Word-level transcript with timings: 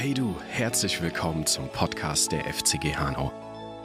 Hey 0.00 0.14
du, 0.14 0.36
herzlich 0.48 1.02
willkommen 1.02 1.44
zum 1.44 1.68
Podcast 1.70 2.30
der 2.30 2.44
FCG 2.44 2.94
Hanau. 2.94 3.32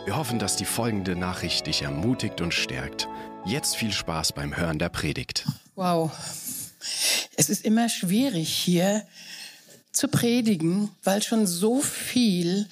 Wir 0.06 0.16
hoffen, 0.16 0.38
dass 0.38 0.56
die 0.56 0.64
folgende 0.64 1.16
Nachricht 1.16 1.66
dich 1.66 1.82
ermutigt 1.82 2.40
und 2.40 2.54
stärkt. 2.54 3.08
Jetzt 3.46 3.76
viel 3.76 3.92
Spaß 3.92 4.34
beim 4.34 4.56
Hören 4.56 4.78
der 4.78 4.90
Predigt. 4.90 5.48
Wow. 5.74 6.12
Es 7.36 7.50
ist 7.50 7.66
immer 7.66 7.90
schwierig 7.90 8.48
hier 8.48 9.08
zu 9.92 10.08
predigen, 10.08 10.92
weil 11.04 11.24
schon 11.24 11.48
so 11.48 11.82
viel 11.82 12.68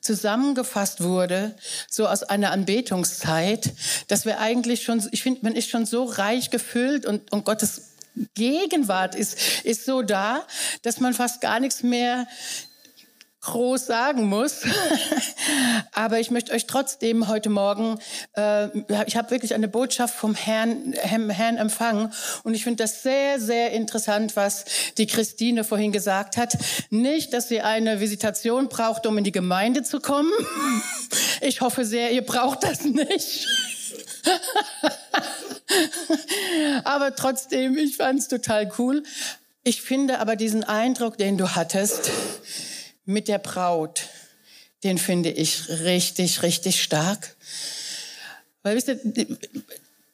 zusammengefasst 0.00 1.02
wurde, 1.02 1.56
so 1.90 2.06
aus 2.06 2.22
einer 2.22 2.52
Anbetungszeit, 2.52 3.72
dass 4.06 4.24
wir 4.24 4.38
eigentlich 4.38 4.84
schon, 4.84 5.04
ich 5.10 5.24
finde, 5.24 5.40
man 5.42 5.56
ist 5.56 5.68
schon 5.68 5.84
so 5.84 6.04
reich 6.04 6.50
gefüllt 6.50 7.06
und, 7.06 7.32
und 7.32 7.44
Gottes 7.44 7.90
Gegenwart 8.34 9.16
ist, 9.16 9.64
ist 9.64 9.84
so 9.84 10.02
da, 10.02 10.46
dass 10.82 11.00
man 11.00 11.12
fast 11.12 11.40
gar 11.40 11.58
nichts 11.58 11.82
mehr 11.82 12.28
groß 13.44 13.86
sagen 13.86 14.24
muss. 14.24 14.62
Aber 15.92 16.18
ich 16.18 16.30
möchte 16.30 16.52
euch 16.52 16.66
trotzdem 16.66 17.28
heute 17.28 17.50
Morgen, 17.50 17.98
äh, 18.36 18.68
ich 19.06 19.16
habe 19.16 19.30
wirklich 19.30 19.54
eine 19.54 19.68
Botschaft 19.68 20.14
vom 20.14 20.34
Herrn, 20.34 20.94
Herrn 20.94 21.56
empfangen 21.56 22.12
und 22.42 22.54
ich 22.54 22.64
finde 22.64 22.82
das 22.82 23.02
sehr, 23.02 23.40
sehr 23.40 23.72
interessant, 23.72 24.36
was 24.36 24.64
die 24.98 25.06
Christine 25.06 25.64
vorhin 25.64 25.92
gesagt 25.92 26.36
hat. 26.36 26.56
Nicht, 26.90 27.32
dass 27.32 27.48
sie 27.48 27.60
eine 27.60 28.00
Visitation 28.00 28.68
braucht, 28.68 29.06
um 29.06 29.18
in 29.18 29.24
die 29.24 29.32
Gemeinde 29.32 29.82
zu 29.82 30.00
kommen. 30.00 30.32
Ich 31.40 31.60
hoffe 31.60 31.84
sehr, 31.84 32.12
ihr 32.12 32.22
braucht 32.22 32.62
das 32.62 32.84
nicht. 32.84 33.46
aber 36.84 37.14
trotzdem, 37.14 37.76
ich 37.76 37.96
fand 37.96 38.20
es 38.20 38.28
total 38.28 38.72
cool. 38.78 39.02
Ich 39.62 39.82
finde 39.82 40.20
aber 40.20 40.36
diesen 40.36 40.64
Eindruck, 40.64 41.18
den 41.18 41.38
du 41.38 41.54
hattest, 41.54 42.10
mit 43.04 43.28
der 43.28 43.38
Braut, 43.38 44.08
den 44.82 44.98
finde 44.98 45.30
ich 45.30 45.68
richtig, 45.68 46.42
richtig 46.42 46.82
stark. 46.82 47.36
Weil 48.62 48.76
wisst 48.76 48.88
ihr, 48.88 48.98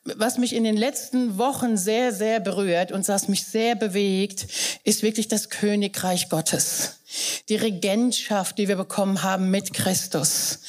was 0.04 0.38
mich 0.38 0.54
in 0.54 0.64
den 0.64 0.76
letzten 0.76 1.38
Wochen 1.38 1.76
sehr, 1.76 2.12
sehr 2.12 2.40
berührt 2.40 2.90
und 2.90 3.06
was 3.08 3.28
mich 3.28 3.44
sehr 3.44 3.74
bewegt, 3.74 4.46
ist 4.84 5.02
wirklich 5.02 5.28
das 5.28 5.50
Königreich 5.50 6.28
Gottes. 6.28 7.00
Die 7.48 7.56
Regentschaft, 7.56 8.58
die 8.58 8.68
wir 8.68 8.76
bekommen 8.76 9.22
haben 9.22 9.50
mit 9.50 9.74
Christus. 9.74 10.60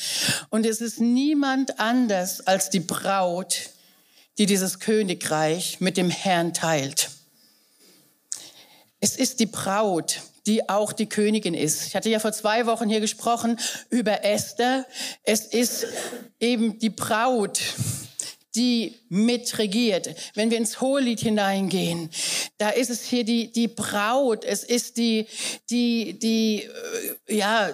Und 0.49 0.65
es 0.65 0.81
ist 0.81 0.99
niemand 0.99 1.79
anders 1.79 2.41
als 2.41 2.69
die 2.69 2.79
Braut, 2.79 3.69
die 4.37 4.45
dieses 4.45 4.79
Königreich 4.79 5.79
mit 5.79 5.97
dem 5.97 6.09
Herrn 6.09 6.53
teilt. 6.53 7.09
Es 8.99 9.15
ist 9.15 9.39
die 9.39 9.45
Braut, 9.45 10.21
die 10.45 10.69
auch 10.69 10.93
die 10.93 11.07
Königin 11.07 11.53
ist. 11.53 11.87
Ich 11.87 11.95
hatte 11.95 12.09
ja 12.09 12.19
vor 12.19 12.31
zwei 12.31 12.65
Wochen 12.65 12.89
hier 12.89 12.99
gesprochen 12.99 13.59
über 13.89 14.23
Esther. 14.23 14.85
Es 15.23 15.45
ist 15.45 15.85
eben 16.39 16.79
die 16.79 16.89
Braut, 16.89 17.59
die 18.55 18.95
mitregiert. 19.09 20.09
Wenn 20.33 20.51
wir 20.51 20.57
ins 20.57 20.81
Hohelied 20.81 21.19
hineingehen, 21.19 22.09
da 22.57 22.69
ist 22.69 22.89
es 22.89 23.03
hier 23.03 23.23
die, 23.23 23.51
die 23.51 23.67
Braut, 23.67 24.43
es 24.43 24.63
ist 24.63 24.97
die, 24.97 25.27
die, 25.69 26.19
die, 26.19 26.63
äh, 27.27 27.35
ja, 27.35 27.71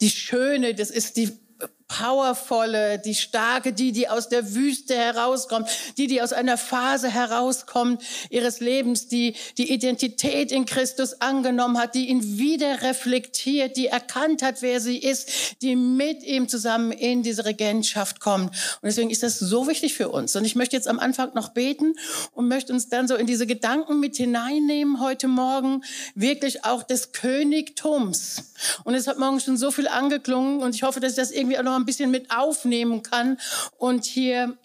die 0.00 0.10
Schöne, 0.10 0.74
das 0.74 0.90
ist 0.90 1.16
die 1.16 1.30
powervolle, 1.92 2.98
die 2.98 3.14
starke, 3.14 3.74
die, 3.74 3.92
die 3.92 4.08
aus 4.08 4.30
der 4.30 4.54
Wüste 4.54 4.96
herauskommt, 4.96 5.68
die, 5.98 6.06
die 6.06 6.22
aus 6.22 6.32
einer 6.32 6.56
Phase 6.56 7.10
herauskommt 7.10 8.02
ihres 8.30 8.60
Lebens, 8.60 9.08
die 9.08 9.34
die 9.58 9.70
Identität 9.70 10.52
in 10.52 10.64
Christus 10.64 11.20
angenommen 11.20 11.78
hat, 11.78 11.94
die 11.94 12.08
ihn 12.08 12.38
wieder 12.38 12.80
reflektiert, 12.80 13.76
die 13.76 13.88
erkannt 13.88 14.42
hat, 14.42 14.62
wer 14.62 14.80
sie 14.80 14.96
ist, 14.96 15.60
die 15.60 15.76
mit 15.76 16.22
ihm 16.22 16.48
zusammen 16.48 16.92
in 16.92 17.22
diese 17.22 17.44
Regentschaft 17.44 18.20
kommt. 18.20 18.48
Und 18.80 18.84
deswegen 18.86 19.10
ist 19.10 19.22
das 19.22 19.38
so 19.38 19.66
wichtig 19.66 19.92
für 19.92 20.08
uns. 20.08 20.34
Und 20.34 20.46
ich 20.46 20.54
möchte 20.54 20.76
jetzt 20.76 20.88
am 20.88 20.98
Anfang 20.98 21.34
noch 21.34 21.50
beten 21.50 21.94
und 22.32 22.48
möchte 22.48 22.72
uns 22.72 22.88
dann 22.88 23.06
so 23.06 23.16
in 23.16 23.26
diese 23.26 23.46
Gedanken 23.46 24.00
mit 24.00 24.16
hineinnehmen 24.16 24.98
heute 25.00 25.28
Morgen, 25.28 25.84
wirklich 26.14 26.64
auch 26.64 26.84
des 26.84 27.12
Königtums. 27.12 28.52
Und 28.84 28.94
es 28.94 29.06
hat 29.06 29.18
morgen 29.18 29.40
schon 29.40 29.58
so 29.58 29.70
viel 29.70 29.88
angeklungen 29.88 30.62
und 30.62 30.74
ich 30.74 30.84
hoffe, 30.84 31.00
dass 31.00 31.12
ich 31.12 31.16
das 31.16 31.30
irgendwie 31.30 31.58
auch 31.58 31.62
noch 31.62 31.81
ein 31.82 31.86
bisschen 31.86 32.10
mit 32.10 32.30
aufnehmen 32.30 33.02
kann. 33.02 33.38
Und 33.78 34.04
hier 34.04 34.56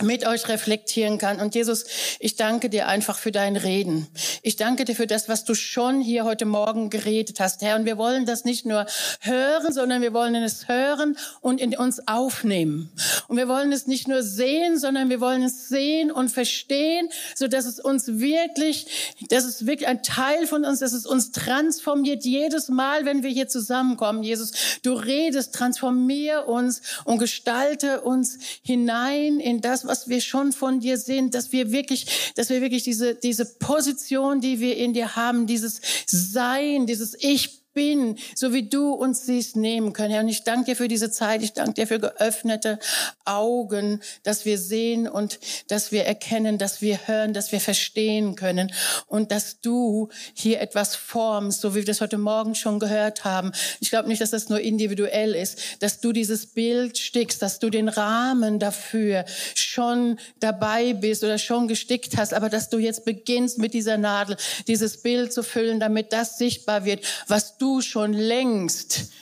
mit 0.00 0.26
euch 0.26 0.48
reflektieren 0.48 1.18
kann. 1.18 1.38
Und 1.38 1.54
Jesus, 1.54 1.84
ich 2.18 2.36
danke 2.36 2.70
dir 2.70 2.88
einfach 2.88 3.18
für 3.18 3.30
dein 3.30 3.56
Reden. 3.56 4.08
Ich 4.42 4.56
danke 4.56 4.84
dir 4.84 4.96
für 4.96 5.06
das, 5.06 5.28
was 5.28 5.44
du 5.44 5.54
schon 5.54 6.00
hier 6.00 6.24
heute 6.24 6.46
Morgen 6.46 6.88
geredet 6.88 7.40
hast, 7.40 7.62
Herr. 7.62 7.76
Und 7.76 7.84
wir 7.84 7.98
wollen 7.98 8.24
das 8.24 8.44
nicht 8.44 8.64
nur 8.64 8.86
hören, 9.20 9.72
sondern 9.72 10.00
wir 10.00 10.12
wollen 10.14 10.34
es 10.34 10.66
hören 10.66 11.16
und 11.40 11.60
in 11.60 11.76
uns 11.76 12.08
aufnehmen. 12.08 12.90
Und 13.28 13.36
wir 13.36 13.48
wollen 13.48 13.70
es 13.70 13.86
nicht 13.86 14.08
nur 14.08 14.22
sehen, 14.22 14.78
sondern 14.78 15.10
wir 15.10 15.20
wollen 15.20 15.42
es 15.42 15.68
sehen 15.68 16.10
und 16.10 16.30
verstehen, 16.30 17.08
so 17.36 17.46
dass 17.46 17.66
es 17.66 17.78
uns 17.78 18.18
wirklich, 18.18 19.14
dass 19.28 19.44
es 19.44 19.66
wirklich 19.66 19.88
ein 19.88 20.02
Teil 20.02 20.46
von 20.46 20.64
uns, 20.64 20.80
dass 20.80 20.94
es 20.94 21.06
uns 21.06 21.32
transformiert. 21.32 22.24
Jedes 22.24 22.68
Mal, 22.68 23.04
wenn 23.04 23.22
wir 23.22 23.30
hier 23.30 23.46
zusammenkommen, 23.46 24.22
Jesus, 24.22 24.52
du 24.82 24.94
redest, 24.94 25.54
transformier 25.54 26.48
uns 26.48 26.80
und 27.04 27.18
gestalte 27.18 28.00
uns 28.00 28.38
hinein 28.62 29.38
in 29.38 29.60
das, 29.60 29.81
was 29.86 30.08
wir 30.08 30.20
schon 30.20 30.52
von 30.52 30.80
dir 30.80 30.98
sind, 30.98 31.34
dass 31.34 31.52
wir 31.52 31.72
wirklich, 31.72 32.32
dass 32.36 32.50
wir 32.50 32.60
wirklich 32.60 32.82
diese, 32.82 33.14
diese 33.14 33.44
Position, 33.44 34.40
die 34.40 34.60
wir 34.60 34.76
in 34.76 34.92
dir 34.92 35.16
haben, 35.16 35.46
dieses 35.46 35.80
Sein, 36.06 36.86
dieses 36.86 37.14
Ich 37.18 37.61
bin, 37.72 38.16
so 38.34 38.52
wie 38.52 38.68
du 38.68 38.92
uns 38.92 39.26
siehst, 39.26 39.56
nehmen 39.56 39.92
können. 39.92 40.12
Herr, 40.12 40.22
und 40.22 40.28
ich 40.28 40.44
danke 40.44 40.66
dir 40.66 40.76
für 40.76 40.88
diese 40.88 41.10
Zeit. 41.10 41.42
Ich 41.42 41.52
danke 41.52 41.74
dir 41.74 41.86
für 41.86 41.98
geöffnete 41.98 42.78
Augen, 43.24 44.00
dass 44.22 44.44
wir 44.44 44.58
sehen 44.58 45.08
und 45.08 45.38
dass 45.68 45.92
wir 45.92 46.04
erkennen, 46.04 46.58
dass 46.58 46.82
wir 46.82 47.06
hören, 47.06 47.32
dass 47.32 47.52
wir 47.52 47.60
verstehen 47.60 48.36
können 48.36 48.72
und 49.06 49.32
dass 49.32 49.60
du 49.60 50.08
hier 50.34 50.60
etwas 50.60 50.96
formst, 50.96 51.60
so 51.60 51.74
wie 51.74 51.78
wir 51.78 51.84
das 51.84 52.00
heute 52.00 52.18
Morgen 52.18 52.54
schon 52.54 52.78
gehört 52.78 53.24
haben. 53.24 53.52
Ich 53.80 53.90
glaube 53.90 54.08
nicht, 54.08 54.20
dass 54.20 54.30
das 54.30 54.48
nur 54.48 54.60
individuell 54.60 55.34
ist, 55.34 55.58
dass 55.80 56.00
du 56.00 56.12
dieses 56.12 56.46
Bild 56.46 56.98
stickst, 56.98 57.42
dass 57.42 57.58
du 57.58 57.70
den 57.70 57.88
Rahmen 57.88 58.58
dafür 58.58 59.24
schon 59.54 60.18
dabei 60.40 60.92
bist 60.92 61.24
oder 61.24 61.38
schon 61.38 61.68
gestickt 61.68 62.16
hast, 62.16 62.34
aber 62.34 62.48
dass 62.48 62.68
du 62.68 62.78
jetzt 62.78 63.04
beginnst 63.04 63.58
mit 63.58 63.74
dieser 63.74 63.98
Nadel, 63.98 64.36
dieses 64.66 65.02
Bild 65.02 65.32
zu 65.32 65.42
füllen, 65.42 65.80
damit 65.80 66.12
das 66.12 66.38
sichtbar 66.38 66.84
wird, 66.84 67.04
was 67.28 67.56
du 67.62 67.80
schon 67.80 68.12
längst 68.12 69.12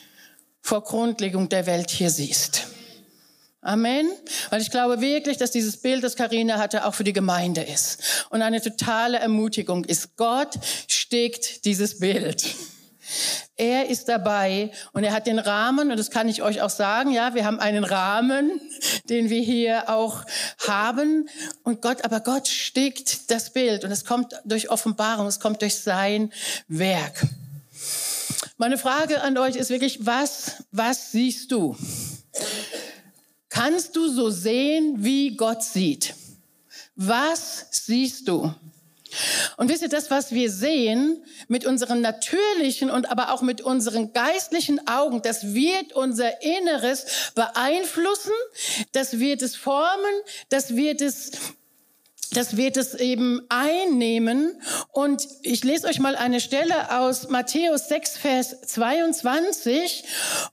vor 0.62 0.83
Grundlegung 0.83 1.51
der 1.51 1.67
Welt 1.67 1.91
hier 1.91 2.11
siehst. 2.11 2.69
Amen. 3.61 4.11
Weil 4.49 4.62
ich 4.62 4.71
glaube 4.71 5.03
wirklich, 5.03 5.37
dass 5.37 5.51
dieses 5.51 5.77
Bild, 5.77 6.03
das 6.03 6.17
Karina 6.17 6.56
hatte, 6.56 6.87
auch 6.87 6.95
für 6.95 7.05
die 7.05 7.12
Gemeinde 7.12 7.61
ist. 7.61 8.27
Und 8.31 8.41
eine 8.41 8.62
totale 8.62 9.19
Ermutigung 9.19 9.84
ist, 9.84 10.17
Gott 10.17 10.55
steckt 10.89 11.67
dieses 11.67 11.99
Bild. 11.99 12.47
Er 13.56 13.91
ist 13.91 14.09
dabei 14.09 14.71
und 14.93 15.05
er 15.05 15.12
hat 15.12 15.27
den 15.27 15.39
Rahmen 15.39 15.91
und 15.91 15.99
das 15.99 16.11
kann 16.11 16.29
ich 16.29 16.43
euch 16.43 16.62
auch 16.62 16.71
sagen, 16.71 17.11
ja, 17.11 17.34
wir 17.34 17.45
haben 17.45 17.61
einen 17.61 17.84
Rahmen, 17.84 18.59
den 19.11 19.29
wir 19.29 19.43
hier 19.43 19.91
auch 19.91 20.25
haben 20.67 21.29
und 21.65 21.83
Gott, 21.83 22.05
aber 22.05 22.21
Gott 22.21 22.49
steckt 22.49 23.31
das 23.31 23.53
Bild 23.53 23.84
und 23.84 23.91
es 23.91 24.06
kommt 24.06 24.33
durch 24.45 24.71
Offenbarung, 24.71 25.27
es 25.27 25.41
kommt 25.41 25.61
durch 25.61 25.75
sein 25.75 26.33
Werk. 26.69 27.27
Meine 28.56 28.78
Frage 28.78 29.23
an 29.23 29.37
euch 29.39 29.56
ist 29.56 29.71
wirklich, 29.71 30.06
was, 30.06 30.65
was 30.71 31.12
siehst 31.12 31.53
du? 31.53 31.77
Kannst 33.49 33.97
du 33.97 34.09
so 34.09 34.31
sehen, 34.31 34.97
wie 34.99 35.37
Gott 35.37 35.62
sieht? 35.62 36.15
Was 36.95 37.67
siehst 37.71 38.29
du? 38.29 38.55
Und 39.56 39.69
wisst 39.69 39.82
ihr, 39.82 39.88
das, 39.88 40.11
was 40.11 40.31
wir 40.32 40.50
sehen 40.50 41.25
mit 41.49 41.67
unseren 41.67 42.00
natürlichen 42.00 42.91
und 42.91 43.11
aber 43.11 43.32
auch 43.32 43.43
mit 43.43 43.61
unseren 43.61 44.12
geistlichen 44.12 44.87
Augen, 44.87 45.20
das 45.23 45.53
wird 45.53 45.93
unser 45.94 46.43
Inneres 46.43 47.32
beeinflussen, 47.35 48.32
das 48.93 49.19
wird 49.19 49.43
es 49.43 49.56
formen, 49.56 50.14
das 50.49 50.76
wird 50.76 51.00
es 51.00 51.32
das 52.32 52.56
wird 52.56 52.77
es 52.77 52.94
eben 52.94 53.43
einnehmen. 53.49 54.61
Und 54.93 55.27
ich 55.43 55.65
lese 55.65 55.88
euch 55.88 55.99
mal 55.99 56.15
eine 56.15 56.41
Stelle 56.41 56.99
aus 57.00 57.29
Matthäus 57.29 57.88
6, 57.88 58.17
Vers 58.19 58.61
22. 58.67 60.05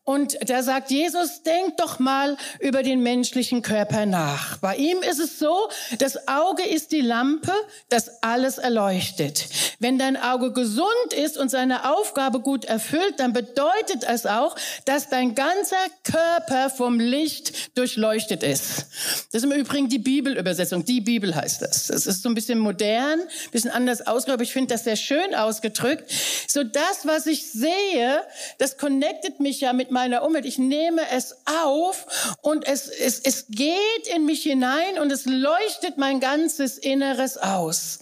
Und 0.03 0.37
da 0.49 0.63
sagt 0.63 0.89
Jesus, 0.89 1.43
denkt 1.43 1.79
doch 1.79 1.99
mal 1.99 2.37
über 2.59 2.81
den 2.81 3.03
menschlichen 3.03 3.61
Körper 3.61 4.05
nach. 4.05 4.57
Bei 4.57 4.75
ihm 4.75 4.99
ist 5.03 5.19
es 5.19 5.37
so, 5.37 5.69
das 5.99 6.27
Auge 6.27 6.63
ist 6.63 6.91
die 6.91 7.01
Lampe, 7.01 7.51
das 7.89 8.23
alles 8.23 8.57
erleuchtet. 8.57 9.45
Wenn 9.79 9.99
dein 9.99 10.17
Auge 10.17 10.53
gesund 10.53 11.13
ist 11.15 11.37
und 11.37 11.49
seine 11.49 11.93
Aufgabe 11.93 12.39
gut 12.39 12.65
erfüllt, 12.65 13.19
dann 13.19 13.33
bedeutet 13.33 14.03
es 14.07 14.25
auch, 14.25 14.55
dass 14.85 15.09
dein 15.09 15.35
ganzer 15.35 15.75
Körper 16.03 16.71
vom 16.71 16.99
Licht 16.99 17.77
durchleuchtet 17.77 18.41
ist. 18.41 18.87
Das 19.31 19.43
ist 19.43 19.43
im 19.43 19.51
Übrigen 19.51 19.89
die 19.89 19.99
Bibelübersetzung. 19.99 20.83
Die 20.83 21.01
Bibel 21.01 21.35
heißt 21.35 21.61
das. 21.61 21.66
Das. 21.67 21.87
Das 21.87 22.05
ist 22.05 22.23
so 22.23 22.29
ein 22.29 22.35
bisschen 22.35 22.59
modern, 22.59 23.19
ein 23.19 23.51
bisschen 23.51 23.71
anders 23.71 24.05
ausgedrückt, 24.05 24.33
aber 24.33 24.43
ich 24.43 24.53
finde 24.53 24.73
das 24.73 24.83
sehr 24.83 24.95
schön 24.95 25.35
ausgedrückt. 25.35 26.11
So 26.47 26.63
das, 26.63 27.05
was 27.05 27.27
ich 27.27 27.51
sehe, 27.51 28.23
das 28.57 28.77
connectet 28.77 29.39
mich 29.39 29.61
ja 29.61 29.73
mit 29.73 29.91
meiner 29.91 30.23
Umwelt. 30.23 30.45
Ich 30.45 30.57
nehme 30.57 31.01
es 31.11 31.35
auf 31.45 32.37
und 32.41 32.67
es, 32.67 32.87
es, 32.87 33.19
es 33.19 33.47
geht 33.49 34.07
in 34.15 34.25
mich 34.25 34.43
hinein 34.43 34.99
und 34.99 35.11
es 35.11 35.25
leuchtet 35.25 35.97
mein 35.97 36.19
ganzes 36.19 36.77
Inneres 36.77 37.37
aus. 37.37 37.99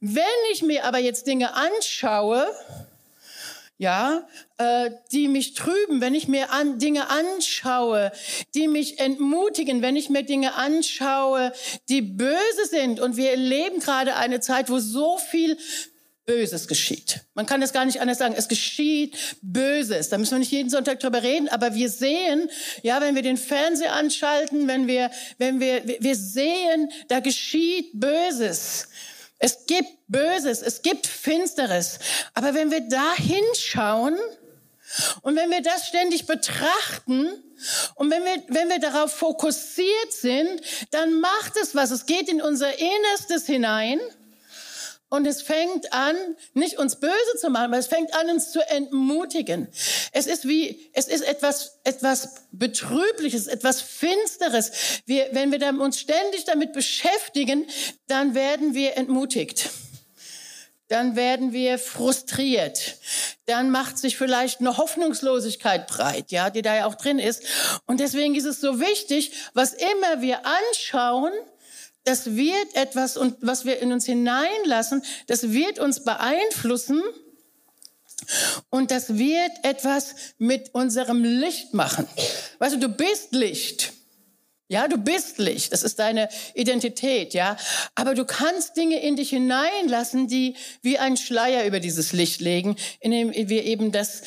Wenn 0.00 0.24
ich 0.52 0.62
mir 0.62 0.84
aber 0.84 0.98
jetzt 0.98 1.26
Dinge 1.26 1.54
anschaue, 1.54 2.46
ja, 3.80 4.28
äh, 4.58 4.90
die 5.10 5.26
mich 5.26 5.54
trüben, 5.54 6.02
wenn 6.02 6.14
ich 6.14 6.28
mir 6.28 6.50
an, 6.52 6.78
Dinge 6.78 7.08
anschaue, 7.08 8.12
die 8.54 8.68
mich 8.68 9.00
entmutigen, 9.00 9.80
wenn 9.80 9.96
ich 9.96 10.10
mir 10.10 10.22
Dinge 10.22 10.54
anschaue, 10.54 11.50
die 11.88 12.02
böse 12.02 12.66
sind. 12.68 13.00
Und 13.00 13.16
wir 13.16 13.30
erleben 13.30 13.80
gerade 13.80 14.16
eine 14.16 14.40
Zeit, 14.40 14.68
wo 14.68 14.78
so 14.80 15.16
viel 15.16 15.56
Böses 16.26 16.68
geschieht. 16.68 17.22
Man 17.32 17.46
kann 17.46 17.62
es 17.62 17.72
gar 17.72 17.86
nicht 17.86 18.02
anders 18.02 18.18
sagen. 18.18 18.34
Es 18.36 18.48
geschieht 18.48 19.16
Böses. 19.40 20.10
Da 20.10 20.18
müssen 20.18 20.32
wir 20.32 20.40
nicht 20.40 20.52
jeden 20.52 20.68
Sonntag 20.68 21.00
drüber 21.00 21.22
reden, 21.22 21.48
aber 21.48 21.74
wir 21.74 21.88
sehen, 21.88 22.50
ja, 22.82 23.00
wenn 23.00 23.14
wir 23.14 23.22
den 23.22 23.38
Fernseher 23.38 23.94
anschalten, 23.94 24.68
wenn 24.68 24.88
wir, 24.88 25.10
wenn 25.38 25.58
wir, 25.58 25.82
wir 25.86 26.16
sehen, 26.16 26.90
da 27.08 27.20
geschieht 27.20 27.92
Böses. 27.94 28.88
Es 29.38 29.64
gibt 29.64 29.99
Böses, 30.10 30.62
es 30.62 30.82
gibt 30.82 31.06
Finsteres. 31.06 31.98
Aber 32.34 32.54
wenn 32.54 32.70
wir 32.70 32.80
da 32.80 33.14
hinschauen 33.14 34.18
und 35.22 35.36
wenn 35.36 35.50
wir 35.50 35.62
das 35.62 35.86
ständig 35.86 36.26
betrachten 36.26 37.28
und 37.94 38.10
wenn 38.10 38.24
wir, 38.24 38.42
wenn 38.48 38.68
wir 38.68 38.80
darauf 38.80 39.12
fokussiert 39.12 40.12
sind, 40.12 40.60
dann 40.90 41.20
macht 41.20 41.56
es 41.62 41.74
was. 41.74 41.90
Es 41.90 42.06
geht 42.06 42.28
in 42.28 42.42
unser 42.42 42.76
Innerstes 42.78 43.46
hinein. 43.46 44.00
Und 45.12 45.26
es 45.26 45.42
fängt 45.42 45.92
an, 45.92 46.16
nicht 46.54 46.78
uns 46.78 47.00
böse 47.00 47.36
zu 47.40 47.50
machen, 47.50 47.64
aber 47.64 47.78
es 47.78 47.88
fängt 47.88 48.14
an, 48.14 48.30
uns 48.30 48.52
zu 48.52 48.60
entmutigen. 48.70 49.66
Es 50.12 50.28
ist 50.28 50.46
wie, 50.46 50.88
es 50.92 51.08
ist 51.08 51.22
etwas, 51.22 51.80
etwas 51.82 52.46
Betrübliches, 52.52 53.48
etwas 53.48 53.80
Finsteres. 53.80 54.70
Wir, 55.06 55.28
wenn 55.32 55.50
wir 55.50 55.80
uns 55.80 55.98
ständig 55.98 56.44
damit 56.44 56.72
beschäftigen, 56.72 57.66
dann 58.06 58.36
werden 58.36 58.74
wir 58.74 58.96
entmutigt. 58.96 59.70
Dann 60.90 61.14
werden 61.14 61.52
wir 61.52 61.78
frustriert. 61.78 62.96
Dann 63.46 63.70
macht 63.70 63.96
sich 63.96 64.16
vielleicht 64.16 64.58
eine 64.58 64.76
Hoffnungslosigkeit 64.76 65.86
breit, 65.86 66.32
ja, 66.32 66.50
die 66.50 66.62
da 66.62 66.74
ja 66.74 66.86
auch 66.86 66.96
drin 66.96 67.20
ist. 67.20 67.44
Und 67.86 68.00
deswegen 68.00 68.34
ist 68.34 68.44
es 68.44 68.60
so 68.60 68.80
wichtig, 68.80 69.30
was 69.54 69.72
immer 69.72 70.20
wir 70.20 70.40
anschauen, 70.44 71.30
das 72.02 72.34
wird 72.34 72.74
etwas, 72.74 73.16
und 73.16 73.36
was 73.40 73.64
wir 73.64 73.78
in 73.78 73.92
uns 73.92 74.04
hineinlassen, 74.04 75.04
das 75.28 75.52
wird 75.52 75.78
uns 75.78 76.02
beeinflussen 76.02 77.00
und 78.68 78.90
das 78.90 79.16
wird 79.16 79.52
etwas 79.62 80.14
mit 80.38 80.74
unserem 80.74 81.22
Licht 81.22 81.72
machen. 81.72 82.08
Weißt 82.58 82.74
du, 82.74 82.80
du 82.80 82.88
bist 82.88 83.32
Licht. 83.32 83.92
Ja, 84.70 84.86
du 84.86 84.98
bist 84.98 85.38
Licht. 85.38 85.72
Das 85.72 85.82
ist 85.82 85.98
deine 85.98 86.28
Identität, 86.54 87.34
ja. 87.34 87.56
Aber 87.96 88.14
du 88.14 88.24
kannst 88.24 88.76
Dinge 88.76 89.02
in 89.02 89.16
dich 89.16 89.30
hineinlassen, 89.30 90.28
die 90.28 90.54
wie 90.80 90.96
ein 90.96 91.16
Schleier 91.16 91.66
über 91.66 91.80
dieses 91.80 92.12
Licht 92.12 92.40
legen, 92.40 92.76
indem 93.00 93.32
wir 93.32 93.64
eben 93.64 93.90
das 93.90 94.22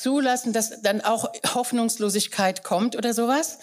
zulassen, 0.00 0.52
dass 0.52 0.82
dann 0.82 1.00
auch 1.00 1.30
Hoffnungslosigkeit 1.54 2.62
kommt 2.62 2.96
oder 2.96 3.14
sowas. 3.14 3.58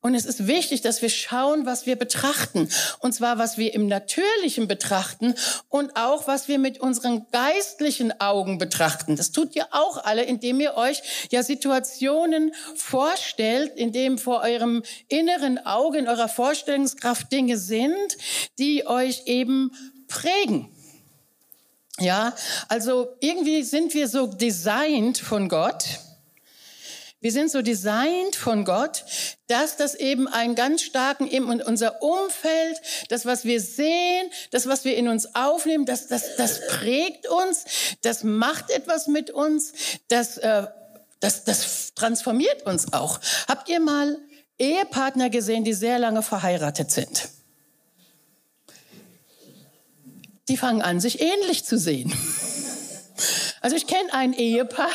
Und 0.00 0.14
es 0.14 0.26
ist 0.26 0.46
wichtig, 0.46 0.80
dass 0.80 1.02
wir 1.02 1.08
schauen, 1.08 1.66
was 1.66 1.84
wir 1.84 1.96
betrachten. 1.96 2.68
Und 3.00 3.14
zwar, 3.14 3.38
was 3.38 3.58
wir 3.58 3.74
im 3.74 3.88
Natürlichen 3.88 4.68
betrachten 4.68 5.34
und 5.68 5.96
auch, 5.96 6.28
was 6.28 6.46
wir 6.46 6.58
mit 6.58 6.80
unseren 6.80 7.26
geistlichen 7.32 8.20
Augen 8.20 8.58
betrachten. 8.58 9.16
Das 9.16 9.32
tut 9.32 9.56
ihr 9.56 9.66
auch 9.72 10.04
alle, 10.04 10.22
indem 10.22 10.60
ihr 10.60 10.76
euch 10.76 11.02
ja 11.30 11.42
Situationen 11.42 12.54
vorstellt, 12.76 13.72
indem 13.76 14.18
vor 14.18 14.42
eurem 14.42 14.82
inneren 15.08 15.58
Auge, 15.66 15.98
in 15.98 16.08
eurer 16.08 16.28
Vorstellungskraft 16.28 17.32
Dinge 17.32 17.58
sind, 17.58 18.16
die 18.58 18.86
euch 18.86 19.22
eben 19.26 19.72
prägen. 20.06 20.68
Ja, 22.00 22.34
also 22.68 23.08
irgendwie 23.20 23.62
sind 23.62 23.92
wir 23.94 24.08
so 24.08 24.26
designt 24.26 25.18
von 25.18 25.48
Gott. 25.48 25.84
Wir 27.20 27.32
sind 27.32 27.50
so 27.50 27.62
designt 27.62 28.36
von 28.36 28.64
Gott, 28.64 29.04
dass 29.48 29.76
das 29.76 29.96
eben 29.96 30.28
einen 30.28 30.54
ganz 30.54 30.82
starken, 30.82 31.28
eben 31.28 31.50
unser 31.60 32.00
Umfeld, 32.00 32.80
das, 33.08 33.26
was 33.26 33.44
wir 33.44 33.60
sehen, 33.60 34.30
das, 34.52 34.68
was 34.68 34.84
wir 34.84 34.96
in 34.96 35.08
uns 35.08 35.34
aufnehmen, 35.34 35.84
das, 35.84 36.06
das, 36.06 36.36
das 36.36 36.64
prägt 36.68 37.26
uns, 37.28 37.64
das 38.02 38.22
macht 38.22 38.70
etwas 38.70 39.08
mit 39.08 39.30
uns, 39.30 39.72
das, 40.06 40.38
äh, 40.38 40.68
das, 41.18 41.42
das 41.42 41.92
transformiert 41.94 42.64
uns 42.66 42.92
auch. 42.92 43.18
Habt 43.48 43.68
ihr 43.68 43.80
mal 43.80 44.16
Ehepartner 44.56 45.28
gesehen, 45.28 45.64
die 45.64 45.74
sehr 45.74 45.98
lange 45.98 46.22
verheiratet 46.22 46.92
sind? 46.92 47.30
Die 50.48 50.56
fangen 50.56 50.82
an, 50.82 51.00
sich 51.00 51.20
ähnlich 51.20 51.64
zu 51.64 51.78
sehen. 51.78 52.12
Also 53.60 53.76
ich 53.76 53.86
kenne 53.86 54.12
ein 54.12 54.32
Ehepaar. 54.32 54.90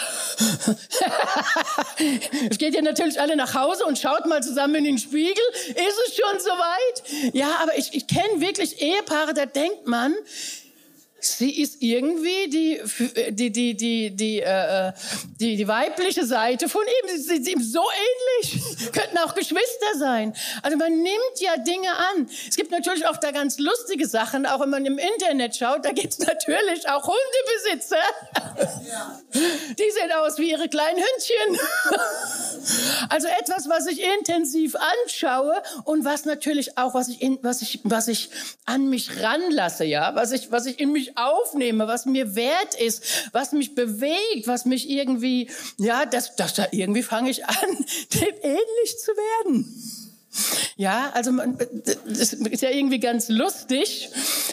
es 2.50 2.58
geht 2.58 2.74
ja 2.74 2.82
natürlich 2.82 3.20
alle 3.20 3.36
nach 3.36 3.54
Hause 3.54 3.86
und 3.86 4.00
schaut 4.00 4.26
mal 4.26 4.42
zusammen 4.42 4.76
in 4.76 4.84
den 4.86 4.98
Spiegel. 4.98 5.44
Ist 5.68 6.00
es 6.08 6.16
schon 6.16 6.40
soweit? 6.40 7.34
Ja, 7.34 7.58
aber 7.62 7.78
ich, 7.78 7.94
ich 7.94 8.08
kenne 8.08 8.40
wirklich 8.40 8.82
Ehepaare, 8.82 9.34
da 9.34 9.46
denkt 9.46 9.88
man, 9.88 10.14
sie 11.26 11.62
ist 11.62 11.82
irgendwie 11.82 12.50
die, 12.50 12.82
die, 13.30 13.52
die, 13.52 13.76
die, 13.76 14.12
die, 14.12 14.42
äh, 14.42 14.92
die, 15.40 15.56
die 15.56 15.68
weibliche 15.68 16.26
Seite 16.26 16.70
von 16.70 16.82
ihm. 16.84 17.18
Sie 17.18 17.36
ist 17.36 17.48
ihm 17.48 17.62
so 17.62 17.82
ähnlich. 17.82 18.62
Könnten 18.92 19.18
auch 19.20 19.34
Geschwister 19.36 19.98
sein. 19.98 20.36
Also 20.62 20.78
man 20.78 21.02
nimmt 21.02 21.40
ja 21.40 21.58
Dinge 21.58 21.90
an. 21.90 22.30
Es 22.48 22.56
gibt 22.56 22.72
natürlich 22.72 23.08
auch 23.08 23.18
da 23.18 23.32
ganz 23.32 23.60
lustige 23.60 24.08
Sachen, 24.08 24.46
auch 24.46 24.60
wenn 24.60 24.70
man 24.70 24.86
im 24.86 24.98
Internet 24.98 25.56
schaut, 25.56 25.86
da 25.86 25.92
gibt 25.92 26.14
es 26.14 26.20
natürlich 26.20 26.88
auch 26.90 27.08
Hundebesitzer. 27.08 27.98
Ja. 28.90 29.22
Die 29.34 29.92
sehen 29.92 30.12
aus 30.20 30.38
wie 30.38 30.52
ihre 30.52 30.70
kleinen 30.70 30.98
Hündchen. 30.98 31.60
Also 33.10 33.28
etwas, 33.28 33.68
was 33.68 33.88
ich 33.88 34.02
intensiv 34.02 34.76
anschaue 34.76 35.62
und 35.84 36.06
was 36.06 36.24
natürlich 36.24 36.78
auch, 36.78 36.94
was 36.94 37.10
ich, 37.10 37.22
in, 37.22 37.38
was 37.42 37.62
ich, 37.62 37.82
was 37.84 38.08
ich 38.08 38.30
an 38.66 38.90
mich 38.90 39.22
ranlasse, 39.22 39.84
ja, 39.84 40.16
was 40.16 40.32
ich, 40.32 40.52
was 40.52 40.66
ich 40.66 40.80
in 40.80 40.92
mich 40.94 41.13
aufnehme, 41.16 41.88
was 41.88 42.06
mir 42.06 42.36
wert 42.36 42.76
ist, 42.80 43.04
was 43.32 43.52
mich 43.52 43.76
bewegt, 43.76 44.48
was 44.48 44.66
mich 44.66 44.90
irgendwie, 44.90 45.50
ja, 45.78 46.06
das, 46.06 46.36
das, 46.36 46.54
da 46.54 46.68
irgendwie 46.72 47.04
fange 47.04 47.30
ich 47.30 47.46
an, 47.46 47.56
dem 48.14 48.36
ähnlich 48.42 48.98
zu 49.00 49.12
werden. 49.12 50.04
Ja, 50.78 51.12
also 51.14 51.32
man, 51.32 51.58
das 52.06 52.34
ist 52.34 52.62
ja 52.62 52.72
irgendwie 52.72 53.00
ganz 53.00 53.30
lustig, 53.30 54.10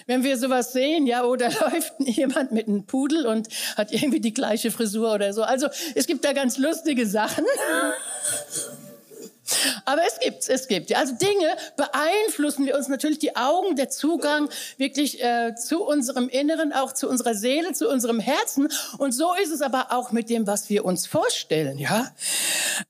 wenn 0.07 0.23
wir 0.23 0.37
sowas 0.37 0.73
sehen, 0.73 1.07
ja, 1.07 1.25
oder 1.25 1.51
läuft 1.61 1.95
jemand 1.99 2.53
mit 2.53 2.69
einem 2.69 2.85
Pudel 2.85 3.27
und 3.27 3.49
hat 3.77 3.93
irgendwie 3.93 4.21
die 4.21 4.35
gleiche 4.35 4.71
Frisur 4.71 5.15
oder 5.15 5.33
so. 5.33 5.43
Also 5.43 5.69
es 5.95 6.07
gibt 6.07 6.25
da 6.25 6.33
ganz 6.33 6.59
lustige 6.59 7.07
Sachen. 7.07 7.45
Aber 9.85 10.03
es 10.07 10.19
gibt, 10.21 10.49
es 10.49 10.69
gibt. 10.69 10.95
Also 10.95 11.15
Dinge 11.15 11.57
beeinflussen 11.77 12.67
wir 12.67 12.77
uns 12.77 12.89
natürlich 12.89 13.19
die 13.19 13.37
Augen, 13.37 13.77
der 13.77 13.91
Zugang 13.91 14.49
wirklich 14.77 15.23
äh, 15.23 15.55
zu 15.55 15.85
unserem 15.85 16.29
Inneren, 16.29 16.73
auch 16.73 16.93
zu 16.93 17.09
unserer 17.09 17.35
Seele, 17.35 17.73
zu 17.73 17.89
unserem 17.89 18.21
Herzen. 18.21 18.69
Und 18.99 19.13
so 19.13 19.35
ist 19.35 19.51
es 19.51 19.63
aber 19.63 19.93
auch 19.93 20.13
mit 20.13 20.31
dem, 20.31 20.47
was 20.47 20.69
wir 20.69 20.85
uns 20.85 21.07
vorstellen. 21.07 21.79
Ja, 21.79 22.13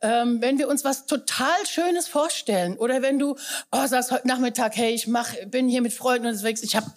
ähm, 0.01 0.41
wenn 0.41 0.59
wir 0.59 0.69
uns 0.69 0.85
was 0.85 1.07
total 1.07 1.67
Schönes 1.67 2.09
vorstellen 2.09 2.77
oder 2.77 3.03
wenn 3.03 3.19
du 3.19 3.37
oh, 3.73 3.87
sagst 3.87 4.11
heute 4.11 4.29
Nachmittag, 4.29 4.77
hey, 4.77 4.93
ich 4.93 5.07
mach, 5.07 5.35
bin 5.47 5.69
hier 5.69 5.83
mit 5.83 5.93
Freunden 5.93 6.27
unterwegs, 6.27 6.63
ich 6.63 6.77
habe 6.77 6.91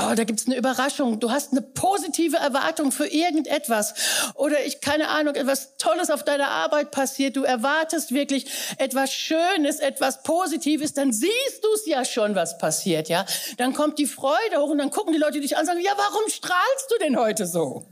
Oh, 0.00 0.14
da 0.14 0.22
gibt's 0.22 0.46
eine 0.46 0.56
Überraschung. 0.56 1.18
Du 1.18 1.32
hast 1.32 1.50
eine 1.50 1.60
positive 1.60 2.36
Erwartung 2.36 2.92
für 2.92 3.08
irgendetwas. 3.08 3.94
Oder 4.34 4.64
ich, 4.64 4.80
keine 4.80 5.08
Ahnung, 5.08 5.34
etwas 5.34 5.76
Tolles 5.76 6.10
auf 6.10 6.22
deiner 6.22 6.48
Arbeit 6.48 6.92
passiert. 6.92 7.36
Du 7.36 7.42
erwartest 7.42 8.12
wirklich 8.12 8.46
etwas 8.78 9.12
Schönes, 9.12 9.80
etwas 9.80 10.22
Positives. 10.22 10.94
Dann 10.94 11.12
siehst 11.12 11.64
du 11.64 11.68
es 11.74 11.84
ja 11.86 12.04
schon, 12.04 12.36
was 12.36 12.58
passiert, 12.58 13.08
ja. 13.08 13.26
Dann 13.56 13.74
kommt 13.74 13.98
die 13.98 14.06
Freude 14.06 14.58
hoch 14.58 14.70
und 14.70 14.78
dann 14.78 14.90
gucken 14.90 15.12
die 15.12 15.18
Leute 15.18 15.40
dich 15.40 15.56
an 15.56 15.62
und 15.62 15.66
sagen, 15.66 15.80
ja, 15.80 15.92
warum 15.96 16.28
strahlst 16.28 16.90
du 16.90 16.98
denn 17.04 17.18
heute 17.18 17.46
so? 17.46 17.84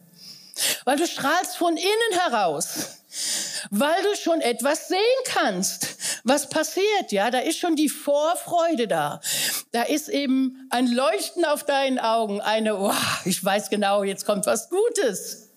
Weil 0.85 0.99
du 0.99 1.09
strahlst 1.09 1.57
von 1.57 1.77
innen 1.77 2.21
heraus 2.21 2.97
weil 3.71 4.03
du 4.03 4.15
schon 4.17 4.41
etwas 4.41 4.89
sehen 4.89 4.99
kannst, 5.25 5.97
was 6.27 6.49
passiert. 6.49 7.13
Ja, 7.13 7.31
da 7.31 7.39
ist 7.39 7.59
schon 7.59 7.77
die 7.77 7.89
Vorfreude 7.89 8.89
da. 8.89 9.21
Da 9.71 9.83
ist 9.83 10.09
eben 10.09 10.69
ein 10.71 10.89
Leuchten 10.89 11.45
auf 11.45 11.65
deinen 11.65 11.99
Augen, 11.99 12.41
eine, 12.41 12.77
oh, 12.77 12.93
ich 13.25 13.43
weiß 13.43 13.71
genau, 13.71 14.03
jetzt 14.03 14.27
kommt 14.27 14.45
was 14.47 14.69
Gutes. 14.69 15.51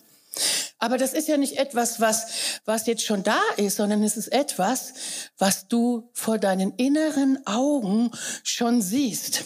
Aber 0.78 0.98
das 0.98 1.14
ist 1.14 1.28
ja 1.28 1.38
nicht 1.38 1.58
etwas, 1.58 2.00
was, 2.00 2.62
was 2.66 2.86
jetzt 2.86 3.04
schon 3.04 3.24
da 3.24 3.42
ist, 3.58 3.78
sondern 3.78 4.04
es 4.04 4.16
ist 4.16 4.32
etwas, 4.32 4.94
was 5.38 5.68
du 5.68 6.10
vor 6.14 6.38
deinen 6.38 6.72
inneren 6.76 7.46
Augen 7.46 8.12
schon 8.44 8.82
siehst. 8.82 9.44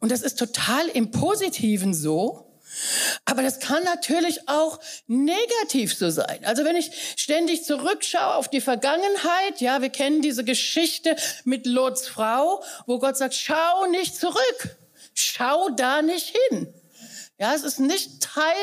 Und 0.00 0.10
das 0.10 0.22
ist 0.22 0.38
total 0.38 0.88
im 0.88 1.10
Positiven 1.10 1.94
so. 1.94 2.47
Aber 3.24 3.42
das 3.42 3.60
kann 3.60 3.84
natürlich 3.84 4.48
auch 4.48 4.78
negativ 5.06 5.94
so 5.94 6.10
sein. 6.10 6.44
Also 6.44 6.64
wenn 6.64 6.76
ich 6.76 6.90
ständig 7.16 7.64
zurückschaue 7.64 8.34
auf 8.34 8.48
die 8.48 8.60
Vergangenheit, 8.60 9.60
ja, 9.60 9.82
wir 9.82 9.90
kennen 9.90 10.22
diese 10.22 10.44
Geschichte 10.44 11.16
mit 11.44 11.66
Lots 11.66 12.08
Frau, 12.08 12.62
wo 12.86 12.98
Gott 12.98 13.16
sagt, 13.16 13.34
schau 13.34 13.86
nicht 13.86 14.16
zurück. 14.16 14.76
Schau 15.14 15.70
da 15.70 16.02
nicht 16.02 16.36
hin. 16.48 16.72
Ja, 17.38 17.54
es 17.54 17.62
ist 17.62 17.78
nicht 17.78 18.20
Teil 18.20 18.56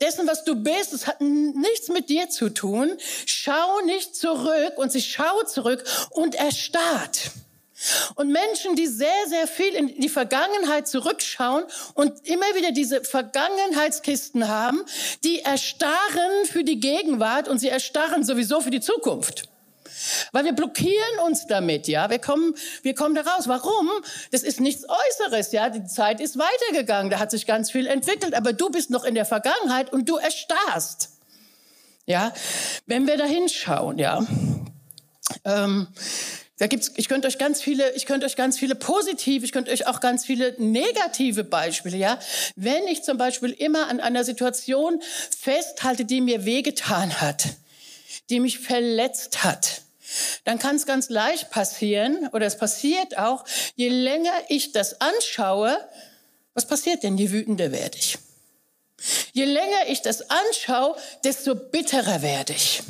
dessen, 0.00 0.26
was 0.26 0.44
du 0.44 0.56
bist. 0.56 0.92
Es 0.92 1.06
hat 1.06 1.20
nichts 1.20 1.88
mit 1.88 2.08
dir 2.08 2.28
zu 2.28 2.52
tun. 2.52 2.96
Schau 3.26 3.80
nicht 3.82 4.14
zurück 4.14 4.74
und 4.76 4.92
sie 4.92 5.02
schaut 5.02 5.50
zurück 5.50 5.84
und 6.10 6.34
erstarrt. 6.34 7.30
Und 8.14 8.30
Menschen, 8.32 8.74
die 8.74 8.86
sehr, 8.86 9.26
sehr 9.28 9.46
viel 9.46 9.74
in 9.74 10.00
die 10.00 10.08
Vergangenheit 10.08 10.88
zurückschauen 10.88 11.64
und 11.94 12.26
immer 12.26 12.46
wieder 12.54 12.72
diese 12.72 13.04
Vergangenheitskisten 13.04 14.48
haben, 14.48 14.82
die 15.24 15.40
erstarren 15.40 16.46
für 16.50 16.64
die 16.64 16.80
Gegenwart 16.80 17.48
und 17.48 17.58
sie 17.58 17.68
erstarren 17.68 18.24
sowieso 18.24 18.60
für 18.60 18.70
die 18.70 18.80
Zukunft. 18.80 19.48
Weil 20.32 20.44
wir 20.44 20.52
blockieren 20.52 21.18
uns 21.24 21.46
damit, 21.46 21.88
ja. 21.88 22.10
Wir 22.10 22.18
kommen, 22.18 22.54
wir 22.82 22.94
kommen 22.94 23.14
da 23.14 23.22
raus. 23.22 23.48
Warum? 23.48 23.90
Das 24.30 24.42
ist 24.42 24.60
nichts 24.60 24.84
Äußeres, 24.88 25.52
ja. 25.52 25.70
Die 25.70 25.84
Zeit 25.84 26.20
ist 26.20 26.38
weitergegangen. 26.38 27.10
Da 27.10 27.18
hat 27.18 27.30
sich 27.30 27.46
ganz 27.46 27.70
viel 27.70 27.86
entwickelt. 27.86 28.34
Aber 28.34 28.52
du 28.52 28.70
bist 28.70 28.90
noch 28.90 29.04
in 29.04 29.14
der 29.14 29.24
Vergangenheit 29.24 29.92
und 29.92 30.08
du 30.08 30.16
erstarrst. 30.16 31.10
Ja. 32.06 32.32
Wenn 32.86 33.06
wir 33.06 33.16
da 33.16 33.24
hinschauen, 33.24 33.98
ja. 33.98 34.24
Ähm, 35.44 35.88
da 36.58 36.66
gibt's, 36.66 36.92
ich 36.96 37.08
könnte 37.08 37.28
euch 37.28 37.38
ganz 37.38 37.60
viele, 37.60 37.92
ich 37.92 38.06
könnte 38.06 38.24
euch 38.24 38.36
ganz 38.36 38.58
viele 38.58 38.74
positive, 38.74 39.44
ich 39.44 39.52
könnte 39.52 39.70
euch 39.70 39.86
auch 39.86 40.00
ganz 40.00 40.24
viele 40.24 40.54
negative 40.58 41.44
Beispiele, 41.44 41.98
ja. 41.98 42.18
Wenn 42.56 42.86
ich 42.88 43.02
zum 43.02 43.18
Beispiel 43.18 43.50
immer 43.50 43.88
an 43.88 44.00
einer 44.00 44.24
Situation 44.24 45.02
festhalte, 45.38 46.06
die 46.06 46.22
mir 46.22 46.46
wehgetan 46.46 47.20
hat, 47.20 47.44
die 48.30 48.40
mich 48.40 48.58
verletzt 48.58 49.44
hat, 49.44 49.82
dann 50.44 50.58
kann 50.58 50.76
es 50.76 50.86
ganz 50.86 51.10
leicht 51.10 51.50
passieren, 51.50 52.28
oder 52.32 52.46
es 52.46 52.56
passiert 52.56 53.18
auch, 53.18 53.44
je 53.74 53.88
länger 53.88 54.32
ich 54.48 54.72
das 54.72 55.00
anschaue, 55.00 55.76
was 56.54 56.66
passiert 56.66 57.02
denn? 57.02 57.18
Je 57.18 57.32
wütender 57.32 57.70
werde 57.70 57.98
ich. 57.98 58.16
Je 59.34 59.44
länger 59.44 59.88
ich 59.88 60.00
das 60.00 60.30
anschaue, 60.30 60.96
desto 61.22 61.54
bitterer 61.54 62.22
werde 62.22 62.54
ich. 62.54 62.82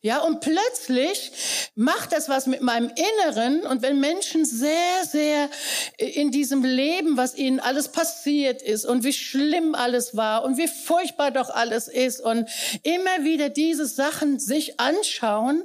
Ja, 0.00 0.18
und 0.20 0.40
plötzlich 0.40 1.32
macht 1.74 2.12
das 2.12 2.28
was 2.28 2.46
mit 2.46 2.60
meinem 2.60 2.90
Inneren. 2.90 3.62
Und 3.62 3.82
wenn 3.82 4.00
Menschen 4.00 4.44
sehr, 4.44 5.04
sehr 5.10 5.48
in 5.96 6.30
diesem 6.30 6.64
Leben, 6.64 7.16
was 7.16 7.36
ihnen 7.36 7.60
alles 7.60 7.88
passiert 7.88 8.62
ist 8.62 8.84
und 8.84 9.04
wie 9.04 9.12
schlimm 9.12 9.74
alles 9.74 10.16
war 10.16 10.44
und 10.44 10.56
wie 10.56 10.68
furchtbar 10.68 11.30
doch 11.30 11.50
alles 11.50 11.88
ist 11.88 12.20
und 12.20 12.48
immer 12.82 13.24
wieder 13.24 13.48
diese 13.48 13.86
Sachen 13.86 14.38
sich 14.38 14.78
anschauen, 14.80 15.64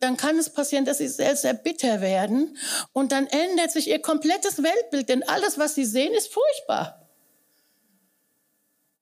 dann 0.00 0.16
kann 0.16 0.38
es 0.38 0.50
passieren, 0.50 0.84
dass 0.84 0.98
sie 0.98 1.08
sehr, 1.08 1.36
sehr 1.36 1.54
bitter 1.54 2.00
werden. 2.00 2.56
Und 2.92 3.12
dann 3.12 3.26
ändert 3.26 3.70
sich 3.70 3.88
ihr 3.88 4.00
komplettes 4.00 4.62
Weltbild, 4.62 5.08
denn 5.08 5.22
alles, 5.22 5.58
was 5.58 5.74
sie 5.74 5.84
sehen, 5.84 6.12
ist 6.12 6.32
furchtbar. 6.32 7.03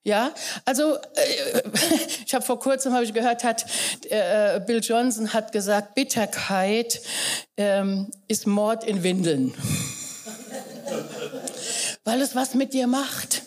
Ja, 0.05 0.35
also 0.65 0.97
äh, 0.97 1.63
ich 2.27 2.35
habe 2.35 2.45
vor 2.45 2.59
kurzem 2.59 2.93
habe 2.93 3.05
ich 3.05 3.15
gehört, 3.15 3.45
hat 3.45 3.65
äh, 4.11 4.59
Bill 4.61 4.81
Johnson 4.83 5.33
hat 5.33 5.53
gesagt, 5.53 5.95
Bitterkeit 5.95 7.01
ähm, 7.57 8.11
ist 8.27 8.47
Mord 8.47 8.83
in 8.83 9.05
Windeln, 9.05 9.55
weil 12.05 12.21
es 12.21 12.35
was 12.35 12.55
mit 12.55 12.75
dir 12.75 12.89
macht. 12.89 13.43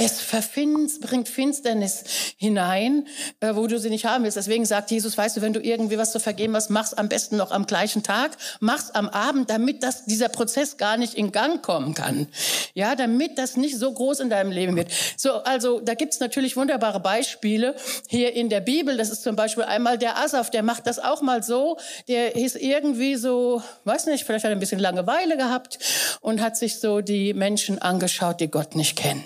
Es 0.00 0.20
verfinst, 0.20 1.00
bringt 1.00 1.28
Finsternis 1.28 2.04
hinein, 2.36 3.08
äh, 3.40 3.56
wo 3.56 3.66
du 3.66 3.80
sie 3.80 3.90
nicht 3.90 4.04
haben 4.04 4.22
willst. 4.22 4.36
Deswegen 4.36 4.64
sagt 4.64 4.92
Jesus, 4.92 5.18
weißt 5.18 5.36
du, 5.36 5.40
wenn 5.42 5.52
du 5.52 5.60
irgendwie 5.60 5.98
was 5.98 6.12
zu 6.12 6.20
vergeben 6.20 6.54
hast, 6.54 6.70
mach's 6.70 6.94
am 6.94 7.08
besten 7.08 7.36
noch 7.36 7.50
am 7.50 7.66
gleichen 7.66 8.04
Tag, 8.04 8.36
mach's 8.60 8.92
am 8.92 9.08
Abend, 9.08 9.50
damit 9.50 9.82
das, 9.82 10.04
dieser 10.04 10.28
Prozess 10.28 10.76
gar 10.76 10.96
nicht 10.96 11.14
in 11.14 11.32
Gang 11.32 11.62
kommen 11.62 11.94
kann. 11.94 12.28
Ja, 12.74 12.94
damit 12.94 13.38
das 13.38 13.56
nicht 13.56 13.76
so 13.76 13.92
groß 13.92 14.20
in 14.20 14.30
deinem 14.30 14.52
Leben 14.52 14.76
wird. 14.76 14.88
So, 15.16 15.42
also 15.42 15.80
da 15.80 15.94
gibt's 15.94 16.20
natürlich 16.20 16.56
wunderbare 16.56 17.00
Beispiele 17.00 17.74
hier 18.08 18.34
in 18.34 18.50
der 18.50 18.60
Bibel. 18.60 18.96
Das 18.96 19.10
ist 19.10 19.24
zum 19.24 19.34
Beispiel 19.34 19.64
einmal 19.64 19.98
der 19.98 20.16
Asaf, 20.16 20.50
der 20.50 20.62
macht 20.62 20.86
das 20.86 21.00
auch 21.00 21.22
mal 21.22 21.42
so. 21.42 21.76
Der 22.06 22.36
ist 22.36 22.54
irgendwie 22.54 23.16
so, 23.16 23.64
weiß 23.82 24.06
nicht, 24.06 24.24
vielleicht 24.24 24.44
hat 24.44 24.52
er 24.52 24.56
ein 24.56 24.60
bisschen 24.60 24.78
Langeweile 24.78 25.36
gehabt 25.36 25.80
und 26.20 26.40
hat 26.40 26.56
sich 26.56 26.78
so 26.78 27.00
die 27.00 27.34
Menschen 27.34 27.80
angeschaut, 27.80 28.38
die 28.40 28.48
Gott 28.48 28.76
nicht 28.76 28.96
kennen. 28.96 29.24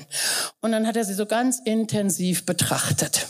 Und 0.63 0.71
dann 0.71 0.87
hat 0.87 0.97
er 0.97 1.05
sie 1.05 1.15
so 1.15 1.27
ganz 1.27 1.59
intensiv 1.65 2.47
betrachtet 2.47 3.27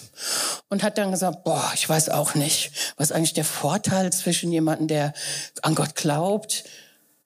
und 0.68 0.82
hat 0.82 0.98
dann 0.98 1.10
gesagt, 1.10 1.44
boah, 1.44 1.72
ich 1.74 1.88
weiß 1.88 2.10
auch 2.10 2.34
nicht, 2.34 2.72
was 2.98 3.10
eigentlich 3.10 3.32
der 3.32 3.46
Vorteil 3.46 4.12
zwischen 4.12 4.52
jemandem, 4.52 4.86
der 4.86 5.14
an 5.62 5.74
Gott 5.74 5.94
glaubt 5.96 6.64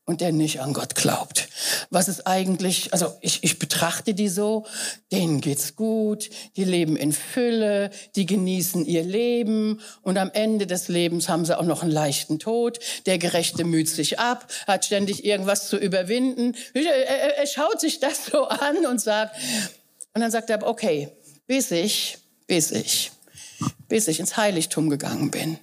und 0.04 0.20
der 0.20 0.30
nicht 0.30 0.60
an 0.60 0.72
Gott 0.72 0.94
glaubt. 0.94 1.48
Was 1.90 2.06
ist 2.06 2.24
eigentlich, 2.24 2.92
also 2.92 3.16
ich, 3.20 3.42
ich 3.42 3.58
betrachte 3.58 4.14
die 4.14 4.28
so, 4.28 4.64
denen 5.10 5.40
geht's 5.40 5.74
gut, 5.74 6.30
die 6.56 6.62
leben 6.62 6.96
in 6.96 7.12
Fülle, 7.12 7.90
die 8.14 8.26
genießen 8.26 8.86
ihr 8.86 9.02
Leben 9.02 9.80
und 10.02 10.18
am 10.18 10.30
Ende 10.32 10.68
des 10.68 10.86
Lebens 10.86 11.28
haben 11.28 11.44
sie 11.44 11.58
auch 11.58 11.64
noch 11.64 11.82
einen 11.82 11.90
leichten 11.90 12.38
Tod. 12.38 12.78
Der 13.06 13.18
Gerechte 13.18 13.64
müht 13.64 13.88
sich 13.88 14.20
ab, 14.20 14.46
hat 14.68 14.84
ständig 14.84 15.24
irgendwas 15.24 15.68
zu 15.68 15.76
überwinden. 15.76 16.54
Er, 16.74 16.84
er, 16.84 17.38
er 17.38 17.46
schaut 17.48 17.80
sich 17.80 17.98
das 17.98 18.26
so 18.26 18.46
an 18.46 18.86
und 18.86 19.00
sagt, 19.00 19.34
und 20.16 20.22
dann 20.22 20.30
sagt 20.30 20.48
er, 20.48 20.66
okay, 20.66 21.10
bis 21.46 21.70
ich, 21.70 22.16
bis 22.46 22.70
ich, 22.70 23.12
bis 23.86 24.08
ich 24.08 24.18
ins 24.18 24.38
Heiligtum 24.38 24.88
gegangen 24.88 25.30
bin, 25.30 25.58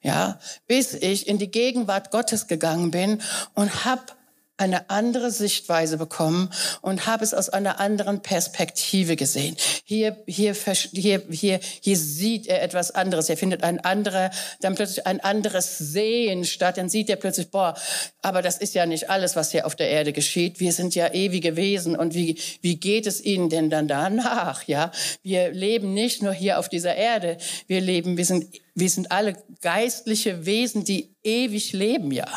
ja, 0.00 0.40
bis 0.66 0.94
ich 0.94 1.28
in 1.28 1.36
die 1.36 1.50
Gegenwart 1.50 2.10
Gottes 2.10 2.46
gegangen 2.46 2.90
bin 2.90 3.20
und 3.52 3.84
hab 3.84 4.16
eine 4.58 4.90
andere 4.90 5.30
Sichtweise 5.30 5.96
bekommen 5.96 6.50
und 6.82 7.06
habe 7.06 7.24
es 7.24 7.34
aus 7.34 7.48
einer 7.48 7.80
anderen 7.80 8.20
Perspektive 8.20 9.16
gesehen. 9.16 9.56
Hier, 9.84 10.22
hier, 10.26 10.54
hier, 10.92 11.22
hier, 11.30 11.60
hier 11.80 11.96
sieht 11.96 12.46
er 12.46 12.62
etwas 12.62 12.90
anderes. 12.90 13.28
Er 13.28 13.36
findet 13.36 13.62
ein 13.64 13.80
anderer, 13.80 14.30
dann 14.60 14.74
plötzlich 14.74 15.06
ein 15.06 15.20
anderes 15.20 15.78
Sehen 15.78 16.44
statt. 16.44 16.76
Dann 16.76 16.88
sieht 16.88 17.08
er 17.08 17.16
plötzlich, 17.16 17.50
boah, 17.50 17.74
aber 18.20 18.42
das 18.42 18.58
ist 18.58 18.74
ja 18.74 18.86
nicht 18.86 19.10
alles, 19.10 19.36
was 19.36 19.50
hier 19.50 19.66
auf 19.66 19.74
der 19.74 19.88
Erde 19.88 20.12
geschieht. 20.12 20.60
Wir 20.60 20.72
sind 20.72 20.94
ja 20.94 21.12
ewige 21.12 21.56
Wesen 21.56 21.96
und 21.96 22.14
wie, 22.14 22.38
wie 22.60 22.76
geht 22.76 23.06
es 23.06 23.24
ihnen 23.24 23.48
denn 23.48 23.70
dann 23.70 23.88
danach? 23.88 24.68
Ja, 24.68 24.92
wir 25.22 25.50
leben 25.50 25.94
nicht 25.94 26.22
nur 26.22 26.32
hier 26.32 26.58
auf 26.58 26.68
dieser 26.68 26.94
Erde. 26.94 27.38
Wir 27.66 27.80
leben, 27.80 28.16
wir 28.16 28.26
sind, 28.26 28.46
wir 28.74 28.90
sind 28.90 29.10
alle 29.10 29.36
geistliche 29.60 30.44
Wesen, 30.46 30.84
die 30.84 31.14
ewig 31.24 31.72
leben, 31.72 32.12
ja. 32.12 32.28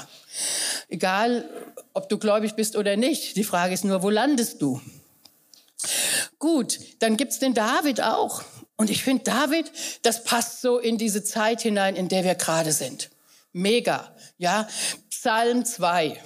Egal, 0.89 1.49
ob 1.93 2.09
du 2.09 2.17
gläubig 2.17 2.55
bist 2.55 2.75
oder 2.75 2.95
nicht. 2.95 3.35
Die 3.37 3.43
Frage 3.43 3.73
ist 3.73 3.85
nur, 3.85 4.03
wo 4.03 4.09
landest 4.09 4.61
du? 4.61 4.81
Gut, 6.39 6.79
dann 6.99 7.17
gibt's 7.17 7.39
den 7.39 7.53
David 7.53 8.01
auch. 8.01 8.43
Und 8.77 8.89
ich 8.89 9.03
finde, 9.03 9.23
David, 9.23 9.71
das 10.01 10.23
passt 10.23 10.61
so 10.61 10.79
in 10.79 10.97
diese 10.97 11.23
Zeit 11.23 11.61
hinein, 11.61 11.95
in 11.95 12.09
der 12.09 12.23
wir 12.23 12.35
gerade 12.35 12.71
sind. 12.71 13.09
Mega, 13.53 14.13
ja. 14.37 14.67
Psalm 15.09 15.63
2. 15.63 16.21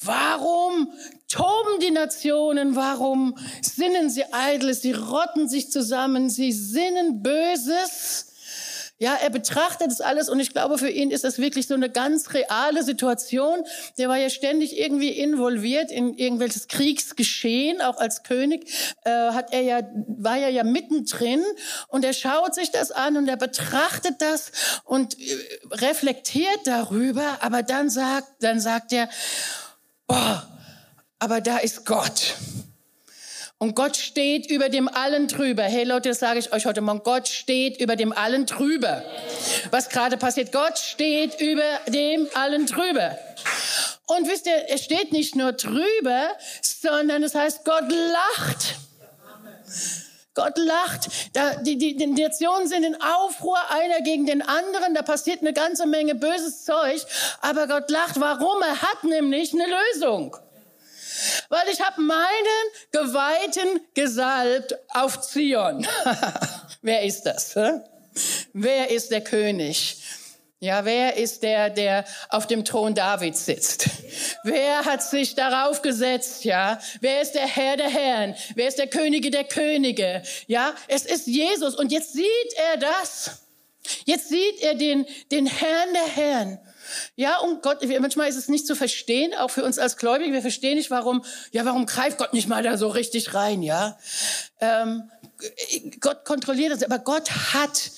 Warum 0.00 0.92
toben 1.28 1.80
die 1.80 1.90
Nationen? 1.90 2.76
Warum 2.76 3.36
sinnen 3.60 4.08
sie 4.08 4.24
Eitles? 4.32 4.82
Sie 4.82 4.92
rotten 4.92 5.48
sich 5.48 5.70
zusammen. 5.70 6.30
Sie 6.30 6.52
sinnen 6.52 7.22
Böses. 7.22 8.32
Ja, 8.98 9.14
er 9.14 9.28
betrachtet 9.28 9.90
das 9.90 10.00
alles 10.00 10.30
und 10.30 10.40
ich 10.40 10.54
glaube, 10.54 10.78
für 10.78 10.88
ihn 10.88 11.10
ist 11.10 11.22
das 11.22 11.38
wirklich 11.38 11.66
so 11.66 11.74
eine 11.74 11.90
ganz 11.90 12.32
reale 12.32 12.82
Situation. 12.82 13.62
Der 13.98 14.08
war 14.08 14.16
ja 14.16 14.30
ständig 14.30 14.78
irgendwie 14.78 15.10
involviert 15.10 15.90
in 15.90 16.16
irgendwelches 16.16 16.66
Kriegsgeschehen, 16.66 17.82
auch 17.82 17.98
als 17.98 18.22
König 18.22 18.72
äh, 19.04 19.10
hat 19.10 19.52
er 19.52 19.60
ja 19.60 19.80
war 20.08 20.38
er 20.38 20.48
ja 20.48 20.64
mittendrin 20.64 21.44
und 21.88 22.06
er 22.06 22.14
schaut 22.14 22.54
sich 22.54 22.70
das 22.70 22.90
an 22.90 23.18
und 23.18 23.28
er 23.28 23.36
betrachtet 23.36 24.22
das 24.22 24.52
und 24.84 25.18
äh, 25.20 25.36
reflektiert 25.72 26.60
darüber, 26.64 27.38
aber 27.42 27.62
dann 27.62 27.90
sagt 27.90 28.28
dann 28.40 28.60
sagt 28.60 28.94
er, 28.94 29.10
boah, 30.06 30.48
aber 31.18 31.42
da 31.42 31.58
ist 31.58 31.84
Gott. 31.84 32.34
Und 33.58 33.74
Gott 33.74 33.96
steht 33.96 34.50
über 34.50 34.68
dem 34.68 34.86
allen 34.86 35.28
drüber. 35.28 35.62
Hey 35.62 35.84
Leute, 35.84 36.10
das 36.10 36.18
sage 36.18 36.38
ich 36.38 36.52
euch 36.52 36.66
heute 36.66 36.82
Morgen. 36.82 37.00
Gott 37.02 37.26
steht 37.26 37.80
über 37.80 37.96
dem 37.96 38.12
allen 38.12 38.44
drüber. 38.44 39.02
Was 39.70 39.88
gerade 39.88 40.18
passiert, 40.18 40.52
Gott 40.52 40.78
steht 40.78 41.40
über 41.40 41.80
dem 41.88 42.28
allen 42.34 42.66
drüber. 42.66 43.18
Und 44.06 44.28
wisst 44.28 44.46
ihr, 44.46 44.68
er 44.68 44.76
steht 44.76 45.10
nicht 45.12 45.36
nur 45.36 45.52
drüber, 45.52 46.28
sondern 46.60 47.22
es 47.22 47.34
heißt, 47.34 47.64
Gott 47.64 47.90
lacht. 47.90 48.76
Gott 50.34 50.58
lacht. 50.58 51.08
Da, 51.32 51.54
die, 51.56 51.78
die, 51.78 51.96
die 51.96 52.06
Nationen 52.08 52.68
sind 52.68 52.84
in 52.84 53.00
Aufruhr, 53.00 53.58
einer 53.70 54.02
gegen 54.02 54.26
den 54.26 54.42
anderen. 54.42 54.92
Da 54.92 55.00
passiert 55.00 55.40
eine 55.40 55.54
ganze 55.54 55.86
Menge 55.86 56.14
böses 56.14 56.66
Zeug. 56.66 57.00
Aber 57.40 57.66
Gott 57.66 57.90
lacht. 57.90 58.20
Warum? 58.20 58.60
Er 58.60 58.82
hat 58.82 59.02
nämlich 59.02 59.54
eine 59.54 59.64
Lösung. 59.64 60.36
Weil 61.48 61.68
ich 61.72 61.80
habe 61.80 62.00
meinen 62.00 62.66
Geweihten 62.92 63.80
gesalbt 63.94 64.76
auf 64.94 65.20
Zion. 65.20 65.86
Wer 66.82 67.02
ist 67.02 67.22
das? 67.22 67.54
Hä? 67.54 67.80
Wer 68.52 68.90
ist 68.90 69.10
der 69.10 69.22
König? 69.22 69.98
Ja, 70.58 70.86
wer 70.86 71.16
ist 71.16 71.42
der, 71.42 71.68
der 71.68 72.06
auf 72.30 72.46
dem 72.46 72.64
Thron 72.64 72.94
Davids 72.94 73.44
sitzt? 73.44 73.90
Wer 74.42 74.86
hat 74.86 75.02
sich 75.02 75.34
darauf 75.34 75.82
gesetzt? 75.82 76.44
Ja, 76.44 76.80
wer 77.00 77.20
ist 77.20 77.32
der 77.32 77.46
Herr 77.46 77.76
der 77.76 77.90
Herren? 77.90 78.34
Wer 78.54 78.68
ist 78.68 78.78
der 78.78 78.86
Könige 78.86 79.30
der 79.30 79.44
Könige? 79.44 80.22
Ja, 80.46 80.74
es 80.88 81.04
ist 81.04 81.26
Jesus. 81.26 81.74
Und 81.74 81.92
jetzt 81.92 82.14
sieht 82.14 82.54
er 82.70 82.78
das. 82.78 83.42
Jetzt 84.06 84.30
sieht 84.30 84.62
er 84.62 84.74
den, 84.74 85.06
den 85.30 85.46
Herrn 85.46 85.92
der 85.92 86.06
Herren. 86.08 86.58
Ja, 87.14 87.38
und 87.38 87.62
Gott, 87.62 87.78
manchmal 88.00 88.28
ist 88.28 88.36
es 88.36 88.48
nicht 88.48 88.66
zu 88.66 88.74
verstehen, 88.74 89.34
auch 89.34 89.50
für 89.50 89.64
uns 89.64 89.78
als 89.78 89.96
Gläubige. 89.96 90.32
Wir 90.32 90.42
verstehen 90.42 90.76
nicht, 90.76 90.90
warum, 90.90 91.24
ja, 91.52 91.64
warum 91.64 91.86
greift 91.86 92.18
Gott 92.18 92.32
nicht 92.32 92.48
mal 92.48 92.62
da 92.62 92.76
so 92.76 92.88
richtig 92.88 93.34
rein, 93.34 93.62
ja? 93.62 93.98
Ähm, 94.60 95.10
Gott 96.00 96.24
kontrolliert 96.24 96.72
das, 96.72 96.82
aber 96.82 96.98
Gott 96.98 97.30
hat 97.52 97.90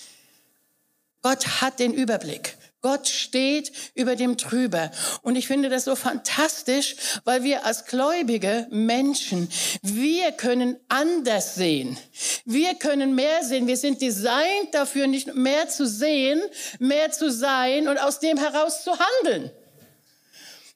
Gott 1.23 1.61
hat 1.61 1.80
den 1.80 1.92
Überblick. 1.92 2.57
Gott 2.80 3.08
steht 3.08 3.73
über 3.94 4.14
dem 4.14 4.37
Trüber. 4.38 4.90
Und 5.23 5.35
ich 5.35 5.49
finde 5.49 5.68
das 5.68 5.85
so 5.85 5.97
fantastisch, 5.97 6.94
weil 7.25 7.42
wir 7.42 7.66
als 7.66 7.87
gläubige 7.87 8.68
Menschen, 8.70 9.49
wir 9.82 10.30
können 10.32 10.76
anders 10.88 11.56
sehen. 11.56 11.99
Wir 12.44 12.75
können 12.75 13.16
mehr 13.16 13.42
sehen. 13.42 13.66
Wir 13.66 13.76
sind 13.76 14.00
designt 14.00 14.73
dafür, 14.73 15.08
nicht 15.08 15.35
mehr 15.35 15.68
zu 15.68 15.88
sehen, 15.88 16.40
mehr 16.78 17.11
zu 17.11 17.32
sein 17.32 17.88
und 17.88 17.99
aus 17.99 18.20
dem 18.20 18.38
heraus 18.38 18.85
zu 18.85 18.92
handeln. 18.92 19.50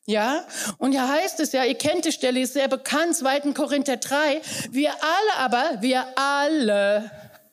Ja, 0.04 0.44
und 0.78 0.90
hier 0.92 1.06
heißt 1.06 1.38
es 1.38 1.52
ja, 1.52 1.64
ihr 1.64 1.76
kennt 1.76 2.04
die 2.04 2.11
Stelle, 2.11 2.40
ist 2.40 2.54
sehr 2.54 2.66
bekannt, 2.66 3.14
2. 3.14 3.52
Korinther 3.52 3.99
3. 3.99 4.40
Wir 4.71 4.90
alle 4.90 5.37
aber, 5.38 5.80
wir 5.80 6.04
alle, 6.16 7.09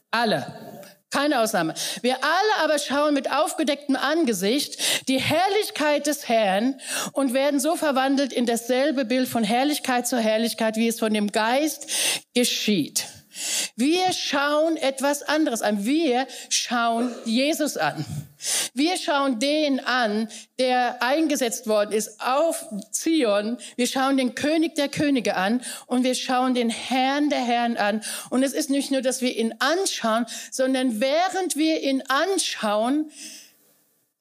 alle, 0.09 0.68
keine 1.11 1.39
Ausnahme. 1.41 1.73
Wir 2.01 2.17
alle 2.23 2.63
aber 2.63 2.79
schauen 2.79 3.13
mit 3.13 3.31
aufgedecktem 3.31 3.95
Angesicht 3.95 5.07
die 5.07 5.19
Herrlichkeit 5.19 6.07
des 6.07 6.29
Herrn 6.29 6.79
und 7.13 7.33
werden 7.33 7.59
so 7.59 7.75
verwandelt 7.75 8.31
in 8.31 8.45
dasselbe 8.45 9.05
Bild 9.05 9.27
von 9.27 9.43
Herrlichkeit 9.43 10.07
zu 10.07 10.17
Herrlichkeit, 10.17 10.75
wie 10.77 10.87
es 10.87 10.99
von 10.99 11.13
dem 11.13 11.31
Geist 11.31 11.89
geschieht. 12.33 13.07
Wir 13.75 14.11
schauen 14.13 14.77
etwas 14.77 15.23
anderes 15.23 15.61
an. 15.61 15.85
Wir 15.85 16.27
schauen 16.49 17.13
Jesus 17.25 17.77
an. 17.77 18.05
Wir 18.73 18.97
schauen 18.97 19.39
den 19.39 19.79
an, 19.81 20.29
der 20.59 21.03
eingesetzt 21.03 21.67
worden 21.67 21.91
ist 21.91 22.21
auf 22.21 22.65
Zion. 22.91 23.57
Wir 23.75 23.87
schauen 23.87 24.15
den 24.15 24.33
König 24.33 24.75
der 24.75 24.87
Könige 24.87 25.35
an 25.35 25.61
und 25.87 26.03
wir 26.03 26.15
schauen 26.15 26.53
den 26.53 26.69
Herrn 26.69 27.29
der 27.29 27.43
Herren 27.43 27.75
an. 27.75 28.01
Und 28.29 28.43
es 28.43 28.53
ist 28.53 28.69
nicht 28.69 28.91
nur, 28.91 29.01
dass 29.01 29.21
wir 29.21 29.35
ihn 29.35 29.55
anschauen, 29.59 30.25
sondern 30.51 31.01
während 31.01 31.57
wir 31.57 31.81
ihn 31.81 32.01
anschauen, 32.07 33.11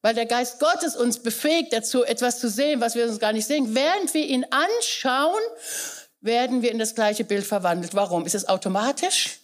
weil 0.03 0.15
der 0.15 0.27
Geist 0.27 0.59
Gottes 0.61 0.97
uns 0.97 1.23
befähigt 1.23 1.73
dazu, 1.73 2.05
etwas 2.05 2.41
zu 2.41 2.49
sehen, 2.49 2.81
was 2.81 2.95
wir 2.95 3.05
uns 3.05 3.19
gar 3.19 3.33
nicht 3.33 3.47
sehen, 3.47 3.75
während 3.75 4.15
wir 4.15 4.27
ihn 4.27 4.47
anschauen, 4.51 5.43
werden 6.21 6.63
wir 6.63 6.71
in 6.71 6.79
das 6.79 6.95
gleiche 6.95 7.25
Bild 7.25 7.47
verwandelt. 7.47 7.95
Warum? 7.95 8.27
Ist 8.27 8.35
es 8.35 8.49
automatisch? 8.49 9.39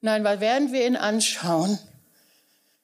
Nein, 0.00 0.24
weil 0.24 0.40
während 0.40 0.72
wir 0.72 0.86
ihn 0.86 0.96
anschauen, 0.96 1.78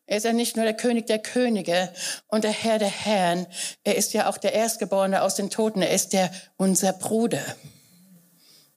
er 0.07 0.19
ist 0.19 0.25
ja 0.25 0.33
nicht 0.33 0.57
nur 0.57 0.65
der 0.65 0.77
König 0.77 1.07
der 1.07 1.19
Könige 1.19 1.93
und 2.29 2.45
der 2.45 2.53
Herr 2.53 2.79
der 2.79 2.89
Herren. 2.89 3.47
Er 3.83 3.97
ist 3.97 4.13
ja 4.13 4.29
auch 4.29 4.39
der 4.39 4.53
Erstgeborene 4.53 5.23
aus 5.23 5.35
den 5.35 5.51
Toten. 5.51 5.83
Er 5.83 5.91
ist 5.91 6.13
der, 6.13 6.31
unser 6.57 6.93
Bruder. 6.93 7.43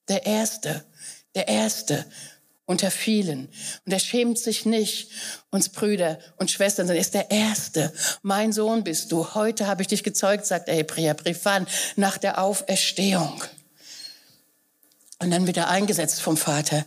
Der 0.07 0.25
Erste. 0.25 0.83
Der 1.35 1.47
Erste 1.47 2.05
unter 2.69 2.91
vielen. 2.91 3.49
Und 3.85 3.91
er 3.91 3.99
schämt 3.99 4.37
sich 4.37 4.63
nicht, 4.63 5.09
uns 5.49 5.69
Brüder 5.69 6.19
und 6.37 6.51
Schwestern, 6.51 6.85
sondern 6.85 6.97
er 6.97 7.01
ist 7.01 7.15
der 7.15 7.31
Erste. 7.31 7.91
Mein 8.21 8.53
Sohn 8.53 8.83
bist 8.83 9.11
du. 9.11 9.33
Heute 9.33 9.65
habe 9.65 9.81
ich 9.81 9.87
dich 9.87 10.03
gezeugt, 10.03 10.45
sagt 10.45 10.67
der 10.67 10.75
Hebräerbrief 10.75 11.45
an, 11.47 11.65
nach 11.95 12.19
der 12.19 12.39
Auferstehung. 12.39 13.43
Und 15.21 15.31
dann 15.31 15.47
wird 15.47 15.57
er 15.57 15.69
eingesetzt 15.69 16.21
vom 16.21 16.37
Vater 16.37 16.85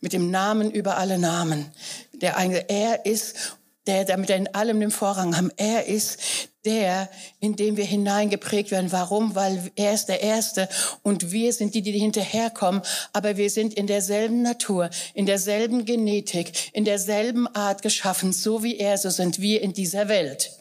mit 0.00 0.12
dem 0.12 0.30
Namen 0.30 0.70
über 0.70 0.98
alle 0.98 1.18
Namen. 1.18 1.70
Der, 2.12 2.36
er 2.36 3.06
ist 3.06 3.56
der, 3.86 4.04
damit 4.04 4.30
er 4.30 4.36
in 4.36 4.54
allem 4.54 4.80
den 4.80 4.90
Vorrang 4.90 5.36
haben. 5.36 5.50
Er 5.56 5.86
ist 5.86 6.18
der, 6.64 7.08
in 7.40 7.56
dem 7.56 7.76
wir 7.76 7.84
hineingeprägt 7.84 8.70
werden. 8.70 8.92
Warum? 8.92 9.34
Weil 9.34 9.70
er 9.74 9.92
ist 9.92 10.06
der 10.06 10.22
Erste 10.22 10.68
und 11.02 11.32
wir 11.32 11.52
sind 11.52 11.74
die, 11.74 11.82
die 11.82 11.98
hinterherkommen. 11.98 12.82
Aber 13.12 13.36
wir 13.36 13.50
sind 13.50 13.74
in 13.74 13.88
derselben 13.88 14.42
Natur, 14.42 14.90
in 15.14 15.26
derselben 15.26 15.84
Genetik, 15.84 16.70
in 16.72 16.84
derselben 16.84 17.48
Art 17.48 17.82
geschaffen. 17.82 18.32
So 18.32 18.62
wie 18.62 18.76
er, 18.78 18.98
so 18.98 19.10
sind 19.10 19.40
wir 19.40 19.60
in 19.60 19.72
dieser 19.72 20.08
Welt. 20.08 20.52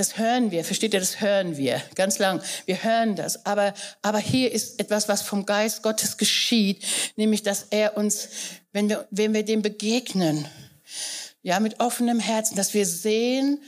Das 0.00 0.16
hören 0.16 0.50
wir, 0.50 0.64
versteht 0.64 0.94
ihr, 0.94 1.00
das 1.00 1.20
hören 1.20 1.58
wir 1.58 1.78
ganz 1.94 2.18
lang. 2.18 2.42
Wir 2.64 2.82
hören 2.82 3.16
das. 3.16 3.44
Aber, 3.44 3.74
aber 4.00 4.18
hier 4.18 4.50
ist 4.50 4.80
etwas, 4.80 5.10
was 5.10 5.20
vom 5.20 5.44
Geist 5.44 5.82
Gottes 5.82 6.16
geschieht, 6.16 6.82
nämlich, 7.16 7.42
dass 7.42 7.66
er 7.68 7.98
uns, 7.98 8.30
wenn 8.72 8.88
wir, 8.88 9.06
wenn 9.10 9.34
wir 9.34 9.44
dem 9.44 9.60
begegnen, 9.60 10.46
ja, 11.42 11.60
mit 11.60 11.80
offenem 11.80 12.18
Herzen, 12.18 12.56
dass 12.56 12.72
wir 12.72 12.86
sehen 12.86 13.62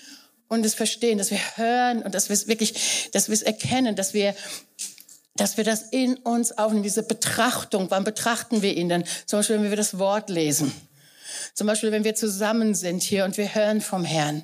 und 0.48 0.64
es 0.64 0.72
verstehen, 0.72 1.18
dass 1.18 1.30
wir 1.30 1.56
hören 1.56 2.02
und 2.02 2.14
dass 2.14 2.30
wir 2.30 2.34
es 2.34 2.48
wirklich, 2.48 3.10
dass 3.12 3.28
wir 3.28 3.34
es 3.34 3.42
erkennen, 3.42 3.94
dass 3.94 4.14
wir, 4.14 4.34
dass 5.36 5.58
wir 5.58 5.64
das 5.64 5.82
in 5.90 6.16
uns 6.16 6.56
aufnehmen, 6.56 6.82
diese 6.82 7.02
Betrachtung. 7.02 7.90
Wann 7.90 8.04
betrachten 8.04 8.62
wir 8.62 8.74
ihn 8.74 8.88
denn? 8.88 9.04
Zum 9.26 9.40
Beispiel, 9.40 9.56
wenn 9.56 9.68
wir 9.68 9.76
das 9.76 9.98
Wort 9.98 10.30
lesen. 10.30 10.72
Zum 11.54 11.66
Beispiel, 11.66 11.92
wenn 11.92 12.04
wir 12.04 12.14
zusammen 12.14 12.74
sind 12.74 13.02
hier 13.02 13.24
und 13.24 13.36
wir 13.36 13.54
hören 13.54 13.80
vom 13.80 14.04
Herrn. 14.04 14.42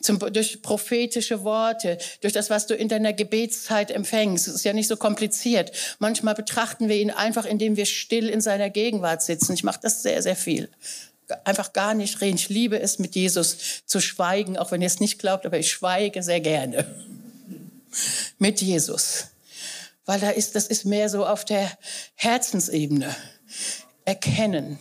Zum, 0.00 0.18
durch 0.18 0.62
prophetische 0.62 1.44
Worte, 1.44 1.98
durch 2.22 2.32
das, 2.32 2.48
was 2.48 2.66
du 2.66 2.74
in 2.74 2.88
deiner 2.88 3.12
Gebetszeit 3.12 3.90
empfängst. 3.90 4.48
Es 4.48 4.54
ist 4.54 4.64
ja 4.64 4.72
nicht 4.72 4.88
so 4.88 4.96
kompliziert. 4.96 5.72
Manchmal 5.98 6.34
betrachten 6.34 6.88
wir 6.88 6.96
ihn 6.96 7.10
einfach, 7.10 7.44
indem 7.44 7.76
wir 7.76 7.86
still 7.86 8.28
in 8.28 8.40
seiner 8.40 8.70
Gegenwart 8.70 9.22
sitzen. 9.22 9.52
Ich 9.52 9.64
mache 9.64 9.80
das 9.82 10.02
sehr, 10.02 10.22
sehr 10.22 10.36
viel 10.36 10.70
einfach 11.44 11.72
gar 11.72 11.94
nicht 11.94 12.20
reden. 12.20 12.36
Ich 12.36 12.48
liebe 12.48 12.78
es, 12.80 12.98
mit 12.98 13.14
Jesus 13.14 13.82
zu 13.86 14.00
schweigen, 14.00 14.56
auch 14.56 14.70
wenn 14.70 14.80
ihr 14.80 14.86
es 14.86 15.00
nicht 15.00 15.18
glaubt, 15.18 15.46
aber 15.46 15.58
ich 15.58 15.70
schweige 15.70 16.22
sehr 16.22 16.40
gerne 16.40 16.86
mit 18.38 18.60
Jesus. 18.60 19.28
Weil 20.04 20.20
da 20.20 20.30
ist, 20.30 20.54
das 20.54 20.68
ist 20.68 20.84
mehr 20.84 21.08
so 21.08 21.26
auf 21.26 21.44
der 21.44 21.70
Herzensebene. 22.14 23.14
Erkennen. 24.04 24.78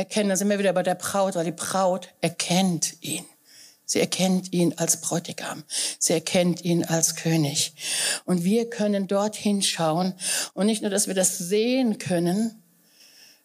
Erkennen, 0.00 0.30
da 0.30 0.36
sind 0.36 0.48
wir 0.48 0.58
wieder 0.58 0.72
bei 0.72 0.82
der 0.82 0.94
Braut, 0.94 1.34
weil 1.34 1.44
die 1.44 1.52
Braut 1.52 2.08
erkennt 2.22 3.02
ihn. 3.02 3.24
Sie 3.84 4.00
erkennt 4.00 4.52
ihn 4.52 4.72
als 4.78 5.00
Bräutigam. 5.02 5.62
Sie 5.98 6.14
erkennt 6.14 6.64
ihn 6.64 6.84
als 6.84 7.16
König. 7.16 7.74
Und 8.24 8.42
wir 8.42 8.70
können 8.70 9.08
dorthin 9.08 9.62
schauen 9.62 10.14
und 10.54 10.66
nicht 10.66 10.80
nur, 10.80 10.90
dass 10.90 11.06
wir 11.06 11.14
das 11.14 11.36
sehen 11.36 11.98
können, 11.98 12.62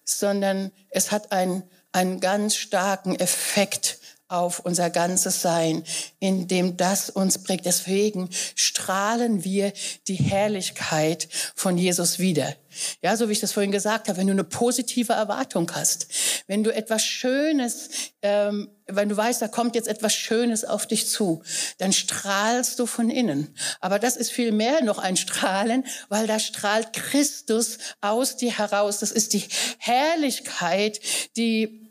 sondern 0.06 0.72
es 0.91 1.12
hat 1.12 1.32
ein 1.32 1.63
einen 1.96 2.20
ganz 2.20 2.58
starken 2.58 3.15
Effekt 3.15 4.00
auf 4.36 4.60
unser 4.60 4.89
ganzes 4.89 5.41
Sein, 5.41 5.84
in 6.19 6.48
dem 6.48 6.78
das 6.78 7.10
uns 7.10 7.41
prägt. 7.43 7.65
Deswegen 7.65 8.30
strahlen 8.56 9.43
wir 9.43 9.74
die 10.08 10.15
Herrlichkeit 10.15 11.28
von 11.56 11.78
Jesus 11.78 12.19
wieder. 12.19 12.56
Ja, 13.02 13.15
so 13.15 13.30
wie 13.30 13.34
ich 13.34 13.39
das 13.39 13.54
vorhin 13.54 13.71
gesagt 13.71 14.10
habe, 14.10 14.17
wenn 14.17 14.28
du 14.28 14.34
eine 14.34 14.43
positive 14.43 15.13
Erwartung 15.13 15.71
hast, 15.74 16.08
wenn 16.48 16.63
du 16.63 16.74
etwas 16.74 17.04
Schönes, 17.04 17.89
ähm, 18.21 18.69
wenn 18.88 19.10
du 19.10 19.15
weißt, 19.15 19.41
da 19.41 19.48
kommt 19.48 19.76
jetzt 19.76 19.88
etwas 19.88 20.13
Schönes 20.13 20.65
auf 20.65 20.86
dich 20.86 21.08
zu, 21.08 21.41
dann 21.78 21.93
strahlst 21.93 22.78
du 22.80 22.86
von 22.86 23.10
innen. 23.10 23.56
Aber 23.80 23.98
das 23.98 24.17
ist 24.17 24.32
viel 24.32 24.52
mehr 24.52 24.84
noch 24.84 24.98
ein 24.98 25.15
Strahlen, 25.15 25.86
weil 26.10 26.28
da 26.28 26.38
strahlt 26.38 26.93
Christus 26.93 27.78
aus 28.02 28.36
dir 28.36 28.58
heraus. 28.58 29.00
Das 29.00 29.12
ist 29.12 29.34
die 29.34 29.45
Herrlichkeit, 29.78 31.00
die 31.38 31.85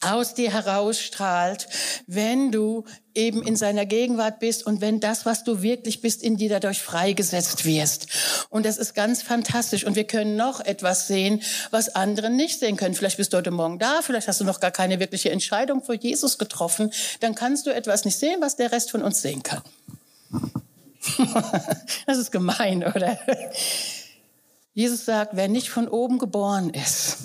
aus 0.00 0.34
dir 0.34 0.52
herausstrahlt, 0.52 1.68
wenn 2.06 2.52
du 2.52 2.84
eben 3.14 3.42
in 3.42 3.56
seiner 3.56 3.86
Gegenwart 3.86 4.40
bist 4.40 4.66
und 4.66 4.80
wenn 4.80 5.00
das, 5.00 5.24
was 5.24 5.42
du 5.42 5.62
wirklich 5.62 6.00
bist, 6.00 6.22
in 6.22 6.36
dir 6.36 6.50
dadurch 6.50 6.82
freigesetzt 6.82 7.64
wirst. 7.64 8.06
Und 8.50 8.66
das 8.66 8.76
ist 8.76 8.94
ganz 8.94 9.22
fantastisch. 9.22 9.84
Und 9.84 9.96
wir 9.96 10.04
können 10.04 10.36
noch 10.36 10.60
etwas 10.60 11.06
sehen, 11.06 11.42
was 11.70 11.88
andere 11.88 12.30
nicht 12.30 12.60
sehen 12.60 12.76
können. 12.76 12.94
Vielleicht 12.94 13.16
bist 13.16 13.32
du 13.32 13.38
heute 13.38 13.50
Morgen 13.50 13.78
da, 13.78 14.02
vielleicht 14.02 14.28
hast 14.28 14.40
du 14.40 14.44
noch 14.44 14.60
gar 14.60 14.70
keine 14.70 15.00
wirkliche 15.00 15.30
Entscheidung 15.30 15.82
für 15.82 15.94
Jesus 15.94 16.38
getroffen. 16.38 16.92
Dann 17.20 17.34
kannst 17.34 17.66
du 17.66 17.70
etwas 17.74 18.04
nicht 18.04 18.18
sehen, 18.18 18.40
was 18.40 18.56
der 18.56 18.72
Rest 18.72 18.90
von 18.90 19.02
uns 19.02 19.22
sehen 19.22 19.42
kann. 19.42 19.62
das 22.06 22.18
ist 22.18 22.32
gemein, 22.32 22.84
oder? 22.84 23.18
Jesus 24.76 25.06
sagt, 25.06 25.36
wer 25.36 25.48
nicht 25.48 25.70
von 25.70 25.88
oben 25.88 26.18
geboren 26.18 26.68
ist, 26.68 27.16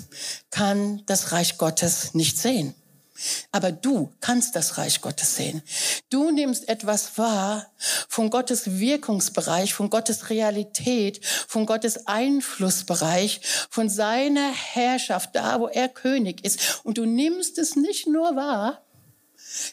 kann 0.50 1.02
das 1.04 1.32
Reich 1.32 1.58
Gottes 1.58 2.14
nicht 2.14 2.38
sehen. 2.38 2.74
Aber 3.50 3.70
du 3.70 4.10
kannst 4.22 4.56
das 4.56 4.78
Reich 4.78 5.02
Gottes 5.02 5.36
sehen. 5.36 5.60
Du 6.08 6.30
nimmst 6.30 6.66
etwas 6.66 7.18
wahr 7.18 7.66
von 8.08 8.30
Gottes 8.30 8.78
Wirkungsbereich, 8.78 9.74
von 9.74 9.90
Gottes 9.90 10.30
Realität, 10.30 11.20
von 11.26 11.66
Gottes 11.66 12.06
Einflussbereich, 12.06 13.42
von 13.68 13.90
seiner 13.90 14.50
Herrschaft, 14.50 15.36
da 15.36 15.60
wo 15.60 15.68
er 15.68 15.90
König 15.90 16.46
ist. 16.46 16.80
Und 16.84 16.96
du 16.96 17.04
nimmst 17.04 17.58
es 17.58 17.76
nicht 17.76 18.06
nur 18.06 18.34
wahr, 18.34 18.80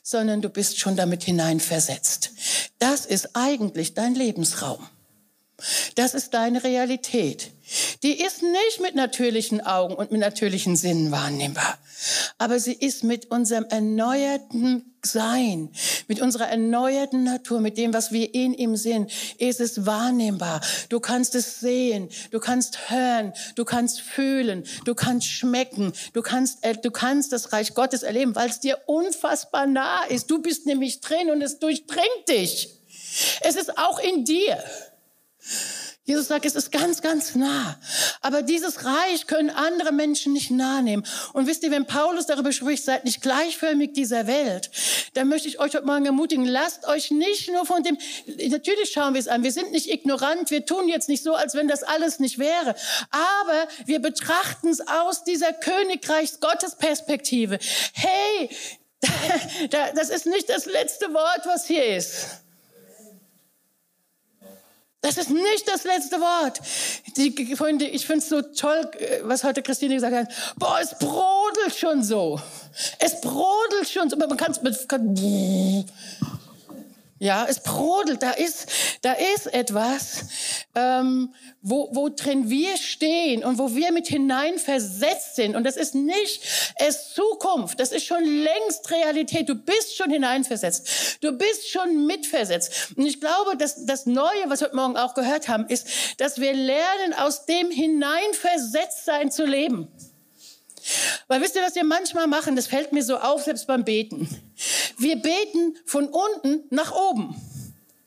sondern 0.03 0.41
du 0.41 0.49
bist 0.49 0.79
schon 0.79 0.97
damit 0.97 1.23
hineinversetzt. 1.23 2.31
Das 2.77 3.05
ist 3.05 3.37
eigentlich 3.37 3.93
dein 3.93 4.15
Lebensraum. 4.15 4.85
Das 5.95 6.13
ist 6.13 6.33
deine 6.33 6.63
Realität. 6.63 7.51
Die 8.01 8.19
ist 8.19 8.41
nicht 8.41 8.81
mit 8.81 8.95
natürlichen 8.95 9.61
Augen 9.61 9.93
und 9.93 10.11
mit 10.11 10.21
natürlichen 10.21 10.75
Sinnen 10.75 11.11
wahrnehmbar, 11.11 11.77
aber 12.37 12.59
sie 12.59 12.73
ist 12.73 13.03
mit 13.03 13.29
unserem 13.29 13.65
erneuerten 13.65 14.95
Sein, 15.03 15.69
mit 16.07 16.19
unserer 16.19 16.47
erneuerten 16.47 17.23
Natur, 17.23 17.59
mit 17.61 17.77
dem, 17.77 17.93
was 17.93 18.11
wir 18.11 18.33
in 18.33 18.53
ihm 18.53 18.75
sind, 18.75 19.11
ist 19.37 19.59
es 19.59 19.85
wahrnehmbar. 19.85 20.61
Du 20.89 20.99
kannst 20.99 21.35
es 21.35 21.59
sehen, 21.59 22.09
du 22.31 22.39
kannst 22.39 22.89
hören, 22.89 23.33
du 23.55 23.65
kannst 23.65 24.01
fühlen, 24.01 24.63
du 24.85 24.95
kannst 24.95 25.27
schmecken, 25.27 25.93
du 26.13 26.21
kannst, 26.21 26.63
äh, 26.63 26.75
du 26.75 26.91
kannst 26.91 27.31
das 27.31 27.53
Reich 27.53 27.75
Gottes 27.75 28.03
erleben, 28.03 28.35
weil 28.35 28.49
es 28.49 28.59
dir 28.59 28.79
unfassbar 28.87 29.67
nah 29.67 30.03
ist. 30.05 30.31
Du 30.31 30.41
bist 30.41 30.65
nämlich 30.65 31.01
drin 31.01 31.29
und 31.31 31.41
es 31.41 31.59
durchdringt 31.59 32.27
dich. 32.27 32.69
Es 33.41 33.55
ist 33.55 33.77
auch 33.77 33.99
in 33.99 34.25
dir. 34.25 34.57
Jesus 36.09 36.27
sagt, 36.27 36.45
es 36.45 36.55
ist 36.55 36.71
ganz, 36.71 37.03
ganz 37.03 37.35
nah. 37.35 37.79
Aber 38.21 38.41
dieses 38.41 38.83
Reich 38.83 39.27
können 39.27 39.51
andere 39.51 39.91
Menschen 39.91 40.33
nicht 40.33 40.49
nahe 40.49 40.81
nehmen. 40.81 41.05
Und 41.33 41.45
wisst 41.45 41.61
ihr, 41.61 41.69
wenn 41.69 41.85
Paulus 41.85 42.25
darüber 42.25 42.51
spricht, 42.51 42.83
seid 42.83 43.05
nicht 43.05 43.21
gleichförmig 43.21 43.93
dieser 43.93 44.25
Welt, 44.25 44.71
dann 45.13 45.27
möchte 45.27 45.47
ich 45.47 45.59
euch 45.59 45.75
heute 45.75 45.85
Morgen 45.85 46.07
ermutigen, 46.07 46.45
lasst 46.45 46.87
euch 46.87 47.11
nicht 47.11 47.51
nur 47.51 47.67
von 47.67 47.83
dem, 47.83 47.99
natürlich 48.49 48.91
schauen 48.91 49.13
wir 49.13 49.19
es 49.19 49.27
an, 49.27 49.43
wir 49.43 49.51
sind 49.51 49.71
nicht 49.71 49.87
ignorant, 49.87 50.49
wir 50.49 50.65
tun 50.65 50.87
jetzt 50.87 51.09
nicht 51.09 51.23
so, 51.23 51.35
als 51.35 51.53
wenn 51.53 51.67
das 51.67 51.83
alles 51.83 52.19
nicht 52.19 52.39
wäre. 52.39 52.73
Aber 53.11 53.67
wir 53.85 53.99
betrachten 53.99 54.69
es 54.69 54.81
aus 54.81 55.23
dieser 55.23 55.53
Königreichs-Gottes-Perspektive. 55.53 57.59
Hey, 57.93 58.49
das 59.69 60.09
ist 60.09 60.25
nicht 60.25 60.49
das 60.49 60.65
letzte 60.65 61.13
Wort, 61.13 61.41
was 61.45 61.67
hier 61.67 61.95
ist. 61.95 62.48
Das 65.01 65.17
ist 65.17 65.29
nicht 65.29 65.65
das 65.65 65.85
letzte 65.85 66.17
Wort. 66.17 66.59
Die 67.15 67.55
Freunde, 67.55 67.85
ich 67.85 68.05
finde 68.05 68.19
es 68.19 68.29
so 68.29 68.41
toll, 68.41 68.89
was 69.23 69.45
heute 69.45 69.61
Christine 69.61 69.95
gesagt 69.95 70.13
hat. 70.13 70.27
Boah, 70.57 70.77
es 70.81 70.97
brodelt 70.97 71.73
schon 71.77 72.03
so. 72.03 72.39
Es 72.99 73.21
brodelt 73.21 73.89
schon 73.89 74.09
so. 74.09 74.17
Man 74.17 74.35
kann 74.35 74.51
es 74.51 74.61
mit, 74.61 74.89
kann, 74.89 75.15
ja, 77.19 77.45
es 77.47 77.59
brodelt. 77.59 78.23
Da 78.23 78.31
ist, 78.31 78.67
da 79.01 79.13
ist 79.13 79.53
etwas, 79.53 80.25
ähm, 80.73 81.33
wo, 81.61 81.89
wo 81.93 82.09
drin 82.09 82.49
wir 82.49 82.77
stehen 82.77 83.43
und 83.43 83.57
wo 83.57 83.75
wir 83.75 83.91
mit 83.91 84.07
hineinversetzt 84.07 85.35
sind. 85.35 85.55
Und 85.55 85.65
das 85.65 85.75
ist 85.75 85.95
nicht 85.95 86.41
es 86.77 87.13
Zukunft. 87.13 87.79
Das 87.79 87.91
ist 87.91 88.05
schon 88.05 88.23
längst 88.23 88.89
Realität. 88.89 89.49
Du 89.49 89.55
bist 89.55 89.97
schon 89.97 90.09
hineinversetzt. 90.09 91.21
Du 91.21 91.33
bist 91.33 91.69
schon 91.69 92.05
mitversetzt. 92.05 92.93
Und 92.95 93.05
ich 93.05 93.19
glaube, 93.19 93.57
dass 93.57 93.85
das 93.85 94.05
Neue, 94.05 94.45
was 94.47 94.61
wir 94.61 94.67
heute 94.67 94.75
Morgen 94.77 94.97
auch 94.97 95.13
gehört 95.13 95.49
haben, 95.49 95.67
ist, 95.67 95.87
dass 96.17 96.39
wir 96.39 96.53
lernen, 96.53 97.13
aus 97.17 97.45
dem 97.45 97.69
hineinversetzt 97.69 99.05
sein 99.05 99.29
zu 99.29 99.45
leben. 99.45 99.89
Weil 101.27 101.41
wisst 101.41 101.55
ihr, 101.55 101.61
was 101.61 101.75
wir 101.75 101.83
manchmal 101.83 102.27
machen? 102.27 102.55
Das 102.55 102.67
fällt 102.67 102.91
mir 102.91 103.03
so 103.03 103.17
auf, 103.17 103.43
selbst 103.43 103.67
beim 103.67 103.83
Beten. 103.83 104.27
Wir 104.97 105.15
beten 105.15 105.77
von 105.85 106.07
unten 106.07 106.63
nach 106.69 106.93
oben. 106.93 107.35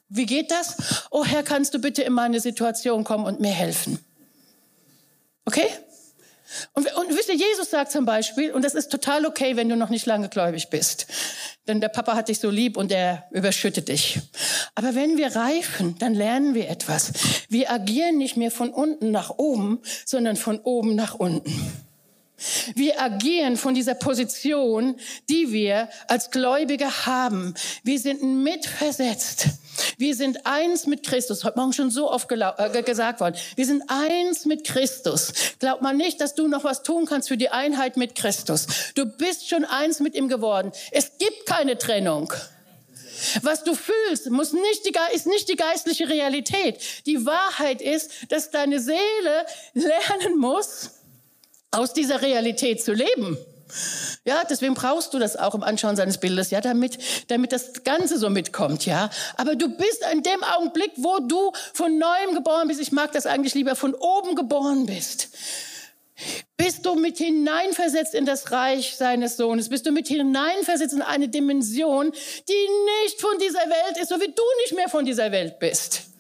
Wie 0.08 0.26
geht 0.26 0.50
das? 0.50 0.76
Oh 1.10 1.24
Herr, 1.24 1.42
kannst 1.42 1.72
du 1.74 1.78
bitte 1.78 2.02
in 2.02 2.12
meine 2.12 2.40
Situation 2.40 3.02
kommen 3.04 3.24
und 3.24 3.40
mir 3.40 3.52
helfen? 3.52 3.98
Okay? 5.46 5.68
Und, 6.74 6.94
und 6.96 7.16
wisst 7.16 7.28
ihr, 7.28 7.34
Jesus 7.34 7.70
sagt 7.70 7.92
zum 7.92 8.04
Beispiel, 8.04 8.52
und 8.52 8.62
das 8.62 8.74
ist 8.74 8.90
total 8.90 9.24
okay, 9.24 9.56
wenn 9.56 9.68
du 9.68 9.76
noch 9.76 9.88
nicht 9.88 10.06
lange 10.06 10.28
gläubig 10.28 10.68
bist, 10.68 11.06
denn 11.66 11.80
der 11.80 11.88
Papa 11.88 12.14
hat 12.14 12.28
dich 12.28 12.40
so 12.40 12.50
lieb 12.50 12.76
und 12.76 12.92
er 12.92 13.24
überschüttet 13.30 13.88
dich. 13.88 14.20
Aber 14.74 14.94
wenn 14.94 15.16
wir 15.16 15.34
reifen, 15.34 15.96
dann 15.98 16.14
lernen 16.14 16.54
wir 16.54 16.68
etwas. 16.68 17.12
Wir 17.48 17.70
agieren 17.70 18.18
nicht 18.18 18.36
mehr 18.36 18.50
von 18.50 18.70
unten 18.70 19.10
nach 19.10 19.30
oben, 19.30 19.80
sondern 20.04 20.36
von 20.36 20.60
oben 20.60 20.94
nach 20.94 21.14
unten. 21.14 21.86
Wir 22.74 23.00
agieren 23.00 23.56
von 23.56 23.74
dieser 23.74 23.94
Position, 23.94 24.96
die 25.28 25.52
wir 25.52 25.88
als 26.08 26.30
Gläubige 26.30 27.06
haben. 27.06 27.54
Wir 27.82 27.98
sind 27.98 28.22
mitversetzt. 28.22 29.48
Wir 29.98 30.14
sind 30.14 30.46
eins 30.46 30.86
mit 30.86 31.04
Christus. 31.04 31.44
Heute 31.44 31.58
Morgen 31.58 31.72
schon 31.72 31.90
so 31.90 32.10
oft 32.10 32.30
äh, 32.30 32.82
gesagt 32.82 33.20
worden. 33.20 33.36
Wir 33.56 33.66
sind 33.66 33.84
eins 33.88 34.44
mit 34.44 34.64
Christus. 34.64 35.32
Glaub 35.58 35.82
mal 35.82 35.94
nicht, 35.94 36.20
dass 36.20 36.34
du 36.34 36.48
noch 36.48 36.64
was 36.64 36.82
tun 36.82 37.06
kannst 37.06 37.28
für 37.28 37.36
die 37.36 37.50
Einheit 37.50 37.96
mit 37.96 38.14
Christus. 38.14 38.66
Du 38.94 39.06
bist 39.06 39.48
schon 39.48 39.64
eins 39.64 40.00
mit 40.00 40.14
ihm 40.14 40.28
geworden. 40.28 40.72
Es 40.90 41.18
gibt 41.18 41.46
keine 41.46 41.78
Trennung. 41.78 42.32
Was 43.42 43.62
du 43.64 43.74
fühlst, 43.74 44.30
muss 44.30 44.52
nicht 44.52 44.84
die, 44.84 44.92
ist 45.14 45.26
nicht 45.26 45.48
die 45.48 45.56
geistliche 45.56 46.08
Realität. 46.08 46.80
Die 47.06 47.24
Wahrheit 47.24 47.80
ist, 47.80 48.10
dass 48.30 48.50
deine 48.50 48.80
Seele 48.80 49.46
lernen 49.74 50.38
muss, 50.38 50.90
aus 51.72 51.92
dieser 51.92 52.22
Realität 52.22 52.82
zu 52.82 52.92
leben. 52.92 53.36
Ja, 54.24 54.44
deswegen 54.48 54.74
brauchst 54.74 55.14
du 55.14 55.18
das 55.18 55.36
auch 55.36 55.54
im 55.54 55.62
Anschauen 55.62 55.96
seines 55.96 56.18
Bildes, 56.18 56.50
ja, 56.50 56.60
damit, 56.60 56.98
damit 57.28 57.52
das 57.52 57.84
Ganze 57.84 58.18
so 58.18 58.30
mitkommt, 58.30 58.86
ja. 58.86 59.10
Aber 59.36 59.56
du 59.56 59.68
bist 59.68 60.04
in 60.12 60.22
dem 60.22 60.44
Augenblick, 60.44 60.92
wo 60.96 61.18
du 61.18 61.52
von 61.72 61.98
neuem 61.98 62.34
geboren 62.34 62.68
bist, 62.68 62.80
ich 62.80 62.92
mag 62.92 63.12
das 63.12 63.26
eigentlich 63.26 63.54
lieber, 63.54 63.74
von 63.74 63.94
oben 63.94 64.36
geboren 64.36 64.86
bist. 64.86 65.30
Bist 66.56 66.86
du 66.86 66.94
mit 66.94 67.18
hineinversetzt 67.18 68.14
in 68.14 68.26
das 68.26 68.52
Reich 68.52 68.94
seines 68.96 69.36
Sohnes? 69.36 69.70
Bist 69.70 69.86
du 69.86 69.90
mit 69.90 70.06
hineinversetzt 70.06 70.94
in 70.94 71.02
eine 71.02 71.28
Dimension, 71.28 72.12
die 72.12 72.68
nicht 73.04 73.20
von 73.20 73.36
dieser 73.40 73.58
Welt 73.58 73.98
ist, 74.00 74.10
so 74.10 74.20
wie 74.20 74.28
du 74.28 74.42
nicht 74.62 74.74
mehr 74.74 74.88
von 74.88 75.04
dieser 75.04 75.32
Welt 75.32 75.58
bist? 75.58 76.11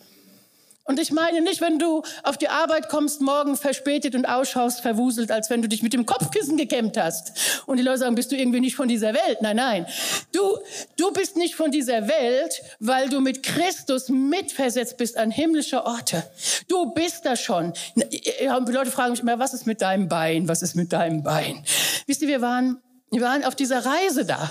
Und 0.84 0.98
ich 0.98 1.12
meine 1.12 1.40
nicht, 1.40 1.60
wenn 1.60 1.78
du 1.78 2.02
auf 2.24 2.36
die 2.36 2.48
Arbeit 2.48 2.88
kommst, 2.88 3.20
morgen 3.20 3.56
verspätet 3.56 4.16
und 4.16 4.26
ausschaust, 4.26 4.80
verwuselt, 4.80 5.30
als 5.30 5.48
wenn 5.48 5.62
du 5.62 5.68
dich 5.68 5.82
mit 5.82 5.92
dem 5.92 6.06
Kopfkissen 6.06 6.56
gekämmt 6.56 6.96
hast. 6.96 7.62
Und 7.66 7.76
die 7.76 7.84
Leute 7.84 7.98
sagen, 7.98 8.16
bist 8.16 8.32
du 8.32 8.36
irgendwie 8.36 8.58
nicht 8.58 8.74
von 8.74 8.88
dieser 8.88 9.14
Welt? 9.14 9.42
Nein, 9.42 9.56
nein. 9.56 9.86
Du, 10.32 10.58
du 10.96 11.12
bist 11.12 11.36
nicht 11.36 11.54
von 11.54 11.70
dieser 11.70 12.08
Welt, 12.08 12.62
weil 12.80 13.08
du 13.08 13.20
mit 13.20 13.44
Christus 13.44 14.08
mitversetzt 14.08 14.96
bist 14.96 15.16
an 15.16 15.30
himmlische 15.30 15.84
Orte. 15.86 16.24
Du 16.66 16.92
bist 16.92 17.24
da 17.24 17.36
schon. 17.36 17.72
Die 17.94 18.72
Leute 18.72 18.90
fragen 18.90 19.12
mich 19.12 19.20
immer, 19.20 19.38
was 19.38 19.54
ist 19.54 19.66
mit 19.66 19.82
deinem 19.82 20.08
Bein? 20.08 20.48
Was 20.48 20.62
ist 20.62 20.74
mit 20.74 20.92
deinem 20.92 21.22
Bein? 21.22 21.64
Wisst 22.06 22.22
ihr, 22.22 22.28
wir 22.28 22.40
waren 22.40 22.82
wir 23.12 23.20
waren 23.20 23.44
auf 23.44 23.54
dieser 23.54 23.84
Reise 23.84 24.24
da. 24.24 24.50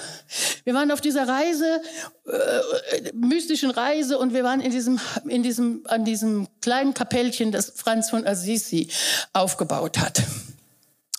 Wir 0.64 0.76
waren 0.76 0.92
auf 0.92 1.02
dieser 1.02 1.28
Reise, 1.28 1.82
äh, 2.28 3.12
mystischen 3.14 3.72
Reise, 3.72 4.20
und 4.20 4.34
wir 4.34 4.44
waren 4.44 4.62
in 4.62 4.72
diesem, 4.72 5.00
in 5.28 5.42
diesem, 5.42 5.82
an 5.86 6.06
diesem 6.06 6.48
kleinen 6.62 6.94
Kapellchen, 6.94 7.52
das 7.52 7.74
Franz 7.76 8.12
von 8.12 8.26
Assisi 8.26 8.88
aufgebaut 9.34 9.98
hat. 9.98 10.22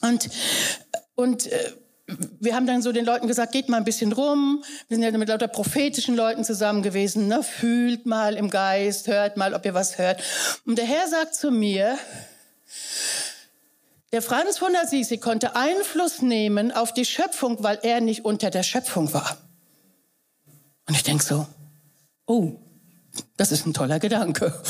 Und, 0.02 0.28
und 1.16 1.46
äh, 1.46 1.72
wir 2.38 2.54
haben 2.54 2.66
dann 2.66 2.80
so 2.80 2.92
den 2.92 3.04
Leuten 3.04 3.26
gesagt, 3.26 3.52
geht 3.52 3.68
mal 3.68 3.78
ein 3.78 3.84
bisschen 3.84 4.12
rum. 4.12 4.62
Wir 4.88 4.96
sind 4.96 5.04
ja 5.04 5.10
mit 5.18 5.28
lauter 5.28 5.48
prophetischen 5.48 6.14
Leuten 6.14 6.44
zusammen 6.44 6.82
gewesen. 6.82 7.26
Ne? 7.26 7.42
Fühlt 7.42 8.06
mal 8.06 8.36
im 8.36 8.50
Geist, 8.50 9.08
hört 9.08 9.36
mal, 9.36 9.54
ob 9.54 9.64
ihr 9.64 9.74
was 9.74 9.98
hört. 9.98 10.22
Und 10.64 10.78
der 10.78 10.84
Herr 10.84 11.08
sagt 11.08 11.34
zu 11.34 11.50
mir, 11.50 11.98
der 14.12 14.22
Franz 14.22 14.58
von 14.58 14.76
Assisi 14.76 15.18
konnte 15.18 15.56
Einfluss 15.56 16.22
nehmen 16.22 16.70
auf 16.70 16.92
die 16.92 17.04
Schöpfung, 17.04 17.62
weil 17.62 17.78
er 17.82 18.00
nicht 18.00 18.24
unter 18.24 18.50
der 18.50 18.62
Schöpfung 18.62 19.12
war. 19.12 19.38
Und 20.86 20.94
ich 20.94 21.02
denke 21.02 21.24
so, 21.24 21.46
oh, 22.26 22.52
das 23.36 23.52
ist 23.52 23.66
ein 23.66 23.74
toller 23.74 23.98
Gedanke. 23.98 24.60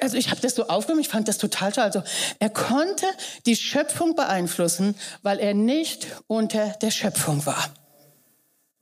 Also 0.00 0.16
ich 0.16 0.30
habe 0.30 0.40
das 0.40 0.54
so 0.54 0.68
aufgenommen, 0.68 1.00
ich 1.00 1.08
fand 1.08 1.26
das 1.26 1.38
total 1.38 1.72
toll. 1.72 1.84
Also 1.84 2.02
er 2.38 2.50
konnte 2.50 3.06
die 3.46 3.56
Schöpfung 3.56 4.14
beeinflussen, 4.14 4.96
weil 5.22 5.38
er 5.40 5.54
nicht 5.54 6.06
unter 6.28 6.68
der 6.82 6.90
Schöpfung 6.90 7.44
war. 7.46 7.70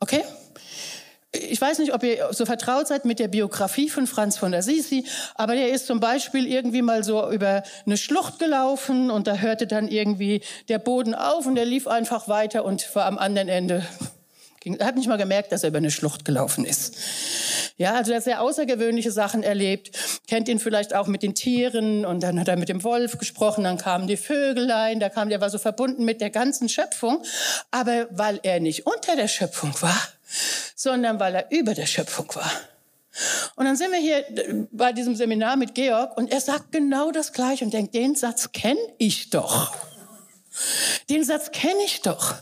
Okay? 0.00 0.24
Ich 1.32 1.60
weiß 1.60 1.78
nicht, 1.78 1.94
ob 1.94 2.02
ihr 2.02 2.28
so 2.32 2.44
vertraut 2.44 2.88
seid 2.88 3.04
mit 3.04 3.20
der 3.20 3.28
Biografie 3.28 3.88
von 3.88 4.06
Franz 4.06 4.36
von 4.36 4.52
Assisi, 4.52 5.04
aber 5.36 5.54
der 5.54 5.70
ist 5.70 5.86
zum 5.86 6.00
Beispiel 6.00 6.46
irgendwie 6.46 6.82
mal 6.82 7.04
so 7.04 7.30
über 7.30 7.62
eine 7.86 7.96
Schlucht 7.96 8.40
gelaufen 8.40 9.10
und 9.10 9.26
da 9.28 9.36
hörte 9.36 9.66
dann 9.66 9.86
irgendwie 9.86 10.42
der 10.68 10.80
Boden 10.80 11.14
auf 11.14 11.46
und 11.46 11.56
er 11.56 11.66
lief 11.66 11.86
einfach 11.86 12.26
weiter 12.26 12.64
und 12.64 12.94
war 12.96 13.06
am 13.06 13.16
anderen 13.16 13.48
Ende. 13.48 13.86
Er 14.62 14.86
hat 14.86 14.96
nicht 14.96 15.08
mal 15.08 15.16
gemerkt, 15.16 15.52
dass 15.52 15.62
er 15.62 15.70
über 15.70 15.78
eine 15.78 15.90
Schlucht 15.90 16.26
gelaufen 16.26 16.66
ist. 16.66 16.94
Ja, 17.78 17.94
also 17.94 18.10
er 18.10 18.18
hat 18.18 18.24
sehr 18.24 18.42
außergewöhnliche 18.42 19.10
Sachen 19.10 19.42
erlebt. 19.42 19.90
kennt 20.28 20.48
ihn 20.48 20.58
vielleicht 20.58 20.94
auch 20.94 21.06
mit 21.06 21.22
den 21.22 21.34
Tieren 21.34 22.04
und 22.04 22.22
dann 22.22 22.38
hat 22.38 22.48
er 22.48 22.58
mit 22.58 22.68
dem 22.68 22.84
Wolf 22.84 23.16
gesprochen, 23.16 23.64
dann 23.64 23.78
kamen 23.78 24.06
die 24.06 24.18
Vögelein, 24.18 25.00
da 25.00 25.08
kam, 25.08 25.30
der 25.30 25.40
war 25.40 25.48
so 25.48 25.58
verbunden 25.58 26.04
mit 26.04 26.20
der 26.20 26.28
ganzen 26.28 26.68
Schöpfung. 26.68 27.22
Aber 27.70 28.08
weil 28.10 28.40
er 28.42 28.60
nicht 28.60 28.86
unter 28.86 29.16
der 29.16 29.28
Schöpfung 29.28 29.72
war, 29.80 29.96
sondern 30.74 31.20
weil 31.20 31.34
er 31.34 31.50
über 31.50 31.74
der 31.74 31.86
Schöpfung 31.86 32.34
war. 32.34 32.50
Und 33.56 33.64
dann 33.64 33.76
sind 33.76 33.90
wir 33.90 33.98
hier 33.98 34.24
bei 34.70 34.92
diesem 34.92 35.16
Seminar 35.16 35.56
mit 35.56 35.74
Georg 35.74 36.16
und 36.16 36.30
er 36.30 36.40
sagt 36.40 36.72
genau 36.72 37.10
das 37.10 37.32
Gleiche 37.32 37.64
und 37.64 37.74
denkt, 37.74 37.94
den 37.94 38.14
Satz 38.14 38.52
kenne 38.52 38.80
ich 38.98 39.30
doch. 39.30 39.74
Den 41.08 41.24
Satz 41.24 41.50
kenne 41.52 41.82
ich 41.84 42.02
doch. 42.02 42.34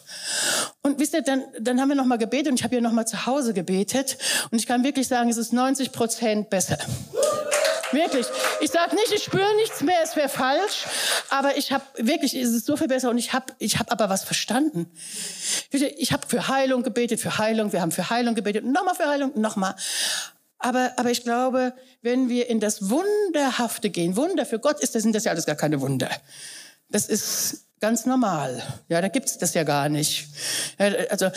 Und 0.83 0.98
wisst 0.98 1.14
ihr, 1.14 1.22
dann, 1.22 1.44
dann 1.59 1.81
haben 1.81 1.88
wir 1.88 1.96
nochmal 1.96 2.18
gebetet 2.18 2.48
und 2.48 2.59
ich 2.59 2.64
habe 2.64 2.74
hier 2.74 2.83
nochmal 2.83 3.07
zu 3.07 3.27
Hause 3.27 3.55
gebetet 3.55 4.18
und 4.51 4.59
ich 4.59 4.66
kann 4.66 4.85
wirklich 4.85 5.09
sagen, 5.09 5.31
es 5.31 5.37
ist 5.37 5.53
90 5.53 5.92
Prozent 5.92 6.51
besser. 6.51 6.79
Wirklich. 7.92 8.27
Ich 8.61 8.70
sage 8.70 8.94
nicht, 8.94 9.12
ich 9.12 9.24
spüre 9.24 9.55
nichts 9.57 9.81
mehr, 9.81 9.98
es 10.03 10.16
wäre 10.16 10.29
falsch, 10.29 10.85
aber 11.31 11.57
ich 11.57 11.72
habe 11.72 11.85
wirklich, 11.96 12.35
es 12.35 12.51
ist 12.51 12.66
so 12.66 12.77
viel 12.77 12.88
besser 12.88 13.11
und 13.11 13.18
ich 13.18 13.33
habe 13.33 13.55
ich 13.59 13.79
hab 13.79 13.90
aber 13.90 14.09
was 14.09 14.24
verstanden. 14.24 14.90
Ich 15.70 16.12
habe 16.12 16.27
für 16.27 16.48
Heilung 16.48 16.83
gebetet, 16.83 17.20
für 17.20 17.38
Heilung, 17.38 17.72
wir 17.72 17.81
haben 17.81 17.92
für 17.92 18.11
Heilung 18.11 18.35
gebetet, 18.35 18.64
nochmal 18.64 18.94
für 18.94 19.09
Heilung, 19.09 19.33
nochmal. 19.40 19.74
Aber, 20.59 20.92
aber 20.96 21.11
ich 21.11 21.22
glaube, 21.22 21.72
wenn 22.03 22.29
wir 22.29 22.48
in 22.48 22.61
das 22.61 22.90
Wunderhafte 22.90 23.90
gehen, 23.90 24.16
Wunder 24.16 24.44
für 24.44 24.59
Gott 24.59 24.81
ist 24.81 24.94
das, 24.94 25.03
sind 25.03 25.14
das 25.14 25.24
ja 25.24 25.31
alles 25.31 25.46
gar 25.46 25.57
keine 25.57 25.81
Wunder. 25.81 26.11
Das 26.90 27.07
ist 27.07 27.66
ganz 27.81 28.07
normal. 28.07 28.62
Ja, 28.88 29.01
da 29.01 29.09
gibt's 29.09 29.38
das 29.38 29.55
ja 29.55 29.62
gar 29.62 29.88
nicht. 29.88 30.27
Also, 31.11 31.31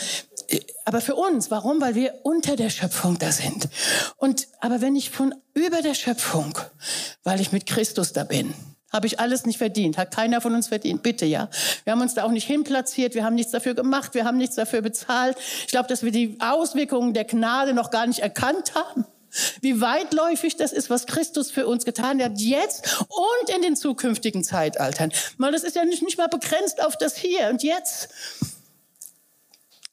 aber 0.84 1.00
für 1.00 1.14
uns, 1.14 1.50
warum? 1.50 1.80
Weil 1.80 1.94
wir 1.94 2.20
unter 2.22 2.56
der 2.56 2.70
Schöpfung 2.70 3.18
da 3.18 3.32
sind. 3.32 3.68
Und, 4.16 4.48
aber 4.60 4.80
wenn 4.80 4.96
ich 4.96 5.10
von 5.10 5.34
über 5.54 5.82
der 5.82 5.94
Schöpfung, 5.94 6.58
weil 7.24 7.40
ich 7.40 7.52
mit 7.52 7.66
Christus 7.66 8.12
da 8.12 8.24
bin, 8.24 8.54
habe 8.92 9.06
ich 9.06 9.18
alles 9.18 9.46
nicht 9.46 9.58
verdient, 9.58 9.96
hat 9.96 10.14
keiner 10.14 10.40
von 10.40 10.54
uns 10.54 10.68
verdient, 10.68 11.02
bitte, 11.02 11.24
ja. 11.24 11.48
Wir 11.84 11.92
haben 11.92 12.02
uns 12.02 12.14
da 12.14 12.24
auch 12.24 12.30
nicht 12.30 12.46
hinplatziert, 12.46 13.14
wir 13.14 13.24
haben 13.24 13.34
nichts 13.34 13.52
dafür 13.52 13.74
gemacht, 13.74 14.14
wir 14.14 14.24
haben 14.24 14.36
nichts 14.36 14.56
dafür 14.56 14.82
bezahlt. 14.82 15.36
Ich 15.60 15.68
glaube, 15.68 15.88
dass 15.88 16.02
wir 16.02 16.12
die 16.12 16.36
Auswirkungen 16.40 17.14
der 17.14 17.24
Gnade 17.24 17.72
noch 17.72 17.90
gar 17.90 18.06
nicht 18.06 18.18
erkannt 18.18 18.74
haben. 18.74 19.06
Wie 19.62 19.80
weitläufig 19.80 20.56
das 20.56 20.72
ist, 20.72 20.90
was 20.90 21.06
Christus 21.06 21.50
für 21.50 21.66
uns 21.66 21.86
getan 21.86 22.22
hat, 22.22 22.38
jetzt 22.38 23.00
und 23.08 23.54
in 23.54 23.62
den 23.62 23.76
zukünftigen 23.76 24.44
Zeitaltern. 24.44 25.10
Mal, 25.38 25.52
das 25.52 25.64
ist 25.64 25.74
ja 25.74 25.86
nicht, 25.86 26.02
nicht 26.02 26.18
mal 26.18 26.28
begrenzt 26.28 26.84
auf 26.84 26.98
das 26.98 27.16
Hier 27.16 27.48
und 27.48 27.62
Jetzt. 27.62 28.10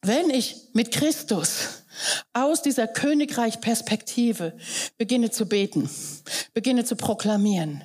Wenn 0.10 0.32
ich 0.32 0.56
mit 0.74 0.90
Christus 0.90 1.84
aus 2.34 2.64
dieser 2.64 2.88
Königreich-Perspektive 2.88 4.58
beginne 4.98 5.30
zu 5.30 5.48
beten, 5.48 5.88
beginne 6.56 6.84
zu 6.84 6.96
proklamieren, 6.96 7.84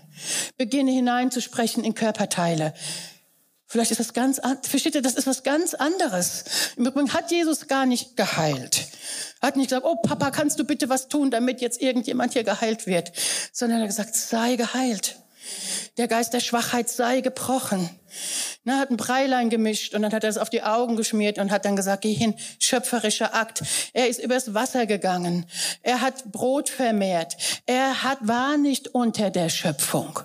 beginne 0.56 0.90
hineinzusprechen 0.90 1.84
in 1.84 1.94
Körperteile, 1.94 2.72
Vielleicht 3.66 3.90
ist 3.90 4.00
das 4.00 4.14
ganz, 4.14 4.40
versteht 4.62 4.94
ihr, 4.94 5.02
das 5.02 5.16
ist 5.16 5.26
was 5.26 5.42
ganz 5.42 5.74
anderes. 5.74 6.44
Im 6.76 6.86
Übrigen 6.86 7.12
hat 7.12 7.30
Jesus 7.32 7.66
gar 7.66 7.86
nicht 7.86 8.16
geheilt. 8.16 8.86
Hat 9.42 9.56
nicht 9.56 9.70
gesagt, 9.70 9.84
oh 9.84 9.96
Papa, 9.96 10.30
kannst 10.30 10.60
du 10.60 10.64
bitte 10.64 10.88
was 10.88 11.08
tun, 11.08 11.30
damit 11.30 11.60
jetzt 11.60 11.82
irgendjemand 11.82 12.34
hier 12.34 12.44
geheilt 12.44 12.86
wird, 12.86 13.12
sondern 13.52 13.80
er 13.80 13.82
hat 13.82 13.88
gesagt, 13.88 14.14
sei 14.14 14.54
geheilt. 14.54 15.16
Der 15.96 16.08
Geist 16.08 16.32
der 16.34 16.40
Schwachheit 16.40 16.88
sei 16.88 17.20
gebrochen. 17.20 17.88
Na, 18.64 18.78
hat 18.78 18.90
ein 18.90 18.96
Breilein 18.96 19.48
gemischt 19.48 19.94
und 19.94 20.02
dann 20.02 20.12
hat 20.12 20.24
er 20.24 20.30
es 20.30 20.38
auf 20.38 20.50
die 20.50 20.64
Augen 20.64 20.96
geschmiert 20.96 21.38
und 21.38 21.52
hat 21.52 21.64
dann 21.64 21.76
gesagt, 21.76 22.02
geh 22.02 22.12
hin, 22.12 22.34
schöpferischer 22.58 23.32
Akt. 23.32 23.62
Er 23.92 24.08
ist 24.08 24.18
übers 24.18 24.54
Wasser 24.54 24.86
gegangen. 24.86 25.46
Er 25.82 26.00
hat 26.00 26.32
Brot 26.32 26.68
vermehrt. 26.68 27.36
Er 27.66 28.02
hat, 28.02 28.18
war 28.22 28.56
nicht 28.56 28.88
unter 28.88 29.30
der 29.30 29.48
Schöpfung. 29.48 30.18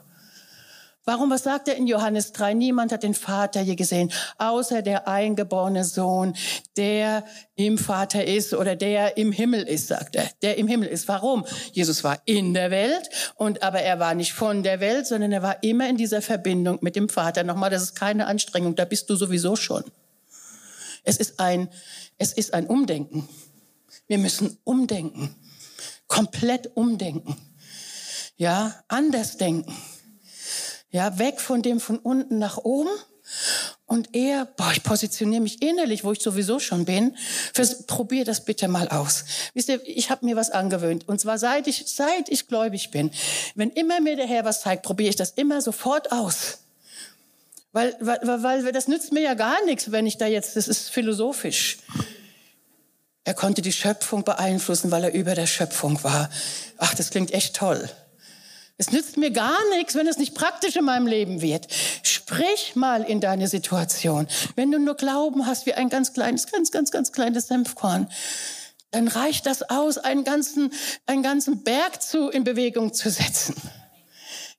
Warum, 1.09 1.31
was 1.31 1.41
sagt 1.41 1.67
er 1.67 1.75
in 1.75 1.87
Johannes 1.87 2.33
3? 2.33 2.53
Niemand 2.53 2.91
hat 2.91 3.01
den 3.01 3.15
Vater 3.15 3.61
je 3.61 3.73
gesehen, 3.73 4.11
außer 4.37 4.83
der 4.83 5.07
eingeborene 5.07 5.83
Sohn, 5.83 6.35
der 6.77 7.25
im 7.55 7.79
Vater 7.79 8.25
ist 8.25 8.53
oder 8.53 8.75
der 8.75 9.17
im 9.17 9.31
Himmel 9.31 9.63
ist, 9.63 9.87
sagt 9.87 10.15
er. 10.15 10.29
Der 10.43 10.59
im 10.59 10.67
Himmel 10.67 10.87
ist. 10.87 11.07
Warum? 11.07 11.47
Jesus 11.71 12.03
war 12.03 12.21
in 12.25 12.53
der 12.53 12.69
Welt 12.69 13.09
und 13.37 13.63
aber 13.63 13.79
er 13.79 13.97
war 13.97 14.13
nicht 14.13 14.33
von 14.33 14.61
der 14.61 14.81
Welt, 14.81 15.07
sondern 15.07 15.31
er 15.31 15.41
war 15.41 15.63
immer 15.63 15.89
in 15.89 15.97
dieser 15.97 16.21
Verbindung 16.21 16.77
mit 16.81 16.95
dem 16.95 17.09
Vater. 17.09 17.43
Nochmal, 17.43 17.71
das 17.71 17.81
ist 17.81 17.95
keine 17.95 18.27
Anstrengung, 18.27 18.75
da 18.75 18.85
bist 18.85 19.09
du 19.09 19.15
sowieso 19.15 19.55
schon. 19.55 19.83
Es 21.03 21.17
ist 21.17 21.39
ein, 21.39 21.69
es 22.19 22.33
ist 22.33 22.53
ein 22.53 22.67
Umdenken. 22.67 23.27
Wir 24.05 24.19
müssen 24.19 24.59
umdenken. 24.63 25.35
Komplett 26.05 26.69
umdenken. 26.77 27.35
Ja, 28.37 28.75
anders 28.87 29.37
denken. 29.37 29.75
Ja, 30.91 31.19
weg 31.19 31.39
von 31.39 31.61
dem 31.61 31.79
von 31.79 31.97
unten 31.99 32.39
nach 32.39 32.57
oben 32.57 32.89
und 33.85 34.15
eher, 34.15 34.45
boah, 34.45 34.71
ich 34.71 34.83
positioniere 34.83 35.41
mich 35.41 35.61
innerlich, 35.61 36.03
wo 36.03 36.11
ich 36.11 36.21
sowieso 36.21 36.59
schon 36.59 36.85
bin. 36.85 37.15
Probier 37.87 38.25
das 38.25 38.43
bitte 38.43 38.67
mal 38.67 38.87
aus. 38.87 39.25
Wisst 39.53 39.69
ihr, 39.69 39.81
ich 39.87 40.09
habe 40.09 40.25
mir 40.25 40.35
was 40.35 40.49
angewöhnt. 40.49 41.07
Und 41.07 41.21
zwar 41.21 41.37
seit 41.37 41.67
ich, 41.67 41.85
seit 41.87 42.29
ich 42.29 42.47
gläubig 42.47 42.91
bin. 42.91 43.11
Wenn 43.55 43.69
immer 43.69 44.01
mir 44.01 44.15
der 44.15 44.27
Herr 44.27 44.45
was 44.45 44.61
zeigt, 44.61 44.83
probiere 44.83 45.09
ich 45.09 45.15
das 45.15 45.31
immer 45.31 45.61
sofort 45.61 46.11
aus. 46.11 46.59
Weil, 47.71 47.95
weil, 47.99 48.63
weil 48.63 48.71
das 48.71 48.87
nützt 48.87 49.11
mir 49.11 49.21
ja 49.21 49.35
gar 49.35 49.63
nichts, 49.65 49.91
wenn 49.91 50.07
ich 50.07 50.17
da 50.17 50.25
jetzt, 50.25 50.55
das 50.55 50.67
ist 50.67 50.89
philosophisch. 50.89 51.77
Er 53.25 53.35
konnte 53.35 53.61
die 53.61 53.73
Schöpfung 53.73 54.23
beeinflussen, 54.23 54.89
weil 54.89 55.03
er 55.03 55.13
über 55.13 55.35
der 55.35 55.45
Schöpfung 55.45 56.03
war. 56.03 56.31
Ach, 56.77 56.95
das 56.95 57.11
klingt 57.11 57.31
echt 57.31 57.55
toll. 57.55 57.87
Es 58.79 58.93
nützt 58.93 59.17
mir 59.17 59.31
gar 59.31 59.57
nichts, 59.75 59.93
wenn 59.95 60.07
es 60.07 60.17
nicht 60.17 60.33
praktisch 60.33 60.77
in 60.77 60.85
meinem 60.85 61.05
Leben 61.05 61.41
wird. 61.41 61.67
Sprich 62.01 62.77
mal 62.77 63.03
in 63.03 63.19
deine 63.19 63.49
Situation. 63.49 64.25
Wenn 64.55 64.71
du 64.71 64.79
nur 64.79 64.95
Glauben 64.95 65.45
hast 65.45 65.65
wie 65.65 65.73
ein 65.73 65.89
ganz 65.89 66.13
kleines, 66.13 66.49
ganz, 66.49 66.71
ganz, 66.71 66.89
ganz 66.89 67.11
kleines 67.11 67.47
Senfkorn, 67.47 68.09
dann 68.91 69.09
reicht 69.09 69.45
das 69.45 69.69
aus, 69.69 69.97
einen 69.97 70.23
ganzen, 70.23 70.71
einen 71.05 71.23
ganzen 71.23 71.61
Berg 71.65 72.01
zu, 72.01 72.29
in 72.29 72.45
Bewegung 72.45 72.93
zu 72.93 73.09
setzen. 73.09 73.55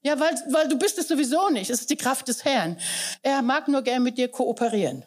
Ja, 0.03 0.19
weil, 0.19 0.35
weil 0.51 0.67
du 0.67 0.77
bist 0.77 0.99
es 0.99 1.07
sowieso 1.07 1.49
nicht. 1.49 1.71
Es 1.71 1.81
ist 1.81 1.89
die 1.89 1.97
Kraft 1.97 2.27
des 2.27 2.45
Herrn. 2.45 2.77
Er 3.23 3.41
mag 3.41 3.67
nur 3.69 3.81
gern 3.81 4.03
mit 4.03 4.19
dir 4.19 4.27
kooperieren. 4.27 5.03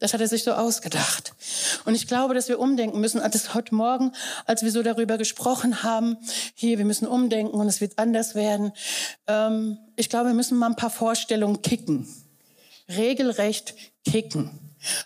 Das 0.00 0.14
hat 0.14 0.20
er 0.20 0.28
sich 0.28 0.44
so 0.44 0.52
ausgedacht. 0.52 1.34
Und 1.84 1.94
ich 1.94 2.06
glaube, 2.06 2.34
dass 2.34 2.48
wir 2.48 2.60
umdenken 2.60 3.00
müssen. 3.00 3.20
Das 3.20 3.54
heute 3.54 3.74
Morgen, 3.74 4.12
als 4.46 4.62
wir 4.62 4.70
so 4.70 4.82
darüber 4.82 5.18
gesprochen 5.18 5.82
haben, 5.82 6.16
hier, 6.54 6.78
wir 6.78 6.84
müssen 6.84 7.08
umdenken 7.08 7.58
und 7.58 7.66
es 7.66 7.80
wird 7.80 7.98
anders 7.98 8.34
werden. 8.34 8.72
Ähm, 9.26 9.78
ich 9.96 10.08
glaube, 10.08 10.28
wir 10.28 10.34
müssen 10.34 10.56
mal 10.56 10.66
ein 10.68 10.76
paar 10.76 10.90
Vorstellungen 10.90 11.62
kicken. 11.62 12.06
Regelrecht 12.88 13.74
kicken. 14.04 14.50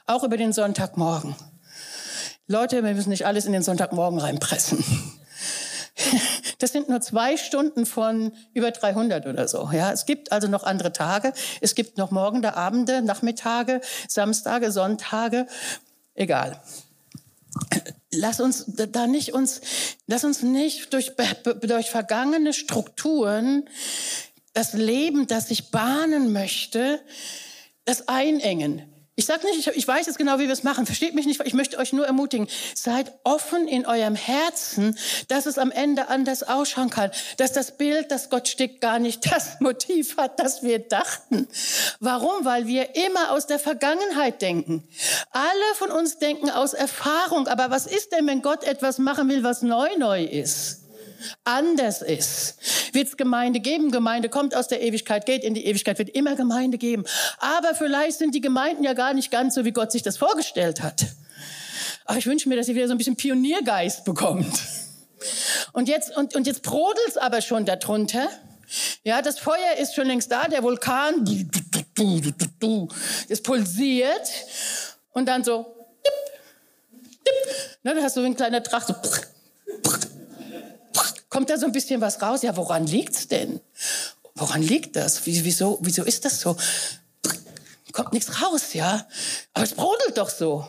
Auch 0.06 0.24
über 0.24 0.36
den 0.36 0.52
Sonntagmorgen. 0.52 1.34
Leute, 2.46 2.84
wir 2.84 2.92
müssen 2.92 3.10
nicht 3.10 3.24
alles 3.24 3.46
in 3.46 3.52
den 3.52 3.62
Sonntagmorgen 3.62 4.18
reinpressen. 4.18 4.84
Das 6.58 6.72
sind 6.72 6.88
nur 6.88 7.00
zwei 7.00 7.36
Stunden 7.36 7.86
von 7.86 8.32
über 8.54 8.70
300 8.70 9.26
oder 9.26 9.48
so. 9.48 9.68
Ja, 9.72 9.90
es 9.90 10.06
gibt 10.06 10.30
also 10.30 10.46
noch 10.46 10.62
andere 10.62 10.92
Tage. 10.92 11.32
Es 11.60 11.74
gibt 11.74 11.98
noch 11.98 12.12
Morgende, 12.12 12.56
Abende, 12.56 13.02
Nachmittage, 13.02 13.80
Samstage, 14.06 14.70
Sonntage. 14.70 15.46
Egal. 16.14 16.60
Lass 18.12 18.40
uns 18.40 18.64
da 18.68 19.06
nicht 19.06 19.32
uns, 19.32 19.60
lass 20.06 20.24
uns 20.24 20.42
nicht 20.42 20.92
durch, 20.92 21.12
durch 21.62 21.90
vergangene 21.90 22.52
Strukturen 22.52 23.68
das 24.52 24.74
Leben, 24.74 25.26
das 25.26 25.48
sich 25.48 25.70
bahnen 25.70 26.32
möchte, 26.32 27.00
das 27.84 28.08
einengen. 28.08 28.91
Ich 29.14 29.26
sage 29.26 29.46
nicht, 29.46 29.58
ich, 29.58 29.76
ich, 29.76 29.86
weiß 29.86 30.06
jetzt 30.06 30.16
genau, 30.16 30.38
wie 30.38 30.46
wir 30.46 30.52
es 30.54 30.62
machen. 30.62 30.86
Versteht 30.86 31.14
mich 31.14 31.26
nicht, 31.26 31.42
ich 31.44 31.52
möchte 31.52 31.76
euch 31.76 31.92
nur 31.92 32.06
ermutigen. 32.06 32.48
Seid 32.74 33.12
offen 33.24 33.68
in 33.68 33.84
eurem 33.84 34.14
Herzen, 34.14 34.96
dass 35.28 35.44
es 35.44 35.58
am 35.58 35.70
Ende 35.70 36.08
anders 36.08 36.42
ausschauen 36.42 36.88
kann. 36.88 37.10
Dass 37.36 37.52
das 37.52 37.76
Bild, 37.76 38.10
das 38.10 38.30
Gott 38.30 38.48
stickt, 38.48 38.80
gar 38.80 38.98
nicht 38.98 39.26
das 39.32 39.60
Motiv 39.60 40.16
hat, 40.16 40.40
das 40.40 40.62
wir 40.62 40.78
dachten. 40.78 41.46
Warum? 42.00 42.46
Weil 42.46 42.66
wir 42.66 42.96
immer 42.96 43.32
aus 43.32 43.46
der 43.46 43.58
Vergangenheit 43.58 44.40
denken. 44.40 44.88
Alle 45.30 45.74
von 45.74 45.90
uns 45.90 46.18
denken 46.18 46.48
aus 46.48 46.72
Erfahrung. 46.72 47.48
Aber 47.48 47.70
was 47.70 47.86
ist 47.86 48.12
denn, 48.12 48.26
wenn 48.26 48.40
Gott 48.40 48.64
etwas 48.64 48.96
machen 48.96 49.28
will, 49.28 49.42
was 49.42 49.60
neu 49.60 49.90
neu 49.98 50.24
ist? 50.24 50.81
Anders 51.44 52.02
ist. 52.02 52.56
Wird 52.92 53.08
es 53.08 53.16
Gemeinde 53.16 53.60
geben? 53.60 53.90
Gemeinde 53.90 54.28
kommt 54.28 54.54
aus 54.54 54.68
der 54.68 54.82
Ewigkeit, 54.82 55.26
geht 55.26 55.44
in 55.44 55.54
die 55.54 55.66
Ewigkeit, 55.66 55.98
wird 55.98 56.10
immer 56.10 56.36
Gemeinde 56.36 56.78
geben. 56.78 57.04
Aber 57.38 57.74
vielleicht 57.74 58.18
sind 58.18 58.34
die 58.34 58.40
Gemeinden 58.40 58.84
ja 58.84 58.92
gar 58.92 59.14
nicht 59.14 59.30
ganz 59.30 59.54
so, 59.54 59.64
wie 59.64 59.72
Gott 59.72 59.92
sich 59.92 60.02
das 60.02 60.16
vorgestellt 60.16 60.82
hat. 60.82 61.06
Ach, 62.04 62.16
ich 62.16 62.26
wünsche 62.26 62.48
mir, 62.48 62.56
dass 62.56 62.68
ihr 62.68 62.74
wieder 62.74 62.88
so 62.88 62.94
ein 62.94 62.98
bisschen 62.98 63.16
Pioniergeist 63.16 64.04
bekommt. 64.04 64.52
Und 65.72 65.88
jetzt, 65.88 66.16
und, 66.16 66.34
und 66.34 66.46
jetzt 66.46 66.62
brodelt's 66.62 67.16
aber 67.16 67.40
schon 67.40 67.64
darunter. 67.64 68.28
Ja, 69.04 69.22
das 69.22 69.38
Feuer 69.38 69.76
ist 69.80 69.94
schon 69.94 70.06
längst 70.06 70.30
da, 70.32 70.48
der 70.48 70.62
Vulkan, 70.62 71.24
das 73.28 73.42
pulsiert. 73.42 74.30
Und 75.12 75.26
dann 75.26 75.44
so, 75.44 75.74
dip, 76.04 77.24
dip. 77.24 77.78
Na, 77.82 77.94
da 77.94 78.02
hast 78.02 78.16
du 78.16 78.22
ein 78.22 78.36
kleiner 78.36 78.62
Tracht, 78.62 78.88
so, 78.88 78.94
kommt 81.32 81.48
da 81.48 81.56
so 81.56 81.64
ein 81.64 81.72
bisschen 81.72 82.02
was 82.02 82.20
raus. 82.20 82.42
Ja, 82.42 82.56
woran 82.58 82.86
liegt's 82.86 83.26
denn? 83.26 83.60
Woran 84.34 84.60
liegt 84.60 84.96
das? 84.96 85.24
Wieso, 85.24 85.78
wieso 85.80 86.04
ist 86.04 86.26
das 86.26 86.40
so? 86.40 86.58
Kommt 87.92 88.12
nichts 88.12 88.42
raus, 88.42 88.74
ja? 88.74 89.06
Aber 89.54 89.64
es 89.64 89.72
brodelt 89.72 90.18
doch 90.18 90.28
so. 90.28 90.68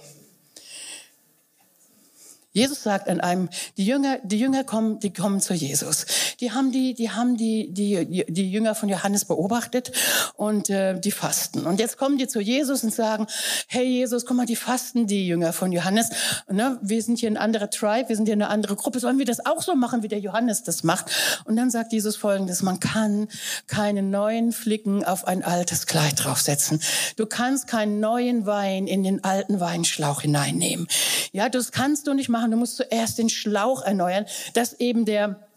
Jesus 2.53 2.81
sagt 2.83 3.09
an 3.09 3.19
einem, 3.19 3.49
die 3.75 3.85
Jünger, 3.85 4.19
die 4.23 4.39
Jünger 4.39 4.63
kommen, 4.63 5.01
die 5.01 5.11
kommen 5.11 5.41
zu 5.41 5.53
Jesus. 5.53 6.05
Die 6.39 6.51
haben 6.51 6.71
die, 6.71 6.93
die 6.93 7.11
haben 7.11 7.37
die, 7.37 7.71
die, 7.71 8.25
die 8.27 8.51
Jünger 8.51 8.75
von 8.75 8.89
Johannes 8.89 9.25
beobachtet 9.25 9.91
und 10.35 10.69
äh, 10.69 10.99
die 10.99 11.11
fasten. 11.11 11.65
Und 11.65 11.79
jetzt 11.79 11.97
kommen 11.97 12.17
die 12.17 12.27
zu 12.27 12.39
Jesus 12.39 12.83
und 12.83 12.93
sagen, 12.93 13.27
hey 13.67 13.85
Jesus, 13.85 14.25
guck 14.25 14.37
mal, 14.37 14.45
die 14.45 14.55
fasten, 14.55 15.07
die 15.07 15.27
Jünger 15.27 15.53
von 15.53 15.71
Johannes. 15.71 16.09
Ne, 16.49 16.79
wir 16.81 17.01
sind 17.01 17.19
hier 17.19 17.29
eine 17.29 17.39
andere 17.39 17.69
Tribe, 17.69 18.09
wir 18.09 18.15
sind 18.15 18.25
hier 18.25 18.33
eine 18.33 18.49
andere 18.49 18.75
Gruppe. 18.75 18.99
Sollen 18.99 19.19
wir 19.19 19.25
das 19.25 19.45
auch 19.45 19.61
so 19.61 19.75
machen, 19.75 20.03
wie 20.03 20.07
der 20.07 20.19
Johannes 20.19 20.63
das 20.63 20.83
macht? 20.83 21.41
Und 21.45 21.55
dann 21.55 21.71
sagt 21.71 21.93
Jesus 21.93 22.15
Folgendes, 22.15 22.61
man 22.61 22.79
kann 22.79 23.27
keine 23.67 24.03
neuen 24.03 24.51
Flicken 24.51 25.03
auf 25.03 25.25
ein 25.27 25.43
altes 25.43 25.87
Kleid 25.87 26.23
draufsetzen. 26.23 26.81
Du 27.15 27.25
kannst 27.25 27.67
keinen 27.67 27.99
neuen 27.99 28.45
Wein 28.45 28.87
in 28.87 29.03
den 29.03 29.23
alten 29.23 29.59
Weinschlauch 29.59 30.21
hineinnehmen. 30.21 30.87
Ja, 31.31 31.49
das 31.49 31.71
kannst 31.71 32.07
du 32.07 32.13
nicht 32.13 32.29
machen. 32.29 32.51
Du 32.51 32.57
musst 32.57 32.77
zuerst 32.77 33.17
den 33.17 33.29
Schlauch 33.29 33.83
erneuern, 33.83 34.25
dass 34.53 34.73
eben 34.73 35.05
der 35.05 35.47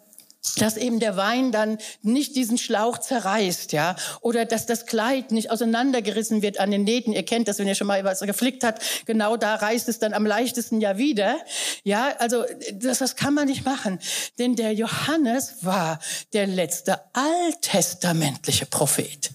dass 0.54 0.76
eben 0.76 1.00
der 1.00 1.16
Wein 1.16 1.52
dann 1.52 1.78
nicht 2.02 2.36
diesen 2.36 2.58
Schlauch 2.58 2.98
zerreißt, 2.98 3.72
ja, 3.72 3.96
oder 4.20 4.44
dass 4.44 4.66
das 4.66 4.86
Kleid 4.86 5.32
nicht 5.32 5.50
auseinandergerissen 5.50 6.42
wird 6.42 6.58
an 6.58 6.70
den 6.70 6.84
Nähten. 6.84 7.12
Ihr 7.12 7.24
kennt 7.24 7.48
das, 7.48 7.58
wenn 7.58 7.66
ihr 7.66 7.74
schon 7.74 7.86
mal 7.86 8.02
was 8.04 8.20
geflickt 8.20 8.64
hat, 8.64 8.80
genau 9.04 9.36
da 9.36 9.54
reißt 9.56 9.88
es 9.88 9.98
dann 9.98 10.14
am 10.14 10.24
leichtesten 10.24 10.80
ja 10.80 10.98
wieder. 10.98 11.36
Ja, 11.84 12.14
also 12.18 12.44
das, 12.72 12.98
das 12.98 13.16
kann 13.16 13.34
man 13.34 13.48
nicht 13.48 13.64
machen, 13.64 13.98
denn 14.38 14.56
der 14.56 14.72
Johannes 14.72 15.56
war 15.62 15.98
der 16.32 16.46
letzte 16.46 17.00
alttestamentliche 17.12 18.66
Prophet, 18.66 19.30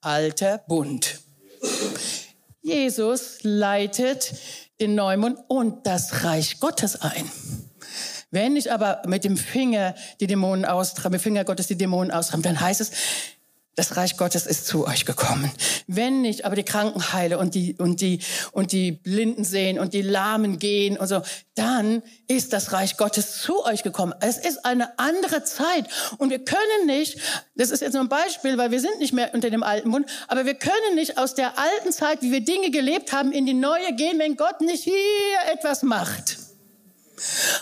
alter 0.00 0.58
Bund. 0.58 1.20
Jesus 2.62 3.38
leitet 3.42 4.34
den 4.80 4.94
Neumond 4.94 5.38
und 5.48 5.86
das 5.86 6.24
Reich 6.24 6.60
Gottes 6.60 7.00
ein. 7.00 7.30
Wenn 8.30 8.56
ich 8.56 8.72
aber 8.72 9.02
mit 9.06 9.24
dem 9.24 9.36
Finger 9.36 9.94
die 10.20 10.26
Dämonen 10.26 10.64
austreibe, 10.64 11.10
mit 11.10 11.20
dem 11.20 11.22
Finger 11.22 11.44
Gottes 11.44 11.68
die 11.68 11.78
Dämonen 11.78 12.10
austreibe, 12.10 12.42
dann 12.42 12.60
heißt 12.60 12.80
es, 12.80 12.90
das 13.76 13.98
Reich 13.98 14.16
Gottes 14.16 14.46
ist 14.46 14.66
zu 14.66 14.86
euch 14.86 15.04
gekommen. 15.04 15.52
Wenn 15.86 16.22
nicht, 16.22 16.46
aber 16.46 16.56
die 16.56 16.64
Kranken 16.64 17.12
heile 17.12 17.38
und 17.38 17.54
die, 17.54 17.76
und 17.76 18.00
die, 18.00 18.20
und 18.52 18.72
die 18.72 18.90
Blinden 18.90 19.44
sehen 19.44 19.78
und 19.78 19.92
die 19.92 20.00
Lahmen 20.00 20.58
gehen 20.58 20.96
und 20.96 21.06
so, 21.06 21.20
dann 21.54 22.02
ist 22.26 22.54
das 22.54 22.72
Reich 22.72 22.96
Gottes 22.96 23.42
zu 23.42 23.66
euch 23.66 23.82
gekommen. 23.82 24.14
Es 24.20 24.38
ist 24.38 24.64
eine 24.64 24.98
andere 24.98 25.44
Zeit 25.44 25.88
und 26.16 26.30
wir 26.30 26.42
können 26.42 26.86
nicht, 26.86 27.18
das 27.54 27.70
ist 27.70 27.82
jetzt 27.82 27.92
nur 27.92 28.02
ein 28.02 28.08
Beispiel, 28.08 28.56
weil 28.56 28.70
wir 28.70 28.80
sind 28.80 28.98
nicht 28.98 29.12
mehr 29.12 29.34
unter 29.34 29.50
dem 29.50 29.62
alten 29.62 29.90
Bund, 29.90 30.08
aber 30.26 30.46
wir 30.46 30.54
können 30.54 30.94
nicht 30.94 31.18
aus 31.18 31.34
der 31.34 31.58
alten 31.58 31.92
Zeit, 31.92 32.22
wie 32.22 32.32
wir 32.32 32.40
Dinge 32.40 32.70
gelebt 32.70 33.12
haben, 33.12 33.30
in 33.30 33.44
die 33.44 33.54
neue 33.54 33.94
gehen, 33.94 34.18
wenn 34.18 34.36
Gott 34.36 34.62
nicht 34.62 34.84
hier 34.84 34.94
etwas 35.52 35.82
macht 35.82 36.45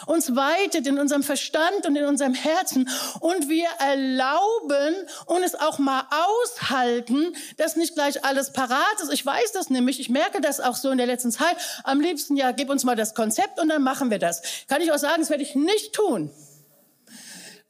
uns 0.07 0.35
weitet 0.35 0.87
in 0.87 0.99
unserem 0.99 1.23
Verstand 1.23 1.87
und 1.87 1.97
in 1.97 2.05
unserem 2.05 2.35
Herzen 2.35 2.89
und 3.21 3.49
wir 3.49 3.69
erlauben 3.79 4.95
und 5.27 5.43
es 5.43 5.55
auch 5.55 5.79
mal 5.79 6.07
aushalten, 6.11 7.35
dass 7.57 7.77
nicht 7.77 7.95
gleich 7.95 8.25
alles 8.25 8.53
parat 8.53 9.01
ist. 9.03 9.13
Ich 9.13 9.25
weiß 9.25 9.53
das 9.53 9.71
nämlich, 9.71 10.01
ich 10.01 10.09
merke 10.09 10.41
das 10.41 10.61
auch 10.61 10.77
so 10.77 10.91
in 10.91 10.99
der 10.99 11.07
letzten 11.07 11.31
Zeit. 11.31 11.57
Am 11.85 12.01
liebsten, 12.01 12.37
ja, 12.37 12.53
gib 12.53 12.71
uns 12.71 12.85
mal 12.85 12.97
das 12.97 13.15
Konzept 13.15 13.61
und 13.61 13.69
dann 13.69 13.83
machen 13.83 14.11
wir 14.11 14.19
das. 14.19 14.43
Kann 14.69 14.81
ich 14.81 14.93
auch 14.93 14.99
sagen, 14.99 15.21
das 15.21 15.31
werde 15.31 15.43
ich 15.43 15.55
nicht 15.55 15.93
tun, 15.95 16.31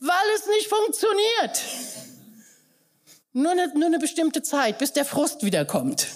weil 0.01 0.17
es 0.37 0.47
nicht 0.47 0.69
funktioniert. 0.69 1.63
Nur 3.33 3.51
eine, 3.51 3.69
nur 3.75 3.87
eine 3.87 3.99
bestimmte 3.99 4.43
Zeit, 4.43 4.79
bis 4.79 4.93
der 4.93 5.05
Frust 5.05 5.45
wiederkommt. 5.45 6.07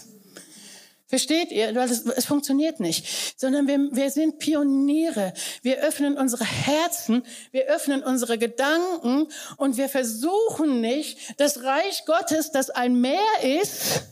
Versteht 1.09 1.51
ihr? 1.53 1.75
Weil 1.75 1.91
es, 1.91 2.05
es 2.05 2.27
funktioniert 2.27 2.81
nicht. 2.81 3.41
Sondern 3.41 3.67
wir, 3.67 3.79
wir 3.93 4.11
sind 4.11 4.39
Pioniere. 4.39 5.33
Wir 5.63 5.79
öffnen 5.79 6.19
unsere 6.19 6.45
Herzen, 6.45 7.25
wir 7.51 7.65
öffnen 7.65 8.03
unsere 8.03 8.37
Gedanken 8.37 9.27
und 9.57 9.79
wir 9.79 9.89
versuchen 9.89 10.83
nicht, 10.83 11.19
das 11.39 11.63
Reich 11.63 12.05
Gottes, 12.05 12.53
das 12.53 12.69
ein 12.69 13.01
Meer 13.01 13.19
ist, 13.43 14.03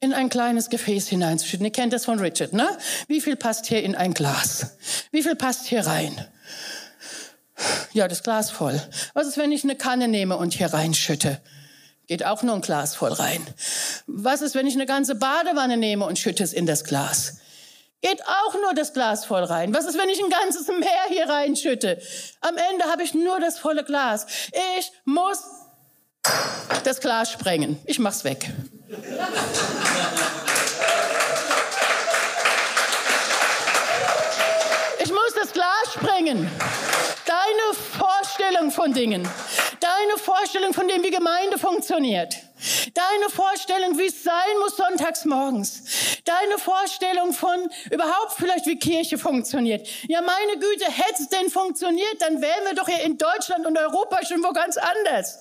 in 0.00 0.14
ein 0.14 0.30
kleines 0.30 0.70
Gefäß 0.70 1.06
hineinzuschütten. 1.06 1.66
Ihr 1.66 1.72
kennt 1.72 1.92
das 1.92 2.06
von 2.06 2.18
Richard, 2.18 2.54
ne? 2.54 2.66
Wie 3.08 3.20
viel 3.20 3.36
passt 3.36 3.66
hier 3.66 3.82
in 3.82 3.94
ein 3.94 4.14
Glas? 4.14 4.78
Wie 5.12 5.22
viel 5.22 5.36
passt 5.36 5.66
hier 5.66 5.86
rein? 5.86 6.26
Ja, 7.92 8.08
das 8.08 8.22
Glas 8.22 8.50
voll. 8.50 8.80
Was 9.12 9.28
ist, 9.28 9.36
wenn 9.36 9.52
ich 9.52 9.64
eine 9.64 9.76
Kanne 9.76 10.08
nehme 10.08 10.36
und 10.38 10.54
hier 10.54 10.72
reinschütte? 10.72 11.40
Geht 12.06 12.24
auch 12.24 12.42
nur 12.42 12.54
ein 12.54 12.60
Glas 12.60 12.96
voll 12.96 13.12
rein. 13.12 13.46
Was 14.06 14.42
ist, 14.42 14.54
wenn 14.54 14.66
ich 14.66 14.74
eine 14.74 14.86
ganze 14.86 15.14
Badewanne 15.14 15.76
nehme 15.76 16.04
und 16.04 16.18
schütte 16.18 16.42
es 16.42 16.52
in 16.52 16.66
das 16.66 16.84
Glas? 16.84 17.38
Geht 18.00 18.20
auch 18.26 18.54
nur 18.54 18.74
das 18.74 18.92
Glas 18.92 19.24
voll 19.24 19.44
rein. 19.44 19.72
Was 19.72 19.86
ist, 19.86 19.96
wenn 19.96 20.08
ich 20.08 20.18
ein 20.22 20.28
ganzes 20.28 20.66
Meer 20.66 21.04
hier 21.08 21.28
reinschütte? 21.28 22.02
Am 22.40 22.56
Ende 22.56 22.86
habe 22.86 23.04
ich 23.04 23.14
nur 23.14 23.38
das 23.38 23.60
volle 23.60 23.84
Glas. 23.84 24.26
Ich 24.78 24.90
muss 25.04 25.38
das 26.82 27.00
Glas 27.00 27.30
sprengen. 27.30 27.78
Ich 27.84 28.00
mach's 28.00 28.24
weg. 28.24 28.50
Ich 34.98 35.10
muss 35.10 35.34
das 35.40 35.52
Glas 35.52 35.92
sprengen. 35.94 36.50
Deine 37.24 37.76
Vorstellung 38.42 38.70
von 38.72 38.92
Dingen. 38.92 39.28
Deine 39.78 40.18
Vorstellung 40.18 40.74
von 40.74 40.88
dem, 40.88 41.04
wie 41.04 41.10
Gemeinde 41.10 41.58
funktioniert. 41.58 42.34
Deine 42.92 43.30
Vorstellung, 43.30 43.96
wie 43.98 44.06
es 44.06 44.24
sein 44.24 44.58
muss 44.60 44.76
sonntags 44.76 45.24
morgens. 45.24 45.84
Deine 46.24 46.58
Vorstellung 46.58 47.32
von 47.32 47.70
überhaupt 47.92 48.32
vielleicht, 48.36 48.66
wie 48.66 48.76
Kirche 48.80 49.16
funktioniert. 49.16 49.86
Ja, 50.08 50.22
meine 50.22 50.58
Güte, 50.58 50.90
hätte 50.90 51.22
es 51.22 51.28
denn 51.28 51.50
funktioniert, 51.50 52.20
dann 52.20 52.42
wären 52.42 52.64
wir 52.64 52.74
doch 52.74 52.88
hier 52.88 53.04
in 53.04 53.16
Deutschland 53.16 53.64
und 53.64 53.78
Europa 53.78 54.24
schon 54.26 54.42
wo 54.42 54.52
ganz 54.52 54.76
anders. 54.76 55.38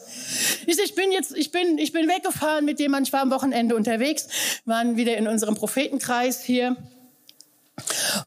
Ich 0.68 0.94
bin 0.94 1.12
jetzt, 1.12 1.36
ich 1.36 1.52
bin, 1.52 1.80
ich 1.80 1.92
bin 1.92 2.08
weggefahren 2.08 2.66
mit 2.66 2.80
jemandem, 2.80 3.08
ich 3.08 3.14
war 3.14 3.22
am 3.22 3.32
Wochenende 3.32 3.76
unterwegs, 3.76 4.28
waren 4.66 4.96
wieder 4.96 5.18
in 5.18 5.28
unserem 5.28 5.56
Prophetenkreis 5.56 6.44
hier. 6.44 6.78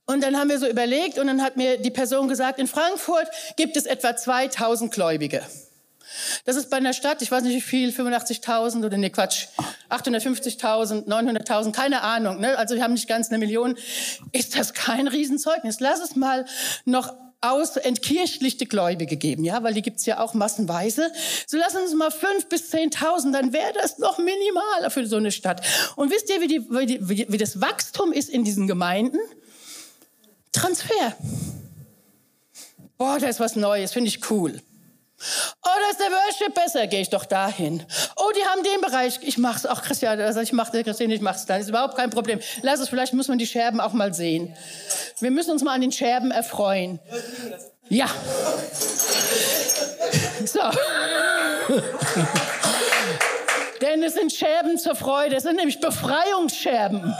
Und 0.07 0.23
dann 0.23 0.37
haben 0.37 0.51
wir 0.51 0.59
so 0.59 0.69
überlegt 0.69 1.19
und 1.19 1.27
dann 1.27 1.43
hat 1.43 1.57
mir 1.57 1.79
die 1.79 1.90
Person 1.90 2.29
gesagt, 2.29 2.59
in 2.59 2.67
Frankfurt 2.67 3.29
gibt 3.57 3.77
es 3.77 3.87
etwa 3.87 4.17
2000 4.17 4.93
Gläubige. 4.93 5.43
Das 6.45 6.57
ist 6.57 6.71
bei 6.71 6.77
einer 6.77 6.93
Stadt, 6.93 7.23
ich 7.23 7.31
weiß 7.31 7.43
nicht 7.43 7.57
wie 7.57 7.61
viel, 7.61 7.90
85.000 7.90 8.85
oder 8.85 8.97
nee, 8.97 9.11
Quatsch, 9.11 9.47
850.000, 9.90 11.07
900.000, 11.07 11.73
keine 11.73 12.03
Ahnung. 12.03 12.40
Ne? 12.40 12.57
Also 12.57 12.75
wir 12.77 12.83
haben 12.83 12.93
nicht 12.93 13.09
ganz 13.09 13.31
eine 13.31 13.38
Million. 13.38 13.77
Ist 14.33 14.57
das 14.57 14.75
kein 14.75 15.09
Riesenzeugnis? 15.09 15.81
Lass 15.81 16.01
es 16.01 16.17
mal 16.17 16.45
noch 16.85 17.12
aus 17.40 17.77
entkirchlichte 17.77 18.64
Gläubige 18.64 19.17
geben, 19.17 19.45
ja, 19.45 19.62
weil 19.62 19.75
die 19.75 19.83
gibt's 19.83 20.07
ja 20.07 20.19
auch 20.19 20.33
massenweise. 20.33 21.12
So 21.47 21.59
lassen 21.59 21.79
uns 21.79 21.93
mal 21.95 22.11
fünf 22.11 22.49
bis 22.49 22.71
zehntausend, 22.71 23.35
dann 23.35 23.53
wäre 23.53 23.73
das 23.75 23.99
noch 23.99 24.17
minimal 24.17 24.88
für 24.88 25.07
so 25.07 25.17
eine 25.17 25.31
Stadt. 25.31 25.61
Und 25.97 26.11
wisst 26.11 26.31
ihr, 26.31 26.40
wie, 26.40 26.49
die, 26.49 26.71
wie, 26.71 26.87
die, 26.87 27.31
wie 27.31 27.37
das 27.37 27.61
Wachstum 27.61 28.12
ist 28.12 28.31
in 28.31 28.45
diesen 28.45 28.67
Gemeinden? 28.67 29.19
Transfer. 30.55 31.14
Boah, 32.97 33.19
da 33.19 33.27
ist 33.27 33.40
was 33.40 33.57
Neues, 33.57 33.93
finde 33.93 34.09
ich 34.09 34.31
cool. 34.31 34.62
Oh, 35.62 35.69
da 35.81 35.90
ist 35.90 36.01
der 36.01 36.11
Worship 36.11 36.55
besser, 36.55 36.87
gehe 36.87 37.01
ich 37.01 37.09
doch 37.09 37.25
dahin. 37.25 37.83
Oh, 38.17 38.31
die 38.37 38.45
haben 38.47 38.62
den 38.62 38.81
Bereich, 38.81 39.19
ich 39.23 39.38
mach's. 39.38 39.64
Ach, 39.67 39.83
Christian, 39.83 40.21
also 40.21 40.40
ich 40.40 40.53
mach 40.53 40.71
Christian, 40.71 41.11
ich 41.11 41.21
mach's 41.21 41.47
dann. 41.47 41.61
Ist 41.61 41.69
überhaupt 41.69 41.97
kein 41.97 42.11
Problem. 42.11 42.40
Lass 42.62 42.81
es, 42.81 42.88
vielleicht 42.88 43.14
muss 43.14 43.29
man 43.29 43.38
die 43.38 43.47
Scherben 43.47 43.81
auch 43.81 43.93
mal 43.93 44.12
sehen. 44.12 44.55
Wir 45.21 45.31
müssen 45.31 45.53
uns 45.53 45.62
mal 45.62 45.73
an 45.73 45.81
den 45.81 45.93
Scherben 45.93 46.31
erfreuen. 46.31 47.01
Ja. 47.88 48.09
So. 50.45 50.61
Denn 53.81 54.03
es 54.03 54.14
sind 54.14 54.33
Scherben 54.33 54.79
zur 54.79 54.95
Freude, 54.95 55.37
es 55.37 55.43
sind 55.45 55.57
nämlich 55.57 55.81
Befreiungsscherben. 55.81 57.14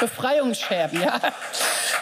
Befreiungsscherben, 0.00 1.00
ja. 1.00 1.20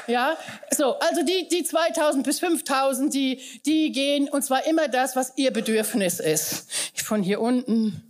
Ja, 0.07 0.36
so, 0.76 0.99
also 0.99 1.22
die, 1.22 1.49
die 1.49 1.64
2000 1.64 2.24
bis 2.24 2.40
5000, 2.40 3.14
die, 3.14 3.40
die 3.64 3.93
gehen, 3.93 4.28
und 4.28 4.43
zwar 4.43 4.66
immer 4.66 4.88
das, 4.88 5.14
was 5.14 5.32
ihr 5.36 5.53
Bedürfnis 5.53 6.18
ist. 6.18 6.66
Von 7.05 7.22
hier 7.22 7.40
unten, 7.40 8.03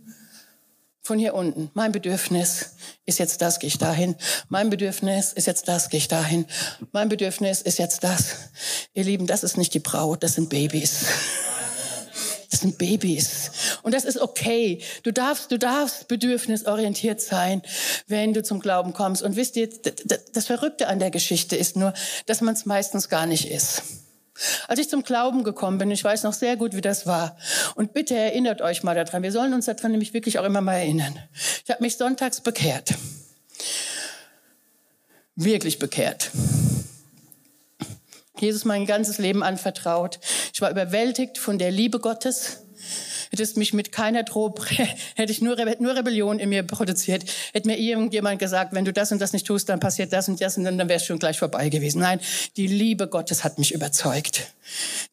von 1.01 1.19
hier 1.19 1.33
unten. 1.33 1.69
Mein 1.73 1.91
Bedürfnis 1.91 2.75
ist 3.05 3.19
jetzt 3.19 3.41
das, 3.41 3.59
gehe 3.59 3.67
ich 3.67 3.77
dahin. 3.77 4.15
Mein 4.49 4.69
Bedürfnis 4.69 5.33
ist 5.33 5.47
jetzt 5.47 5.67
das, 5.67 5.89
gehe 5.89 5.97
ich 5.97 6.07
dahin. 6.07 6.45
Mein 6.91 7.09
Bedürfnis 7.09 7.61
ist 7.61 7.77
jetzt 7.77 8.03
das. 8.03 8.49
Ihr 8.93 9.03
Lieben, 9.03 9.27
das 9.27 9.43
ist 9.43 9.57
nicht 9.57 9.73
die 9.73 9.79
Braut, 9.79 10.23
das 10.23 10.35
sind 10.35 10.49
Babys. 10.49 11.05
Das 12.53 12.59
sind 12.59 12.77
Babys. 12.77 13.49
Und 13.81 13.95
das 13.95 14.05
ist 14.05 14.19
okay. 14.19 14.79
Du 15.01 15.11
darfst, 15.11 15.51
du 15.51 15.57
darfst 15.57 16.07
bedürfnisorientiert 16.07 17.19
sein, 17.19 17.63
wenn 18.05 18.31
du 18.31 18.43
zum 18.43 18.59
Glauben 18.59 18.93
kommst. 18.93 19.23
Und 19.23 19.35
wisst 19.35 19.55
ihr, 19.55 19.69
das 20.33 20.45
Verrückte 20.45 20.87
an 20.87 20.99
der 20.99 21.09
Geschichte 21.09 21.55
ist 21.55 21.75
nur, 21.75 21.95
dass 22.27 22.41
man 22.41 22.53
es 22.53 22.67
meistens 22.67 23.09
gar 23.09 23.25
nicht 23.25 23.49
ist. 23.49 23.81
Als 24.67 24.79
ich 24.79 24.87
zum 24.87 25.01
Glauben 25.01 25.43
gekommen 25.43 25.79
bin, 25.79 25.89
ich 25.89 26.03
weiß 26.03 26.21
noch 26.21 26.33
sehr 26.33 26.55
gut, 26.55 26.75
wie 26.75 26.81
das 26.81 27.07
war. 27.07 27.37
Und 27.73 27.93
bitte 27.93 28.15
erinnert 28.15 28.61
euch 28.61 28.83
mal 28.83 28.93
daran. 28.93 29.23
Wir 29.23 29.31
sollen 29.31 29.55
uns 29.55 29.65
daran 29.65 29.89
nämlich 29.89 30.13
wirklich 30.13 30.37
auch 30.37 30.45
immer 30.45 30.61
mal 30.61 30.75
erinnern. 30.75 31.17
Ich 31.65 31.71
habe 31.71 31.81
mich 31.81 31.97
sonntags 31.97 32.39
bekehrt. 32.41 32.93
Wirklich 35.35 35.79
bekehrt. 35.79 36.29
Jesus 38.43 38.65
mein 38.65 38.85
ganzes 38.85 39.17
Leben 39.17 39.41
anvertraut. 39.41 40.19
Ich 40.53 40.61
war 40.61 40.69
überwältigt 40.69 41.37
von 41.37 41.57
der 41.57 41.71
Liebe 41.71 41.99
Gottes. 41.99 42.59
Hätte 43.31 43.41
es 43.41 43.55
mich 43.55 43.73
mit 43.73 43.91
keiner 43.91 44.21
Droh, 44.21 44.53
hätte 45.15 45.31
ich 45.31 45.41
nur, 45.41 45.55
nur 45.79 45.95
Rebellion 45.95 46.37
in 46.37 46.49
mir 46.49 46.61
produziert, 46.61 47.23
hätte 47.51 47.67
mir 47.67 47.79
irgendjemand 47.79 48.37
gesagt, 48.37 48.73
wenn 48.73 48.85
du 48.85 48.93
das 48.93 49.11
und 49.11 49.19
das 49.19 49.33
nicht 49.33 49.47
tust, 49.47 49.69
dann 49.69 49.79
passiert 49.79 50.13
das 50.13 50.29
und 50.29 50.39
das 50.39 50.57
und 50.57 50.65
dann, 50.65 50.77
dann 50.77 50.87
wäre 50.87 50.97
es 50.97 51.05
schon 51.05 51.17
gleich 51.17 51.39
vorbei 51.39 51.69
gewesen. 51.69 52.01
Nein, 52.01 52.19
die 52.57 52.67
Liebe 52.67 53.07
Gottes 53.07 53.43
hat 53.43 53.57
mich 53.57 53.73
überzeugt. 53.73 54.53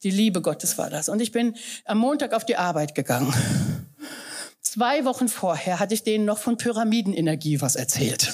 Die 0.02 0.10
Liebe 0.10 0.42
Gottes 0.42 0.76
war 0.76 0.90
das. 0.90 1.08
Und 1.08 1.22
ich 1.22 1.32
bin 1.32 1.54
am 1.86 1.98
Montag 1.98 2.34
auf 2.34 2.44
die 2.44 2.56
Arbeit 2.56 2.94
gegangen. 2.94 3.32
Zwei 4.60 5.04
Wochen 5.04 5.28
vorher 5.28 5.78
hatte 5.78 5.94
ich 5.94 6.02
denen 6.02 6.24
noch 6.24 6.38
von 6.38 6.56
Pyramidenenergie 6.58 7.60
was 7.60 7.76
erzählt. 7.76 8.32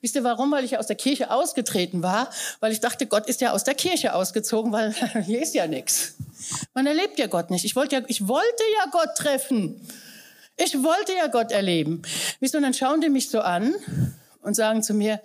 Wisst 0.00 0.14
ihr 0.14 0.24
warum? 0.24 0.52
Weil 0.52 0.64
ich 0.64 0.78
aus 0.78 0.86
der 0.86 0.96
Kirche 0.96 1.30
ausgetreten 1.30 2.02
war, 2.02 2.30
weil 2.60 2.72
ich 2.72 2.80
dachte, 2.80 3.06
Gott 3.06 3.26
ist 3.26 3.40
ja 3.40 3.52
aus 3.52 3.64
der 3.64 3.74
Kirche 3.74 4.14
ausgezogen, 4.14 4.72
weil 4.72 4.92
hier 5.24 5.42
ist 5.42 5.54
ja 5.54 5.66
nichts. 5.66 6.14
Man 6.74 6.86
erlebt 6.86 7.18
ja 7.18 7.26
Gott 7.26 7.50
nicht. 7.50 7.64
Ich 7.64 7.74
wollte 7.74 7.96
ja, 7.96 8.02
ich 8.06 8.28
wollte 8.28 8.62
ja 8.78 8.90
Gott 8.90 9.16
treffen. 9.16 9.80
Ich 10.56 10.74
wollte 10.82 11.12
ja 11.16 11.26
Gott 11.26 11.52
erleben. 11.52 12.02
Wisst 12.40 12.54
ihr, 12.54 12.58
und 12.58 12.64
dann 12.64 12.74
schauen 12.74 13.00
die 13.00 13.08
mich 13.08 13.30
so 13.30 13.40
an 13.40 13.74
und 14.42 14.54
sagen 14.54 14.82
zu 14.82 14.94
mir, 14.94 15.20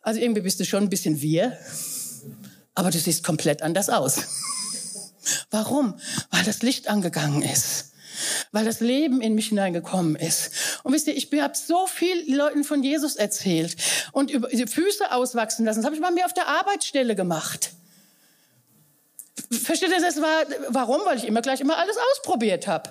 also 0.00 0.20
irgendwie 0.20 0.42
bist 0.42 0.60
du 0.60 0.64
schon 0.64 0.84
ein 0.84 0.90
bisschen 0.90 1.20
wir, 1.20 1.56
aber 2.74 2.90
du 2.90 2.98
siehst 2.98 3.24
komplett 3.24 3.62
anders 3.62 3.88
aus. 3.88 4.20
Warum? 5.50 5.98
Weil 6.30 6.44
das 6.44 6.62
Licht 6.62 6.88
angegangen 6.88 7.42
ist 7.42 7.93
weil 8.52 8.64
das 8.64 8.80
Leben 8.80 9.20
in 9.20 9.34
mich 9.34 9.48
hineingekommen 9.48 10.16
ist. 10.16 10.80
Und 10.82 10.92
wisst 10.92 11.06
ihr, 11.06 11.16
ich 11.16 11.30
habe 11.40 11.54
so 11.56 11.86
vielen 11.86 12.34
Leuten 12.34 12.64
von 12.64 12.82
Jesus 12.82 13.16
erzählt 13.16 13.76
und 14.12 14.30
über 14.30 14.48
die 14.48 14.66
Füße 14.66 15.12
auswachsen 15.12 15.64
lassen. 15.64 15.80
Das 15.80 15.86
habe 15.86 15.96
ich 15.96 16.02
bei 16.02 16.10
mir 16.10 16.26
auf 16.26 16.34
der 16.34 16.48
Arbeitsstelle 16.48 17.14
gemacht. 17.14 17.70
Versteht 19.62 19.90
ihr, 19.90 20.00
das 20.00 20.20
war, 20.20 20.44
warum? 20.68 21.00
Weil 21.04 21.18
ich 21.18 21.26
immer 21.26 21.42
gleich 21.42 21.60
immer 21.60 21.78
alles 21.78 21.96
ausprobiert 22.12 22.66
habe. 22.66 22.90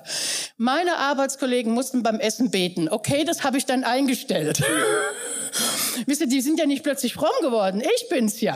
Meine 0.57 0.97
Arbeitskollegen 0.97 1.73
mussten 1.73 2.03
beim 2.03 2.19
Essen 2.19 2.51
beten. 2.51 2.89
Okay, 2.89 3.23
das 3.25 3.43
habe 3.43 3.57
ich 3.57 3.65
dann 3.65 3.83
eingestellt. 3.83 4.61
Wisst 6.05 6.21
ihr, 6.21 6.27
die 6.27 6.41
sind 6.41 6.59
ja 6.59 6.65
nicht 6.65 6.83
plötzlich 6.83 7.13
fromm 7.13 7.29
geworden. 7.41 7.81
Ich 7.81 8.09
bin's 8.09 8.41
ja. 8.41 8.53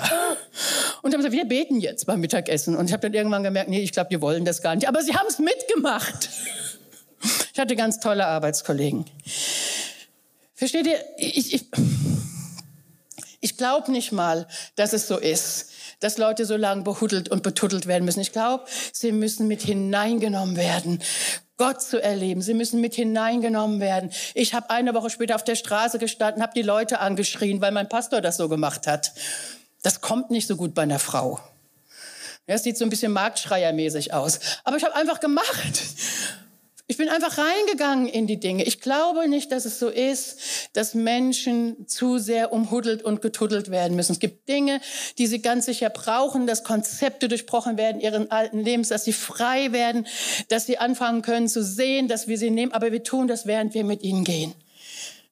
Und 1.01 1.13
haben 1.13 1.19
gesagt, 1.19 1.33
wir 1.33 1.45
beten 1.45 1.79
jetzt 1.79 2.05
beim 2.05 2.19
Mittagessen. 2.19 2.75
Und 2.75 2.87
ich 2.87 2.93
habe 2.93 3.01
dann 3.01 3.13
irgendwann 3.13 3.43
gemerkt, 3.43 3.69
nee, 3.69 3.81
ich 3.81 3.91
glaube, 3.91 4.09
die 4.11 4.21
wollen 4.21 4.45
das 4.45 4.61
gar 4.61 4.75
nicht. 4.75 4.87
Aber 4.87 5.01
sie 5.01 5.15
haben 5.15 5.27
es 5.27 5.39
mitgemacht. 5.39 6.29
Ich 7.51 7.59
hatte 7.59 7.75
ganz 7.75 7.99
tolle 7.99 8.27
Arbeitskollegen. 8.27 9.05
Versteht 10.53 10.85
ihr? 10.85 11.03
Ich, 11.17 11.55
ich, 11.55 11.65
ich 13.41 13.57
glaube 13.57 13.91
nicht 13.91 14.11
mal, 14.11 14.47
dass 14.75 14.93
es 14.93 15.07
so 15.07 15.17
ist, 15.17 15.71
dass 15.99 16.17
Leute 16.17 16.45
so 16.45 16.55
lange 16.55 16.83
behuddelt 16.83 17.29
und 17.29 17.43
betuddelt 17.43 17.87
werden 17.87 18.05
müssen. 18.05 18.19
Ich 18.19 18.31
glaube, 18.31 18.65
sie 18.91 19.11
müssen 19.11 19.47
mit 19.47 19.61
hineingenommen 19.61 20.55
werden. 20.55 21.01
Gott 21.57 21.81
zu 21.81 22.01
erleben. 22.01 22.41
Sie 22.41 22.53
müssen 22.53 22.81
mit 22.81 22.93
hineingenommen 22.93 23.79
werden. 23.79 24.11
Ich 24.35 24.53
habe 24.53 24.69
eine 24.69 24.93
Woche 24.93 25.09
später 25.09 25.35
auf 25.35 25.43
der 25.43 25.55
Straße 25.55 25.97
gestanden, 25.97 26.43
habe 26.43 26.53
die 26.55 26.61
Leute 26.61 26.99
angeschrien, 26.99 27.61
weil 27.61 27.71
mein 27.71 27.89
Pastor 27.89 28.21
das 28.21 28.37
so 28.37 28.47
gemacht 28.47 28.85
hat. 28.85 29.11
Das 29.81 30.01
kommt 30.01 30.29
nicht 30.29 30.47
so 30.47 30.55
gut 30.55 30.75
bei 30.75 30.83
einer 30.83 30.99
Frau. 30.99 31.39
Ja, 32.45 32.57
sieht 32.57 32.77
so 32.77 32.85
ein 32.85 32.89
bisschen 32.89 33.11
marktschreiermäßig 33.11 34.13
aus. 34.13 34.39
Aber 34.63 34.77
ich 34.77 34.83
habe 34.83 34.95
einfach 34.95 35.19
gemacht. 35.19 35.81
Ich 36.89 36.95
bin 36.95 37.09
einfach 37.09 37.37
reingegangen 37.37 38.07
in 38.07 38.27
die 38.27 38.39
Dinge. 38.39 38.63
Ich 38.63 38.79
glaube 38.79 39.27
nicht, 39.27 39.51
dass 39.51 39.65
es 39.65 39.77
so 39.77 39.89
ist, 39.89 40.69
dass 40.71 40.93
Menschen 40.93 41.85
zu 41.85 42.17
sehr 42.17 42.53
umhuddelt 42.53 43.03
und 43.03 43.21
getuddelt 43.21 43.69
werden 43.69 43.97
müssen. 43.97 44.13
Es 44.13 44.19
gibt 44.19 44.47
Dinge, 44.47 44.79
die 45.17 45.27
sie 45.27 45.41
ganz 45.41 45.65
sicher 45.65 45.89
brauchen, 45.89 46.47
dass 46.47 46.63
Konzepte 46.63 47.27
durchbrochen 47.27 47.77
werden 47.77 47.99
ihren 47.99 48.31
alten 48.31 48.59
Lebens, 48.63 48.87
dass 48.87 49.03
sie 49.03 49.11
frei 49.11 49.73
werden, 49.73 50.07
dass 50.47 50.65
sie 50.65 50.77
anfangen 50.77 51.23
können 51.23 51.49
zu 51.49 51.61
sehen, 51.61 52.07
dass 52.07 52.29
wir 52.29 52.37
sie 52.37 52.51
nehmen. 52.51 52.71
Aber 52.71 52.93
wir 52.93 53.03
tun 53.03 53.27
das, 53.27 53.45
während 53.45 53.73
wir 53.73 53.83
mit 53.83 54.01
ihnen 54.01 54.23
gehen 54.23 54.55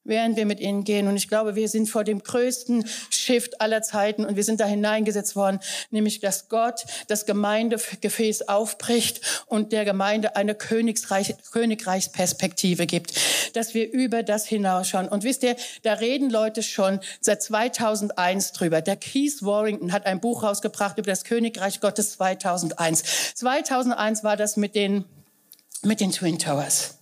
während 0.06 0.38
wir 0.38 0.46
mit 0.46 0.60
ihnen 0.60 0.84
gehen. 0.84 1.08
Und 1.08 1.18
ich 1.18 1.28
glaube, 1.28 1.56
wir 1.56 1.68
sind 1.68 1.90
vor 1.90 2.04
dem 2.04 2.24
größten 2.24 2.88
Shift 3.10 3.60
aller 3.60 3.82
Zeiten 3.82 4.24
und 4.24 4.36
wir 4.36 4.44
sind 4.44 4.62
da 4.62 4.66
hineingesetzt 4.66 5.36
worden, 5.36 5.60
nämlich 5.90 6.20
dass 6.20 6.48
Gott 6.48 6.86
das 7.08 7.26
Gemeindegefäß 7.26 8.48
aufbricht 8.48 9.46
und 9.48 9.74
der 9.74 9.84
Gemeinde 9.84 10.36
eine 10.36 10.56
Königsreich, 10.56 11.36
Königreichsperspektive 11.52 12.86
gibt, 12.86 13.14
dass 13.54 13.74
wir 13.74 13.92
über 13.92 14.24
das 14.24 14.46
hinausschauen. 14.46 15.08
Und 15.08 15.24
wisst 15.24 15.44
ihr, 15.44 15.56
da 15.84 15.94
reden 15.94 16.30
Leute 16.30 16.64
schon 16.64 17.00
seit 17.20 17.42
2001 17.42 18.54
drüber. 18.54 18.82
Der 18.82 18.96
Keith 18.96 19.42
Warrington 19.42 19.92
hat 19.92 20.06
ein 20.06 20.22
Buch 20.22 20.44
rausgebracht 20.44 20.98
über 20.98 21.12
das 21.12 21.24
Königreich 21.24 21.80
Gottes 21.80 22.12
2001. 22.14 23.34
2001 23.36 24.24
war 24.24 24.38
das 24.38 24.56
mit 24.56 24.76
den, 24.76 25.06
mit 25.82 26.00
den 26.00 26.12
Twin 26.12 26.38
Towers. 26.38 27.00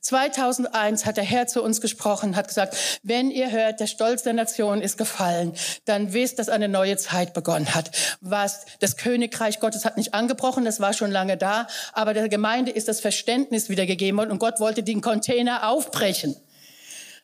2001 0.00 1.06
hat 1.06 1.16
der 1.16 1.24
Herr 1.24 1.46
zu 1.46 1.62
uns 1.62 1.80
gesprochen, 1.80 2.36
hat 2.36 2.48
gesagt, 2.48 2.76
wenn 3.02 3.30
ihr 3.30 3.50
hört, 3.50 3.80
der 3.80 3.86
Stolz 3.86 4.22
der 4.22 4.32
Nation 4.32 4.80
ist 4.80 4.98
gefallen, 4.98 5.52
dann 5.84 6.12
wisst, 6.12 6.38
dass 6.38 6.48
eine 6.48 6.68
neue 6.68 6.96
Zeit 6.96 7.34
begonnen 7.34 7.74
hat. 7.74 7.90
Was 8.20 8.66
das 8.80 8.96
Königreich 8.96 9.60
Gottes 9.60 9.84
hat 9.84 9.96
nicht 9.96 10.14
angebrochen, 10.14 10.64
das 10.64 10.80
war 10.80 10.92
schon 10.92 11.10
lange 11.10 11.36
da, 11.36 11.66
aber 11.92 12.14
der 12.14 12.28
Gemeinde 12.28 12.70
ist 12.70 12.88
das 12.88 13.00
Verständnis 13.00 13.68
wiedergegeben 13.68 14.18
worden 14.18 14.30
und 14.30 14.38
Gott 14.38 14.60
wollte 14.60 14.82
den 14.82 15.00
Container 15.00 15.68
aufbrechen. 15.68 16.36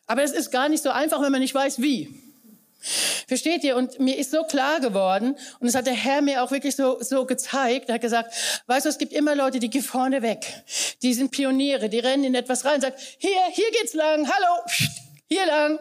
Aber 0.07 0.23
es 0.23 0.31
ist 0.31 0.51
gar 0.51 0.69
nicht 0.69 0.83
so 0.83 0.89
einfach, 0.89 1.21
wenn 1.21 1.31
man 1.31 1.41
nicht 1.41 1.55
weiß, 1.55 1.81
wie. 1.81 2.32
Versteht 3.27 3.63
ihr? 3.63 3.77
Und 3.77 3.99
mir 3.99 4.17
ist 4.17 4.31
so 4.31 4.43
klar 4.43 4.81
geworden, 4.81 5.37
und 5.59 5.67
das 5.67 5.75
hat 5.75 5.85
der 5.85 5.93
Herr 5.93 6.21
mir 6.21 6.43
auch 6.43 6.51
wirklich 6.51 6.75
so, 6.75 7.01
so 7.01 7.25
gezeigt, 7.25 7.87
er 7.87 7.95
hat 7.95 8.01
gesagt, 8.01 8.33
weißt 8.67 8.85
du, 8.85 8.89
es 8.89 8.97
gibt 8.97 9.13
immer 9.13 9.35
Leute, 9.35 9.59
die 9.59 9.69
gehen 9.69 9.83
vorne 9.83 10.21
weg. 10.21 10.63
Die 11.01 11.13
sind 11.13 11.31
Pioniere, 11.31 11.87
die 11.87 11.99
rennen 11.99 12.25
in 12.25 12.35
etwas 12.35 12.65
rein 12.65 12.75
und 12.75 12.81
sagen, 12.81 12.95
hier, 13.17 13.39
hier 13.53 13.71
geht's 13.71 13.93
lang, 13.93 14.29
hallo, 14.29 14.61
hier 15.29 15.45
lang. 15.45 15.79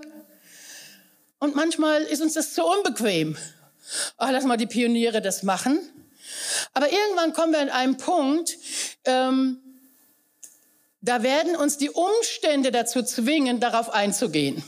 Und 1.41 1.57
manchmal 1.57 2.03
ist 2.03 2.23
uns 2.23 2.35
das 2.35 2.55
zu 2.55 2.65
unbequem. 2.65 3.37
Ach, 4.17 4.31
lass 4.31 4.45
mal 4.45 4.57
die 4.57 4.67
Pioniere 4.67 5.21
das 5.21 5.43
machen. 5.43 5.81
Aber 6.73 6.91
irgendwann 6.93 7.33
kommen 7.33 7.53
wir 7.53 7.61
an 7.61 7.71
einen 7.71 7.97
Punkt, 7.97 8.57
ähm, 9.05 9.59
da 11.01 11.25
werden 11.25 11.57
uns 11.57 11.79
die 11.79 11.91
Umstände 11.91 12.71
dazu 12.71 13.03
zwingen, 13.03 13.59
darauf 13.59 13.91
einzugehen. 13.91 14.63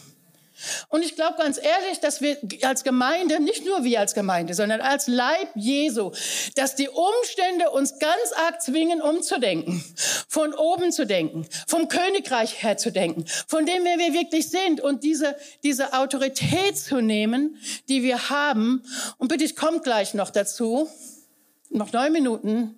Und 0.89 1.05
ich 1.05 1.17
glaube 1.17 1.37
ganz 1.39 1.59
ehrlich, 1.59 2.01
dass 2.01 2.21
wir 2.21 2.39
als 2.63 2.85
Gemeinde, 2.85 3.41
nicht 3.41 3.65
nur 3.65 3.85
wir 3.85 4.01
als 4.01 4.15
Gemeinde, 4.15 4.55
sondern 4.55 4.81
als 4.81 5.07
Leib 5.07 5.49
Jesu, 5.55 6.13
dass 6.55 6.77
die 6.77 6.89
Umstände 6.89 7.71
uns 7.71 7.99
ganz 7.99 8.33
arg 8.47 8.63
zwingen, 8.63 9.03
umzudenken, 9.03 9.85
von 10.29 10.55
oben 10.55 10.93
zu 10.93 11.07
denken, 11.07 11.47
vom 11.67 11.89
Königreich 11.89 12.63
her 12.63 12.77
zu 12.77 12.93
denken, 12.93 13.25
von 13.47 13.67
dem 13.67 13.85
wer 13.85 13.99
wir 13.99 14.13
wirklich 14.13 14.49
sind 14.49 14.81
und 14.81 15.05
diese, 15.05 15.37
diese 15.63 15.93
Autorität 15.93 16.77
zu 16.79 17.01
nehmen, 17.01 17.59
die 17.89 18.03
wir 18.03 18.31
haben. 18.31 18.83
Und 19.19 19.29
bitte, 19.29 19.45
ich 19.45 19.57
komme 19.57 19.81
gleich 19.81 20.15
noch 20.15 20.31
dazu, 20.31 20.89
noch 21.75 21.93
neun 21.93 22.13
Minuten. 22.13 22.75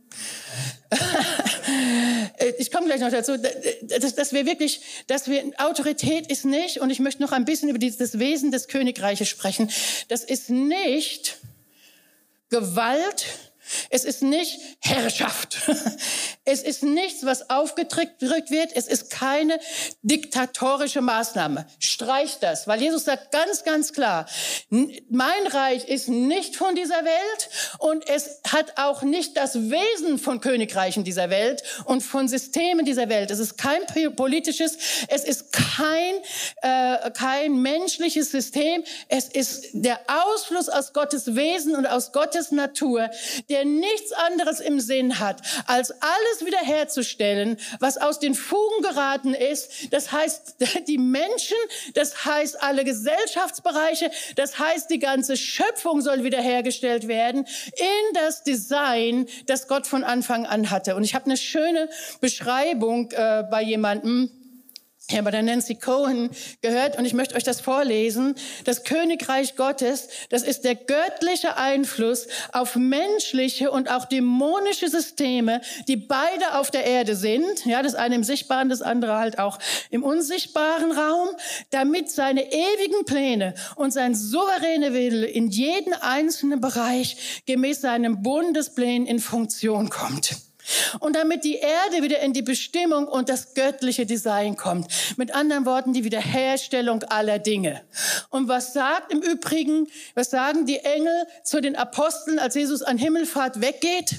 ich 2.59 2.70
komme 2.70 2.86
gleich 2.86 3.01
noch 3.01 3.11
dazu, 3.11 3.36
dass, 3.36 4.14
dass, 4.14 4.32
wir 4.32 4.47
wirklich, 4.47 4.80
dass 5.07 5.28
wir, 5.28 5.53
Autorität 5.59 6.30
ist 6.30 6.44
nicht, 6.44 6.80
und 6.80 6.90
ich 6.90 7.01
möchte 7.01 7.22
noch 7.22 7.32
ein 7.32 7.44
bisschen 7.44 7.68
über 7.68 7.78
dieses 7.78 8.18
Wesen 8.18 8.51
des 8.51 8.68
Königreiches 8.68 9.28
sprechen, 9.28 9.70
das 10.09 10.24
ist 10.24 10.51
nicht 10.51 11.38
Gewalt, 12.49 13.26
es 13.91 14.05
ist 14.05 14.23
nicht 14.23 14.59
Herrschaft. 14.81 15.59
Es 16.49 16.62
ist 16.62 16.85
nichts, 16.85 17.27
was 17.27 17.51
aufgedrückt 17.51 18.23
wird. 18.23 18.71
Es 18.73 18.87
ist 18.87 19.11
keine 19.11 19.59
diktatorische 20.03 21.01
Maßnahme. 21.01 21.67
Streicht 21.81 22.41
das, 22.41 22.69
weil 22.69 22.81
Jesus 22.81 23.05
sagt 23.05 23.33
ganz, 23.33 23.64
ganz 23.64 23.93
klar, 23.93 24.27
mein 24.71 25.47
Reich 25.49 25.89
ist 25.89 26.09
nicht 26.09 26.55
von 26.55 26.77
dieser 26.77 27.05
Welt 27.05 27.51
und 27.81 28.09
es 28.09 28.41
hat 28.47 28.75
auch 28.77 29.03
nicht 29.03 29.37
das 29.37 29.57
Wesen 29.57 30.21
von 30.21 30.41
Königreichen 30.41 31.03
dieser 31.03 31.31
Welt 31.31 31.64
und 31.85 32.03
von 32.03 32.29
Systemen 32.29 32.85
dieser 32.85 33.09
Welt. 33.09 33.33
Es 33.33 33.41
ist 33.41 33.59
kein 33.59 33.81
politisches, 34.14 34.79
es 35.09 35.25
ist 35.25 35.53
kein, 35.53 36.14
äh, 36.62 37.11
kein 37.11 37.61
menschliches 37.61 38.31
System. 38.31 38.85
Es 39.09 39.27
ist 39.27 39.71
der 39.73 39.99
Ausfluss 40.07 40.69
aus 40.69 40.93
Gottes 40.93 41.35
Wesen 41.35 41.75
und 41.75 41.87
aus 41.87 42.12
Gottes 42.12 42.53
Natur, 42.53 43.11
der 43.49 43.55
nichts 43.64 44.12
anderes 44.12 44.61
im 44.61 44.80
Sinn 44.80 45.18
hat, 45.18 45.42
als 45.66 45.90
alles 45.90 46.44
wiederherzustellen, 46.44 47.57
was 47.80 47.96
aus 47.98 48.18
den 48.18 48.34
Fugen 48.34 48.82
geraten 48.82 49.34
ist. 49.34 49.92
Das 49.92 50.12
heißt, 50.12 50.57
die 50.88 50.98
Menschen, 50.98 51.57
das 51.94 52.24
heißt 52.24 52.62
alle 52.62 52.84
Gesellschaftsbereiche, 52.84 54.11
das 54.36 54.59
heißt, 54.59 54.90
die 54.90 54.98
ganze 54.98 55.36
Schöpfung 55.36 56.00
soll 56.00 56.24
wiederhergestellt 56.24 57.09
werden 57.09 57.46
in 57.76 58.14
das 58.14 58.42
Design, 58.42 59.26
das 59.46 59.68
Gott 59.68 59.86
von 59.86 60.04
Anfang 60.04 60.46
an 60.46 60.70
hatte. 60.70 60.96
Und 60.96 61.04
ich 61.04 61.14
habe 61.14 61.26
eine 61.26 61.36
schöne 61.36 61.88
Beschreibung 62.20 63.11
äh, 63.12 63.44
bei 63.50 63.62
jemandem, 63.62 64.30
ich 65.09 65.16
habe 65.16 65.30
der 65.30 65.42
Nancy 65.42 65.76
Cohen 65.76 66.30
gehört 66.62 66.98
und 66.98 67.04
ich 67.04 67.14
möchte 67.14 67.36
euch 67.36 67.44
das 67.44 67.61
vorlesen. 67.61 68.34
Das 68.64 68.82
Königreich 68.82 69.54
Gottes, 69.54 70.09
das 70.30 70.42
ist 70.42 70.64
der 70.64 70.74
göttliche 70.74 71.57
Einfluss 71.57 72.26
auf 72.52 72.74
menschliche 72.74 73.70
und 73.70 73.88
auch 73.88 74.07
dämonische 74.07 74.88
Systeme, 74.88 75.61
die 75.86 75.96
beide 75.96 76.59
auf 76.59 76.72
der 76.72 76.84
Erde 76.84 77.14
sind. 77.14 77.64
Ja, 77.66 77.84
das 77.84 77.94
eine 77.94 78.16
im 78.16 78.24
sichtbaren, 78.24 78.68
das 78.68 78.82
andere 78.82 79.16
halt 79.16 79.38
auch 79.38 79.61
im 79.90 80.02
unsichtbaren 80.02 80.90
Raum, 80.90 81.28
damit 81.70 82.11
seine 82.11 82.52
ewigen 82.52 83.04
Pläne 83.04 83.54
und 83.76 83.92
sein 83.92 84.16
souveräne 84.16 84.92
Wille 84.92 85.26
in 85.26 85.50
jeden 85.50 85.94
einzelnen 85.94 86.61
Bereich 86.61 87.42
gemäß 87.46 87.80
seinem 87.80 88.22
Bundesplan 88.24 89.07
in 89.07 89.20
Funktion 89.20 89.88
kommt. 89.88 90.45
Und 91.01 91.17
damit 91.17 91.45
die 91.45 91.57
Erde 91.57 92.03
wieder 92.03 92.21
in 92.21 92.33
die 92.33 92.43
Bestimmung 92.43 93.09
und 93.09 93.29
das 93.29 93.55
göttliche 93.55 94.07
Design 94.07 94.57
kommt. 94.57 94.91
Mit 95.17 95.35
anderen 95.35 95.67
Worten, 95.67 95.93
die 95.93 96.05
Wiederherstellung 96.05 97.03
aller 97.05 97.39
Dinge. 97.39 97.83
Und 98.31 98.49
was 98.49 98.73
sagt 98.73 99.12
im 99.12 99.23
Übrigen, 99.23 99.89
was 100.14 100.31
sagen 100.31 100.67
die 100.67 100.79
Engel 100.79 101.27
zu 101.45 101.61
den 101.61 101.77
Aposteln, 101.77 102.39
als 102.39 102.55
Jesus 102.55 102.83
an 102.83 102.99
Himmelfahrt 102.99 103.61
weggeht? 103.61 104.17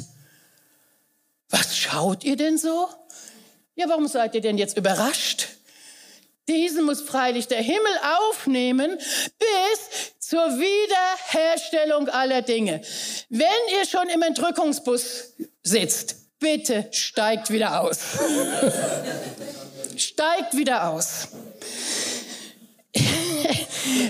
Was 1.50 1.78
schaut 1.78 2.24
ihr 2.24 2.36
denn 2.36 2.58
so? 2.58 2.88
Ja, 3.76 3.88
warum 3.90 4.08
seid 4.08 4.36
ihr 4.36 4.42
denn 4.42 4.58
jetzt 4.58 4.78
überrascht? 4.78 5.50
Diesen 6.48 6.86
muss 6.86 7.02
freilich 7.02 7.48
der 7.48 7.62
Himmel 7.62 7.92
aufnehmen 8.30 8.98
bis 8.98 10.14
zur 10.20 10.40
Wiederherstellung 10.40 12.08
aller 12.10 12.42
Dinge. 12.42 12.82
Wenn 13.30 13.48
ihr 13.78 13.86
schon 13.86 14.08
im 14.10 14.22
Entrückungsbus 14.22 15.34
sitzt, 15.62 16.27
Bitte 16.40 16.88
steigt 16.92 17.50
wieder 17.50 17.82
aus. 17.82 18.00
steigt 19.98 20.56
wieder 20.56 20.90
aus. 20.90 21.30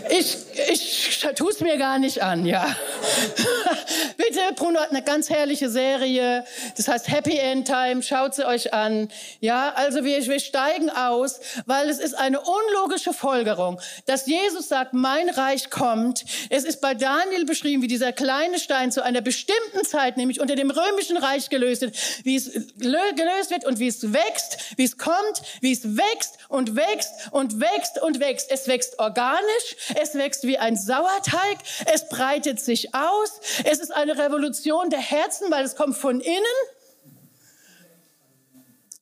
Ich, 0.10 0.38
ich 0.70 1.20
tue 1.36 1.52
es 1.52 1.60
mir 1.60 1.78
gar 1.78 2.00
nicht 2.00 2.22
an, 2.22 2.46
ja. 2.46 2.66
Bitte, 4.18 4.40
Bruno 4.56 4.80
hat 4.80 4.90
eine 4.90 5.04
ganz 5.04 5.30
herrliche 5.30 5.70
Serie, 5.70 6.46
das 6.76 6.88
heißt 6.88 7.10
Happy 7.10 7.38
End 7.38 7.68
Time, 7.68 8.02
schaut 8.02 8.36
sie 8.36 8.46
euch 8.46 8.74
an. 8.74 9.10
Ja, 9.40 9.74
also 9.76 10.04
wir, 10.04 10.26
wir 10.26 10.40
steigen 10.40 10.90
aus, 10.90 11.40
weil 11.66 11.90
es 11.90 12.00
ist 12.00 12.16
eine 12.16 12.40
unlogische 12.42 13.14
Folgerung, 13.14 13.80
dass 14.06 14.26
Jesus 14.26 14.68
sagt, 14.68 14.94
mein 14.94 15.30
Reich 15.30 15.70
kommt. 15.70 16.26
Es 16.50 16.64
ist 16.64 16.82
bei 16.82 16.94
Daniel 16.94 17.46
beschrieben, 17.46 17.82
wie 17.82 17.88
dieser 17.88 18.12
kleine 18.12 18.60
Stein 18.60 18.92
zu 18.92 19.04
einer 19.04 19.22
bestimmten 19.22 19.86
Zeit, 19.86 20.18
nämlich 20.18 20.40
unter 20.40 20.56
dem 20.56 20.72
römischen 20.72 21.18
Reich 21.18 21.50
gelöst 21.50 21.82
wird, 21.82 21.96
wie 22.24 22.36
es 22.36 22.52
gelöst 22.78 23.52
wird 23.52 23.66
und 23.66 23.80
wie 23.80 23.88
es 23.88 24.14
wächst, 24.14 24.58
wie 24.78 24.84
es 24.84 24.98
kommt, 24.98 25.42
wie 25.62 25.72
es 25.72 25.98
wächst 25.98 26.38
und 26.50 26.76
wächst 26.76 27.12
und 27.32 27.60
wächst 27.60 28.02
und 28.02 28.20
wächst. 28.20 28.52
Es 28.52 28.68
wächst 28.68 29.00
organisch, 29.00 29.76
es 30.02 30.16
wächst 30.16 30.47
wie 30.48 30.58
ein 30.58 30.76
Sauerteig, 30.76 31.58
es 31.94 32.10
breitet 32.10 32.60
sich 32.60 32.96
aus, 32.96 33.40
es 33.64 33.80
ist 33.80 33.92
eine 33.92 34.18
Revolution 34.18 34.90
der 34.90 35.00
Herzen, 35.00 35.52
weil 35.52 35.64
es 35.64 35.76
kommt 35.76 35.98
von 35.98 36.20
innen. 36.20 36.46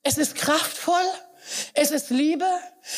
Es 0.04 0.18
ist 0.18 0.36
kraftvoll, 0.36 1.06
es 1.74 1.92
ist 1.92 2.10
Liebe, 2.10 2.46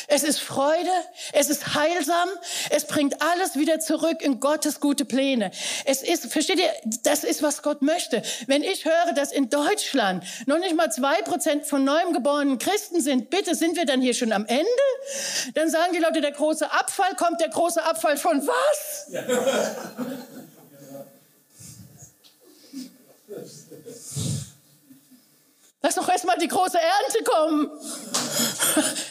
es 0.07 0.23
ist 0.23 0.39
Freude, 0.39 0.89
es 1.33 1.49
ist 1.49 1.75
heilsam, 1.75 2.29
es 2.69 2.85
bringt 2.85 3.21
alles 3.21 3.55
wieder 3.55 3.79
zurück 3.79 4.21
in 4.21 4.39
Gottes 4.39 4.79
gute 4.79 5.05
Pläne. 5.05 5.51
Es 5.85 6.03
ist, 6.03 6.31
versteht 6.31 6.59
ihr, 6.59 6.69
das 7.03 7.23
ist, 7.23 7.41
was 7.41 7.61
Gott 7.61 7.81
möchte. 7.81 8.21
Wenn 8.47 8.63
ich 8.63 8.85
höre, 8.85 9.13
dass 9.13 9.31
in 9.31 9.49
Deutschland 9.49 10.23
noch 10.45 10.59
nicht 10.59 10.75
mal 10.75 10.91
zwei 10.91 11.21
Prozent 11.21 11.65
von 11.65 11.83
neuem 11.83 12.13
geborenen 12.13 12.57
Christen 12.59 13.01
sind, 13.01 13.29
bitte 13.29 13.55
sind 13.55 13.75
wir 13.77 13.85
dann 13.85 14.01
hier 14.01 14.13
schon 14.13 14.31
am 14.31 14.45
Ende? 14.45 14.65
Dann 15.53 15.69
sagen 15.69 15.93
die 15.93 15.99
Leute, 15.99 16.21
der 16.21 16.31
große 16.31 16.71
Abfall 16.71 17.15
kommt, 17.15 17.39
der 17.39 17.49
große 17.49 17.83
Abfall 17.83 18.17
von 18.17 18.45
was? 18.45 19.07
Ja. 19.09 19.23
Lass 25.87 25.95
doch 25.95 26.09
erstmal 26.09 26.37
die 26.37 26.49
große 26.49 26.77
Ernte 26.77 27.23
kommen. 27.23 27.71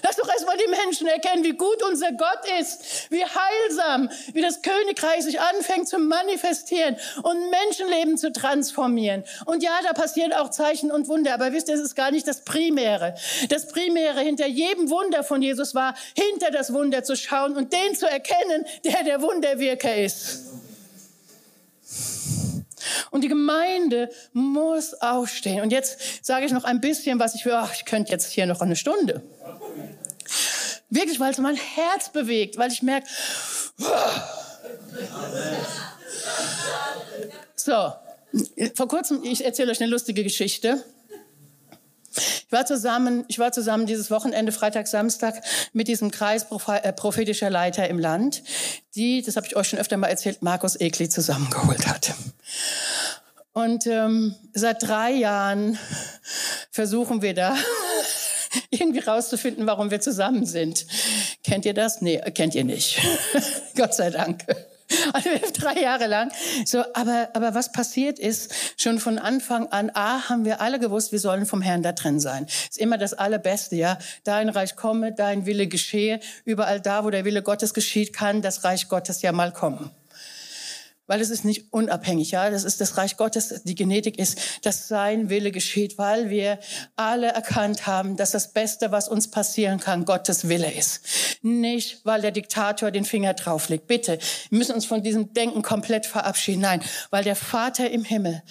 Lass 0.02 0.16
doch 0.16 0.28
erstmal 0.28 0.58
die 0.58 0.68
Menschen 0.68 1.06
erkennen, 1.06 1.42
wie 1.42 1.54
gut 1.54 1.82
unser 1.82 2.12
Gott 2.12 2.40
ist, 2.60 3.10
wie 3.10 3.24
heilsam, 3.24 4.10
wie 4.34 4.42
das 4.42 4.60
Königreich 4.60 5.24
sich 5.24 5.40
anfängt 5.40 5.88
zu 5.88 5.98
manifestieren 5.98 6.98
und 7.22 7.48
Menschenleben 7.48 8.18
zu 8.18 8.30
transformieren. 8.30 9.24
Und 9.46 9.62
ja, 9.62 9.72
da 9.84 9.94
passieren 9.94 10.34
auch 10.34 10.50
Zeichen 10.50 10.92
und 10.92 11.08
Wunder, 11.08 11.32
aber 11.32 11.54
wisst 11.54 11.70
ihr, 11.70 11.76
es 11.76 11.80
ist 11.80 11.94
gar 11.94 12.10
nicht 12.10 12.28
das 12.28 12.44
Primäre. 12.44 13.14
Das 13.48 13.68
Primäre 13.68 14.20
hinter 14.20 14.46
jedem 14.46 14.90
Wunder 14.90 15.24
von 15.24 15.40
Jesus 15.40 15.74
war, 15.74 15.94
hinter 16.14 16.50
das 16.50 16.74
Wunder 16.74 17.04
zu 17.04 17.16
schauen 17.16 17.56
und 17.56 17.72
den 17.72 17.96
zu 17.96 18.06
erkennen, 18.06 18.66
der 18.84 19.02
der 19.02 19.22
Wunderwirker 19.22 19.96
ist. 19.96 20.42
Und 23.10 23.22
die 23.22 23.28
Gemeinde 23.28 24.10
muss 24.32 24.94
aufstehen. 24.94 25.62
Und 25.62 25.70
jetzt 25.70 26.24
sage 26.24 26.46
ich 26.46 26.52
noch 26.52 26.64
ein 26.64 26.80
bisschen, 26.80 27.18
was 27.18 27.34
ich 27.34 27.42
für, 27.42 27.56
ach, 27.56 27.72
ich 27.74 27.84
könnte 27.84 28.12
jetzt 28.12 28.30
hier 28.32 28.46
noch 28.46 28.60
eine 28.60 28.76
Stunde. 28.76 29.22
Wirklich, 30.88 31.18
weil 31.18 31.32
es 31.32 31.38
mein 31.38 31.56
Herz 31.56 32.10
bewegt, 32.10 32.58
weil 32.58 32.70
ich 32.70 32.82
merke, 32.82 33.06
so, 37.56 37.92
vor 38.74 38.88
kurzem, 38.88 39.22
ich 39.24 39.44
erzähle 39.44 39.72
euch 39.72 39.80
eine 39.80 39.90
lustige 39.90 40.22
Geschichte. 40.22 40.84
Ich 42.16 42.52
war 42.52 42.66
zusammen, 42.66 43.24
ich 43.28 43.38
war 43.38 43.52
zusammen 43.52 43.86
dieses 43.86 44.10
Wochenende, 44.10 44.52
Freitag, 44.52 44.86
Samstag, 44.86 45.42
mit 45.72 45.88
diesem 45.88 46.10
Kreis 46.10 46.46
äh, 46.50 46.92
prophetischer 46.92 47.50
Leiter 47.50 47.88
im 47.88 47.98
Land, 47.98 48.42
die, 48.94 49.22
das 49.22 49.36
habe 49.36 49.46
ich 49.46 49.56
euch 49.56 49.68
schon 49.68 49.78
öfter 49.78 49.96
mal 49.96 50.08
erzählt, 50.08 50.42
Markus 50.42 50.80
Ekli 50.80 51.08
zusammengeholt 51.08 51.86
hat. 51.86 52.14
Und 53.52 53.86
ähm, 53.86 54.34
seit 54.52 54.82
drei 54.82 55.12
Jahren 55.12 55.78
versuchen 56.70 57.22
wir 57.22 57.32
da 57.32 57.56
irgendwie 58.70 59.00
rauszufinden, 59.00 59.66
warum 59.66 59.90
wir 59.90 60.00
zusammen 60.00 60.44
sind. 60.44 60.86
Kennt 61.42 61.64
ihr 61.64 61.74
das? 61.74 62.02
Nee, 62.02 62.20
kennt 62.34 62.54
ihr 62.54 62.64
nicht. 62.64 63.00
Gott 63.76 63.94
sei 63.94 64.10
Dank. 64.10 64.44
Drei 65.54 65.80
Jahre 65.80 66.06
lang. 66.06 66.30
So, 66.64 66.84
aber, 66.94 67.30
aber 67.34 67.54
was 67.54 67.72
passiert 67.72 68.18
ist, 68.18 68.52
schon 68.76 68.98
von 68.98 69.18
Anfang 69.18 69.68
an, 69.68 69.90
A, 69.94 70.28
haben 70.28 70.44
wir 70.44 70.60
alle 70.60 70.78
gewusst, 70.78 71.12
wir 71.12 71.18
sollen 71.18 71.46
vom 71.46 71.62
Herrn 71.62 71.82
da 71.82 71.92
drin 71.92 72.20
sein. 72.20 72.46
Ist 72.46 72.78
immer 72.78 72.98
das 72.98 73.14
Allerbeste, 73.14 73.76
ja. 73.76 73.98
Dein 74.24 74.48
Reich 74.48 74.76
komme, 74.76 75.12
dein 75.12 75.46
Wille 75.46 75.66
geschehe. 75.66 76.20
Überall 76.44 76.80
da, 76.80 77.04
wo 77.04 77.10
der 77.10 77.24
Wille 77.24 77.42
Gottes 77.42 77.74
geschieht, 77.74 78.12
kann 78.12 78.42
das 78.42 78.64
Reich 78.64 78.88
Gottes 78.88 79.22
ja 79.22 79.32
mal 79.32 79.52
kommen 79.52 79.90
weil 81.06 81.20
es 81.20 81.30
ist 81.30 81.44
nicht 81.44 81.72
unabhängig, 81.72 82.32
ja. 82.32 82.50
Das 82.50 82.64
ist 82.64 82.80
das 82.80 82.96
Reich 82.96 83.16
Gottes. 83.16 83.62
Die 83.64 83.74
Genetik 83.74 84.18
ist, 84.18 84.38
dass 84.62 84.88
sein 84.88 85.30
Wille 85.30 85.52
geschieht, 85.52 85.98
weil 85.98 86.30
wir 86.30 86.58
alle 86.96 87.28
erkannt 87.28 87.86
haben, 87.86 88.16
dass 88.16 88.32
das 88.32 88.52
Beste, 88.52 88.90
was 88.92 89.08
uns 89.08 89.30
passieren 89.30 89.78
kann, 89.78 90.04
Gottes 90.04 90.48
Wille 90.48 90.72
ist. 90.72 91.00
Nicht, 91.42 92.04
weil 92.04 92.22
der 92.22 92.32
Diktator 92.32 92.90
den 92.90 93.04
Finger 93.04 93.34
drauflegt. 93.34 93.86
Bitte, 93.86 94.18
wir 94.50 94.58
müssen 94.58 94.74
uns 94.74 94.84
von 94.84 95.02
diesem 95.02 95.32
Denken 95.32 95.62
komplett 95.62 96.06
verabschieden. 96.06 96.62
Nein, 96.62 96.82
weil 97.10 97.24
der 97.24 97.36
Vater 97.36 97.90
im 97.90 98.04
Himmel, 98.04 98.42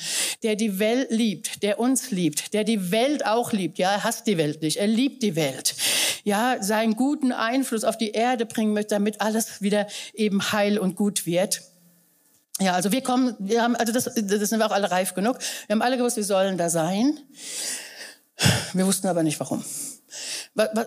der 0.44 0.56
die 0.56 0.80
Welt 0.80 1.12
liebt, 1.12 1.64
der 1.64 1.80
uns 1.80 2.12
liebt, 2.12 2.54
der 2.54 2.64
die 2.64 2.92
Welt 2.92 3.26
auch 3.26 3.52
liebt, 3.52 3.78
ja, 3.78 3.92
er 3.92 4.04
hasst 4.04 4.28
die 4.28 4.38
Welt 4.38 4.62
nicht, 4.62 4.78
er 4.78 4.88
liebt 4.88 5.24
die 5.24 5.36
Welt, 5.36 5.76
ja, 6.24 6.58
seinen 6.62 6.96
guten 6.96 7.32
Einfluss 7.32 7.84
auf 7.84 7.98
die 7.98 8.12
Erde 8.12 8.46
bringen 8.46 8.74
möchte, 8.74 8.96
damit 8.96 9.22
alles 9.22 9.62
wieder 9.62 9.88
eben 10.14 10.52
heil 10.52 10.80
und 10.80 10.96
gut 10.96 11.26
wird 11.26 11.62
ja, 12.60 12.74
also 12.74 12.92
wir 12.92 13.02
kommen, 13.02 13.36
wir 13.40 13.62
haben, 13.62 13.76
also 13.76 13.92
das, 13.92 14.06
das 14.06 14.50
sind 14.50 14.60
wir 14.60 14.66
auch 14.66 14.72
alle 14.72 14.90
reif 14.90 15.14
genug. 15.14 15.38
Wir 15.68 15.74
haben 15.74 15.82
alle 15.82 15.98
gewusst, 15.98 16.18
wir 16.18 16.24
sollen 16.24 16.58
da 16.58 16.70
sein. 16.70 17.20
Wir 18.74 18.86
wussten 18.86 19.08
aber 19.08 19.24
nicht 19.24 19.40
warum. 19.40 19.64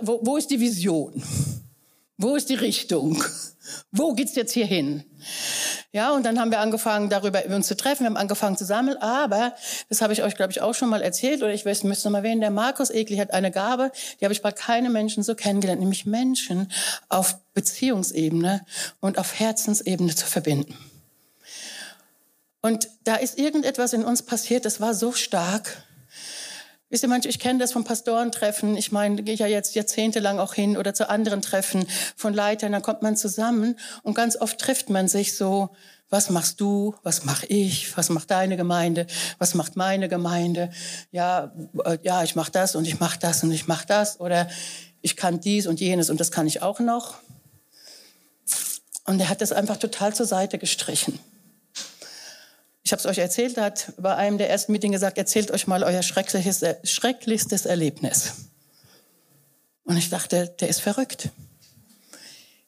Wo, 0.00 0.20
wo 0.22 0.36
ist 0.36 0.50
die 0.50 0.60
Vision? 0.60 1.22
Wo 2.16 2.36
ist 2.36 2.48
die 2.48 2.54
Richtung? 2.54 3.22
Wo 3.92 4.14
geht's 4.14 4.34
jetzt 4.34 4.52
hier 4.52 4.66
hin? 4.66 5.04
Ja, 5.92 6.12
und 6.12 6.24
dann 6.24 6.38
haben 6.40 6.50
wir 6.50 6.60
angefangen, 6.60 7.10
darüber 7.10 7.44
uns 7.46 7.66
zu 7.66 7.76
treffen. 7.76 8.04
Wir 8.04 8.06
haben 8.06 8.16
angefangen 8.16 8.56
zu 8.56 8.64
sammeln. 8.64 8.96
Aber, 8.98 9.54
das 9.88 10.00
habe 10.00 10.12
ich 10.12 10.22
euch, 10.22 10.36
glaube 10.36 10.52
ich, 10.52 10.60
auch 10.60 10.74
schon 10.74 10.88
mal 10.88 11.02
erzählt, 11.02 11.42
oder 11.42 11.52
ich 11.52 11.66
weiß, 11.66 11.84
müsste 11.84 12.08
noch 12.08 12.12
mal 12.12 12.18
erwähnen, 12.18 12.40
der 12.40 12.50
Markus 12.50 12.90
Egli 12.90 13.16
hat 13.16 13.32
eine 13.32 13.50
Gabe, 13.50 13.92
die 14.20 14.24
habe 14.24 14.32
ich 14.32 14.42
bei 14.42 14.52
keinem 14.52 14.92
Menschen 14.92 15.22
so 15.22 15.34
kennengelernt, 15.34 15.80
nämlich 15.80 16.06
Menschen 16.06 16.72
auf 17.08 17.38
Beziehungsebene 17.52 18.64
und 19.00 19.18
auf 19.18 19.38
Herzensebene 19.38 20.14
zu 20.14 20.26
verbinden. 20.26 20.74
Und 22.60 22.88
da 23.04 23.16
ist 23.16 23.38
irgendetwas 23.38 23.92
in 23.92 24.04
uns 24.04 24.22
passiert, 24.22 24.64
das 24.64 24.80
war 24.80 24.94
so 24.94 25.12
stark. 25.12 25.84
Wisst 26.90 27.02
ihr, 27.02 27.08
manche, 27.08 27.28
ich 27.28 27.38
kenne 27.38 27.58
das 27.58 27.72
vom 27.72 27.84
Pastorentreffen. 27.84 28.76
Ich 28.76 28.92
meine, 28.92 29.22
gehe 29.22 29.34
ich 29.34 29.40
ja 29.40 29.46
jetzt 29.46 29.74
jahrzehntelang 29.74 30.38
auch 30.38 30.54
hin 30.54 30.76
oder 30.76 30.94
zu 30.94 31.08
anderen 31.10 31.42
Treffen 31.42 31.86
von 32.16 32.32
Leitern. 32.32 32.72
Dann 32.72 32.82
kommt 32.82 33.02
man 33.02 33.16
zusammen 33.16 33.78
und 34.02 34.14
ganz 34.14 34.36
oft 34.36 34.58
trifft 34.58 34.88
man 34.88 35.06
sich 35.06 35.36
so, 35.36 35.70
was 36.08 36.30
machst 36.30 36.60
du, 36.62 36.94
was 37.02 37.26
mache 37.26 37.44
ich, 37.46 37.94
was 37.96 38.08
macht 38.08 38.30
deine 38.30 38.56
Gemeinde, 38.56 39.06
was 39.38 39.54
macht 39.54 39.76
meine 39.76 40.08
Gemeinde. 40.08 40.70
Ja, 41.12 41.52
äh, 41.84 41.98
ja, 42.02 42.22
ich 42.22 42.34
mache 42.34 42.50
das 42.50 42.74
und 42.74 42.86
ich 42.86 42.98
mache 42.98 43.18
das 43.18 43.42
und 43.42 43.52
ich 43.52 43.68
mache 43.68 43.86
das 43.86 44.18
oder 44.18 44.48
ich 45.02 45.16
kann 45.16 45.40
dies 45.40 45.66
und 45.66 45.80
jenes 45.80 46.08
und 46.08 46.18
das 46.18 46.30
kann 46.30 46.46
ich 46.46 46.62
auch 46.62 46.80
noch. 46.80 47.16
Und 49.04 49.20
er 49.20 49.28
hat 49.28 49.42
das 49.42 49.52
einfach 49.52 49.76
total 49.76 50.14
zur 50.14 50.26
Seite 50.26 50.58
gestrichen. 50.58 51.18
Ich 52.88 52.92
habe 52.92 53.00
es 53.00 53.06
euch 53.06 53.18
erzählt, 53.18 53.58
er 53.58 53.64
hat 53.64 53.92
bei 53.98 54.16
einem 54.16 54.38
der 54.38 54.48
ersten 54.48 54.72
Meetings 54.72 54.94
gesagt, 54.94 55.18
erzählt 55.18 55.50
euch 55.50 55.66
mal 55.66 55.84
euer 55.84 56.02
schreckliches, 56.02 56.64
schrecklichstes 56.84 57.66
Erlebnis. 57.66 58.32
Und 59.84 59.98
ich 59.98 60.08
dachte, 60.08 60.54
der 60.58 60.70
ist 60.70 60.80
verrückt. 60.80 61.28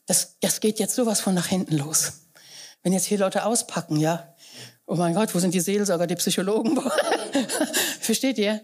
Das, 0.05 0.37
das 0.43 0.61
geht 0.61 0.79
jetzt 0.79 0.95
sowas 0.95 1.23
von 1.23 1.33
nach 1.33 1.47
hinten 1.47 1.75
los. 1.75 2.25
Wenn 2.83 2.93
jetzt 2.93 3.07
hier 3.07 3.17
Leute 3.17 3.47
auspacken, 3.47 3.97
ja, 3.97 4.35
oh 4.85 4.95
mein 4.95 5.15
Gott, 5.15 5.35
wo 5.35 5.39
sind 5.39 5.55
die 5.55 5.61
Seelsorger, 5.61 6.07
die 6.07 6.17
Psychologen? 6.17 6.79
Versteht 8.01 8.37
ihr? 8.37 8.61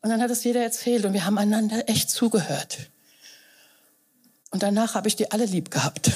Und 0.00 0.10
dann 0.10 0.22
hat 0.22 0.30
es 0.30 0.44
jeder 0.44 0.62
erzählt 0.62 1.04
und 1.04 1.12
wir 1.12 1.26
haben 1.26 1.38
einander 1.38 1.88
echt 1.88 2.08
zugehört. 2.08 2.78
Und 4.52 4.62
danach 4.62 4.94
habe 4.94 5.08
ich 5.08 5.16
die 5.16 5.32
alle 5.32 5.46
lieb 5.46 5.72
gehabt. 5.72 6.12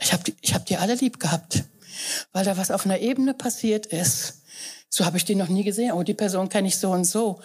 Ich 0.00 0.12
habe 0.12 0.24
die, 0.24 0.52
hab 0.52 0.66
die 0.66 0.78
alle 0.78 0.96
lieb 0.96 1.20
gehabt 1.20 1.62
weil 2.32 2.44
da 2.44 2.56
was 2.56 2.70
auf 2.70 2.84
einer 2.84 2.98
Ebene 2.98 3.34
passiert 3.34 3.86
ist. 3.86 4.42
So 4.88 5.04
habe 5.04 5.16
ich 5.16 5.24
den 5.24 5.38
noch 5.38 5.48
nie 5.48 5.64
gesehen. 5.64 5.90
Oh, 5.90 6.04
die 6.04 6.14
Person 6.14 6.48
kenne 6.48 6.68
ich 6.68 6.78
so 6.78 6.92
und 6.92 7.04
so. 7.04 7.40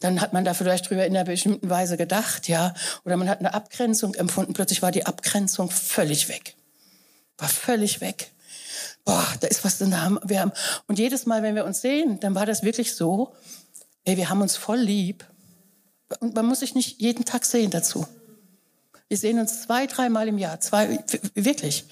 Dann 0.00 0.20
hat 0.20 0.34
man 0.34 0.44
da 0.44 0.52
vielleicht 0.52 0.90
drüber 0.90 1.06
in 1.06 1.16
einer 1.16 1.24
bestimmten 1.24 1.70
Weise 1.70 1.96
gedacht, 1.96 2.46
ja. 2.46 2.74
Oder 3.06 3.16
man 3.16 3.28
hat 3.28 3.38
eine 3.38 3.54
Abgrenzung 3.54 4.14
empfunden. 4.14 4.52
Plötzlich 4.52 4.82
war 4.82 4.92
die 4.92 5.06
Abgrenzung 5.06 5.70
völlig 5.70 6.28
weg. 6.28 6.56
War 7.38 7.48
völlig 7.48 8.02
weg. 8.02 8.32
Boah, 9.06 9.26
da 9.40 9.46
ist 9.46 9.64
was 9.64 9.78
da. 9.78 9.90
Haben, 9.90 10.20
wir 10.24 10.40
haben, 10.40 10.52
und 10.88 10.98
jedes 10.98 11.24
Mal, 11.24 11.42
wenn 11.42 11.54
wir 11.54 11.64
uns 11.64 11.80
sehen, 11.80 12.20
dann 12.20 12.34
war 12.34 12.44
das 12.44 12.62
wirklich 12.62 12.94
so, 12.94 13.34
ey, 14.04 14.18
wir 14.18 14.28
haben 14.28 14.42
uns 14.42 14.56
voll 14.56 14.78
lieb. 14.78 15.24
Und 16.18 16.34
man 16.34 16.44
muss 16.44 16.60
sich 16.60 16.74
nicht 16.74 17.00
jeden 17.00 17.24
Tag 17.24 17.46
sehen 17.46 17.70
dazu. 17.70 18.06
Wir 19.10 19.18
sehen 19.18 19.40
uns 19.40 19.62
zwei, 19.62 19.88
dreimal 19.88 20.28
im 20.28 20.38
Jahr, 20.38 20.60
zwei, 20.60 21.00
wirklich. 21.34 21.84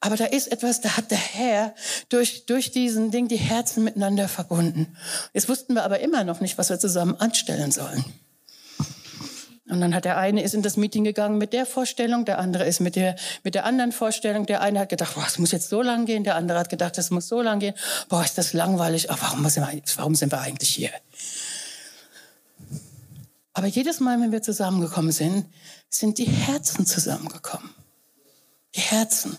Aber 0.00 0.16
da 0.16 0.24
ist 0.24 0.50
etwas, 0.50 0.80
da 0.80 0.96
hat 0.96 1.12
der 1.12 1.16
Herr 1.16 1.76
durch, 2.08 2.44
durch 2.46 2.72
diesen 2.72 3.12
Ding 3.12 3.28
die 3.28 3.36
Herzen 3.36 3.84
miteinander 3.84 4.26
verbunden. 4.26 4.96
Jetzt 5.32 5.48
wussten 5.48 5.74
wir 5.74 5.84
aber 5.84 6.00
immer 6.00 6.24
noch 6.24 6.40
nicht, 6.40 6.58
was 6.58 6.68
wir 6.68 6.80
zusammen 6.80 7.14
anstellen 7.14 7.70
sollen. 7.70 8.04
Und 9.68 9.80
dann 9.80 9.94
hat 9.94 10.04
der 10.04 10.16
eine 10.16 10.42
ist 10.42 10.54
in 10.54 10.62
das 10.62 10.76
Meeting 10.76 11.04
gegangen 11.04 11.38
mit 11.38 11.52
der 11.52 11.66
Vorstellung, 11.66 12.24
der 12.24 12.40
andere 12.40 12.66
ist 12.66 12.80
mit 12.80 12.96
der, 12.96 13.14
mit 13.44 13.54
der 13.54 13.64
anderen 13.64 13.92
Vorstellung. 13.92 14.44
Der 14.46 14.60
eine 14.60 14.80
hat 14.80 14.88
gedacht, 14.88 15.14
boah, 15.14 15.24
es 15.24 15.38
muss 15.38 15.52
jetzt 15.52 15.68
so 15.68 15.82
lang 15.82 16.04
gehen. 16.04 16.24
Der 16.24 16.34
andere 16.34 16.58
hat 16.58 16.68
gedacht, 16.68 16.98
es 16.98 17.12
muss 17.12 17.28
so 17.28 17.42
lang 17.42 17.60
gehen. 17.60 17.76
Boah, 18.08 18.24
ist 18.24 18.38
das 18.38 18.54
langweilig. 18.54 19.08
Ach, 19.08 19.18
warum 19.20 19.44
wir, 19.44 19.82
warum 19.94 20.16
sind 20.16 20.32
wir 20.32 20.40
eigentlich 20.40 20.70
hier? 20.70 20.90
Aber 23.52 23.68
jedes 23.68 24.00
Mal, 24.00 24.20
wenn 24.20 24.32
wir 24.32 24.42
zusammengekommen 24.42 25.12
sind, 25.12 25.46
sind 25.90 26.18
die 26.18 26.24
Herzen 26.24 26.86
zusammengekommen. 26.86 27.70
Die 28.74 28.80
Herzen. 28.80 29.36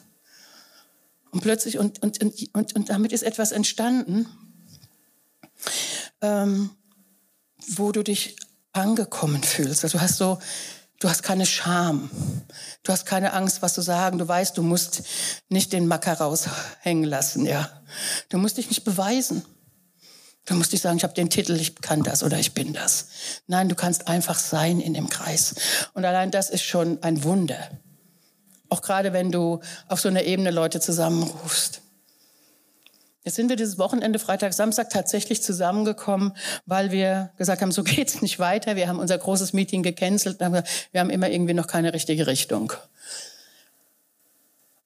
Und 1.32 1.42
plötzlich, 1.42 1.80
und, 1.80 2.04
und, 2.04 2.22
und, 2.54 2.76
und 2.76 2.90
damit 2.90 3.14
ist 3.14 3.24
etwas 3.24 3.54
entstanden, 3.54 4.28
ähm, 6.20 6.72
wo 7.68 7.92
du 7.94 8.04
dich 8.04 8.36
angekommen 8.74 9.42
fühlst. 9.42 9.84
Also 9.84 9.98
du 9.98 10.04
hast 10.04 10.18
so, 10.18 10.40
du 11.00 11.10
hast 11.10 11.24
keine 11.24 11.46
Scham. 11.46 12.10
Du 12.84 12.92
hast 12.92 13.06
keine 13.06 13.32
Angst, 13.34 13.62
was 13.62 13.74
zu 13.74 13.82
sagen. 13.82 14.18
Du 14.18 14.28
weißt, 14.28 14.58
du 14.58 14.64
musst 14.64 15.04
nicht 15.48 15.72
den 15.72 15.88
Macker 15.88 16.14
raushängen 16.14 17.06
lassen, 17.06 17.46
ja. 17.46 17.70
Du 18.30 18.38
musst 18.38 18.58
dich 18.58 18.70
nicht 18.70 18.84
beweisen. 18.84 19.46
Du 20.46 20.56
musst 20.56 20.72
nicht 20.72 20.82
sagen, 20.82 20.98
ich 20.98 21.04
habe 21.04 21.14
den 21.14 21.30
Titel, 21.30 21.56
ich 21.56 21.76
kann 21.76 22.04
das 22.04 22.24
oder 22.24 22.40
ich 22.40 22.54
bin 22.54 22.74
das. 22.74 23.08
Nein, 23.48 23.70
du 23.70 23.76
kannst 23.76 24.08
einfach 24.08 24.40
sein 24.40 24.80
in 24.80 24.94
dem 24.94 25.08
Kreis. 25.10 25.56
Und 25.94 26.04
allein 26.04 26.32
das 26.32 26.50
ist 26.50 26.64
schon 26.64 27.02
ein 27.04 27.24
Wunder. 27.24 27.70
Auch 28.70 28.82
gerade 28.82 29.14
wenn 29.14 29.32
du 29.32 29.60
auf 29.88 30.00
so 30.00 30.08
einer 30.10 30.24
Ebene 30.24 30.50
Leute 30.50 30.80
zusammenrufst. 30.80 31.82
Jetzt 33.24 33.36
sind 33.36 33.50
wir 33.50 33.56
dieses 33.56 33.78
Wochenende, 33.78 34.18
Freitag, 34.18 34.54
Samstag 34.54 34.90
tatsächlich 34.90 35.44
zusammengekommen, 35.44 36.36
weil 36.66 36.92
wir 36.92 37.32
gesagt 37.38 37.62
haben, 37.62 37.72
so 37.72 37.84
geht's 37.86 38.22
nicht 38.22 38.40
weiter. 38.40 38.76
Wir 38.76 38.88
haben 38.88 39.00
unser 39.00 39.18
großes 39.18 39.54
Meeting 39.54 39.84
gecancelt. 39.84 40.40
Wir 40.40 40.64
haben 40.96 41.10
immer 41.12 41.30
irgendwie 41.30 41.54
noch 41.54 41.68
keine 41.68 41.94
richtige 41.94 42.26
Richtung. 42.26 42.74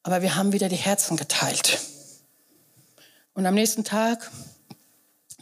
Aber 0.03 0.21
wir 0.21 0.35
haben 0.35 0.51
wieder 0.51 0.67
die 0.67 0.75
Herzen 0.75 1.15
geteilt. 1.15 1.79
Und 3.33 3.45
am 3.45 3.53
nächsten 3.53 3.83
Tag, 3.83 4.29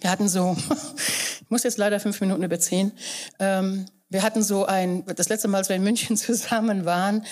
wir 0.04 0.12
hatten 0.12 0.28
so, 0.28 0.56
ich 1.42 1.50
muss 1.50 1.64
jetzt 1.64 1.78
leider 1.78 2.00
fünf 2.00 2.20
Minuten 2.22 2.44
überziehen, 2.44 2.92
ähm, 3.40 3.86
wir 4.14 4.22
hatten 4.22 4.44
so 4.44 4.66
ein, 4.66 5.04
das 5.16 5.28
letzte 5.30 5.48
Mal, 5.48 5.58
als 5.58 5.70
wir 5.70 5.76
in 5.76 5.84
München 5.84 6.16
zusammen 6.18 6.86
waren, 6.86 7.26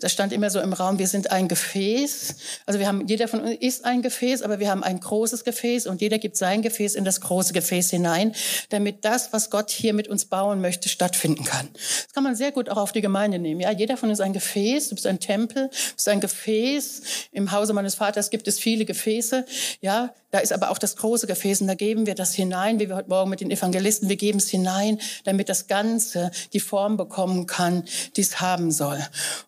da 0.00 0.08
stand 0.10 0.32
immer 0.32 0.50
so 0.50 0.60
im 0.60 0.74
Raum, 0.74 0.98
wir 0.98 1.08
sind 1.08 1.30
ein 1.30 1.48
Gefäß. 1.48 2.36
Also 2.66 2.78
wir 2.78 2.86
haben, 2.86 3.06
jeder 3.06 3.28
von 3.28 3.40
uns 3.40 3.56
ist 3.60 3.86
ein 3.86 4.02
Gefäß, 4.02 4.42
aber 4.42 4.58
wir 4.58 4.70
haben 4.70 4.84
ein 4.84 5.00
großes 5.00 5.42
Gefäß 5.44 5.86
und 5.86 6.02
jeder 6.02 6.18
gibt 6.18 6.36
sein 6.36 6.60
Gefäß 6.60 6.96
in 6.96 7.04
das 7.06 7.22
große 7.22 7.54
Gefäß 7.54 7.90
hinein, 7.90 8.34
damit 8.68 9.06
das, 9.06 9.32
was 9.32 9.48
Gott 9.48 9.70
hier 9.70 9.94
mit 9.94 10.06
uns 10.06 10.26
bauen 10.26 10.60
möchte, 10.60 10.90
stattfinden 10.90 11.44
kann. 11.44 11.70
Das 11.72 12.12
kann 12.12 12.24
man 12.24 12.36
sehr 12.36 12.52
gut 12.52 12.68
auch 12.68 12.76
auf 12.76 12.92
die 12.92 13.00
Gemeinde 13.00 13.38
nehmen. 13.38 13.60
Ja, 13.60 13.72
jeder 13.72 13.96
von 13.96 14.10
uns 14.10 14.18
ist 14.18 14.24
ein 14.24 14.34
Gefäß, 14.34 14.90
du 14.90 14.96
bist 14.96 15.06
ein 15.06 15.20
Tempel, 15.20 15.68
du 15.68 15.94
bist 15.94 16.08
ein 16.08 16.20
Gefäß. 16.20 17.02
Im 17.32 17.52
Hause 17.52 17.72
meines 17.72 17.94
Vaters 17.94 18.28
gibt 18.28 18.48
es 18.48 18.58
viele 18.58 18.84
Gefäße. 18.84 19.46
Ja, 19.80 20.14
da 20.30 20.40
ist 20.40 20.52
aber 20.52 20.70
auch 20.70 20.78
das 20.78 20.96
große 20.96 21.26
Gefäß 21.26 21.62
und 21.62 21.68
da 21.68 21.74
geben 21.74 22.06
wir 22.06 22.14
das 22.14 22.34
hinein, 22.34 22.78
wie 22.78 22.88
wir 22.88 22.96
heute 22.96 23.08
Morgen 23.08 23.30
mit 23.30 23.40
den 23.40 23.50
Evangelisten, 23.50 24.10
wir 24.10 24.16
geben 24.16 24.38
es 24.38 24.50
hinein, 24.50 24.98
damit 25.24 25.48
das 25.48 25.68
Ganze 25.68 26.30
die 26.52 26.60
Form 26.60 26.98
bekommen 26.98 27.46
kann, 27.46 27.84
die 28.16 28.20
es 28.20 28.40
haben 28.40 28.70
soll. 28.70 28.98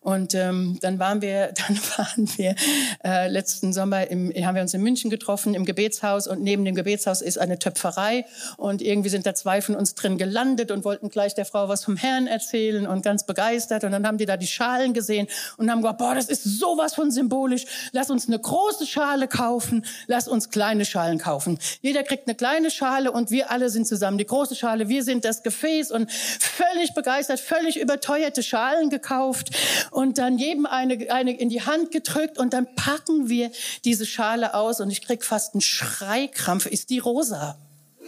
Und 0.01 0.33
ähm, 0.33 0.79
dann 0.81 0.97
waren 0.97 1.21
wir, 1.21 1.53
dann 1.67 1.79
waren 1.97 2.29
wir 2.37 2.55
äh, 3.03 3.27
letzten 3.27 3.73
Sommer, 3.73 4.09
im, 4.09 4.31
haben 4.31 4.55
wir 4.55 4.63
uns 4.63 4.73
in 4.73 4.81
München 4.81 5.11
getroffen 5.11 5.53
im 5.53 5.65
Gebetshaus 5.65 6.25
und 6.25 6.41
neben 6.41 6.65
dem 6.65 6.73
Gebetshaus 6.73 7.21
ist 7.21 7.37
eine 7.37 7.59
Töpferei 7.59 8.25
und 8.57 8.81
irgendwie 8.81 9.09
sind 9.09 9.27
da 9.27 9.35
zwei 9.35 9.61
von 9.61 9.75
uns 9.75 9.93
drin 9.93 10.17
gelandet 10.17 10.71
und 10.71 10.83
wollten 10.83 11.09
gleich 11.09 11.35
der 11.35 11.45
Frau 11.45 11.69
was 11.69 11.83
vom 11.83 11.95
Herrn 11.95 12.25
erzählen 12.25 12.87
und 12.87 13.03
ganz 13.03 13.25
begeistert 13.25 13.83
und 13.83 13.91
dann 13.91 14.07
haben 14.07 14.17
die 14.17 14.25
da 14.25 14.35
die 14.35 14.47
Schalen 14.47 14.93
gesehen 14.93 15.27
und 15.57 15.69
haben 15.69 15.81
gesagt, 15.81 15.99
boah, 15.99 16.15
das 16.15 16.25
ist 16.25 16.43
sowas 16.43 16.95
von 16.95 17.11
symbolisch, 17.11 17.65
lass 17.91 18.09
uns 18.09 18.27
eine 18.27 18.39
große 18.39 18.87
Schale 18.87 19.27
kaufen, 19.27 19.85
lass 20.07 20.27
uns 20.27 20.49
klein 20.49 20.70
kleine 20.71 20.85
Schalen 20.85 21.17
kaufen. 21.17 21.59
Jeder 21.81 22.03
kriegt 22.03 22.29
eine 22.29 22.35
kleine 22.35 22.71
Schale 22.71 23.11
und 23.11 23.29
wir 23.29 23.51
alle 23.51 23.69
sind 23.69 23.85
zusammen 23.85 24.17
die 24.17 24.25
große 24.25 24.55
Schale. 24.55 24.87
Wir 24.87 25.03
sind 25.03 25.25
das 25.25 25.43
Gefäß 25.43 25.91
und 25.91 26.09
völlig 26.09 26.93
begeistert, 26.93 27.41
völlig 27.41 27.77
überteuerte 27.77 28.41
Schalen 28.41 28.89
gekauft 28.89 29.49
und 29.91 30.17
dann 30.17 30.37
jedem 30.37 30.65
eine, 30.65 31.11
eine 31.11 31.37
in 31.37 31.49
die 31.49 31.63
Hand 31.63 31.91
gedrückt 31.91 32.37
und 32.37 32.53
dann 32.53 32.73
packen 32.75 33.27
wir 33.27 33.51
diese 33.83 34.05
Schale 34.05 34.53
aus 34.53 34.79
und 34.79 34.91
ich 34.91 35.01
krieg 35.01 35.25
fast 35.25 35.55
einen 35.55 35.61
Schreikrampf. 35.61 36.67
Ist 36.67 36.89
die 36.89 36.99
rosa? 36.99 37.57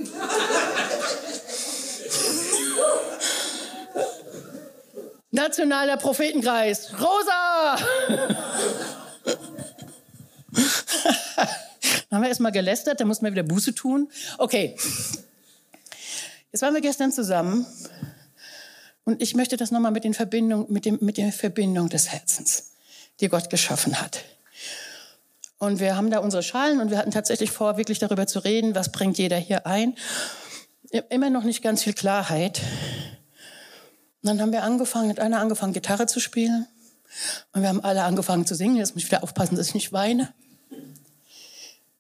Nationaler 5.31 5.97
Prophetenkreis. 5.97 6.93
Rosa! 6.93 7.75
Dann 12.13 12.17
haben 12.17 12.25
wir 12.25 12.29
erstmal 12.29 12.51
gelästert, 12.51 12.99
dann 12.99 13.07
mussten 13.07 13.25
wir 13.25 13.31
wieder 13.31 13.41
Buße 13.41 13.73
tun. 13.73 14.07
Okay. 14.37 14.75
Jetzt 16.51 16.61
waren 16.61 16.75
wir 16.75 16.81
gestern 16.81 17.11
zusammen 17.11 17.65
und 19.03 19.19
ich 19.19 19.33
möchte 19.33 19.57
das 19.57 19.71
nochmal 19.71 19.91
mit, 19.91 20.05
mit, 20.05 21.01
mit 21.01 21.17
der 21.17 21.31
Verbindung 21.31 21.89
des 21.89 22.11
Herzens, 22.11 22.73
die 23.19 23.29
Gott 23.29 23.49
geschaffen 23.49 23.99
hat. 23.99 24.19
Und 25.57 25.79
wir 25.79 25.97
haben 25.97 26.11
da 26.11 26.19
unsere 26.19 26.43
Schalen 26.43 26.81
und 26.81 26.91
wir 26.91 26.99
hatten 26.99 27.09
tatsächlich 27.09 27.49
vor, 27.49 27.77
wirklich 27.77 27.97
darüber 27.97 28.27
zu 28.27 28.37
reden, 28.37 28.75
was 28.75 28.91
bringt 28.91 29.17
jeder 29.17 29.37
hier 29.37 29.65
ein. 29.65 29.95
immer 31.09 31.31
noch 31.31 31.43
nicht 31.43 31.63
ganz 31.63 31.81
viel 31.81 31.93
Klarheit. 31.93 32.61
Und 34.21 34.27
dann 34.27 34.39
haben 34.39 34.51
wir 34.51 34.61
angefangen, 34.61 35.09
hat 35.09 35.19
einer 35.19 35.39
angefangen, 35.39 35.73
Gitarre 35.73 36.05
zu 36.05 36.19
spielen. 36.19 36.67
Und 37.53 37.63
wir 37.63 37.69
haben 37.69 37.83
alle 37.83 38.03
angefangen 38.03 38.45
zu 38.45 38.53
singen. 38.53 38.75
Jetzt 38.75 38.93
muss 38.93 39.01
ich 39.01 39.09
wieder 39.09 39.23
aufpassen, 39.23 39.55
dass 39.55 39.69
ich 39.69 39.73
nicht 39.73 39.93
weine. 39.93 40.31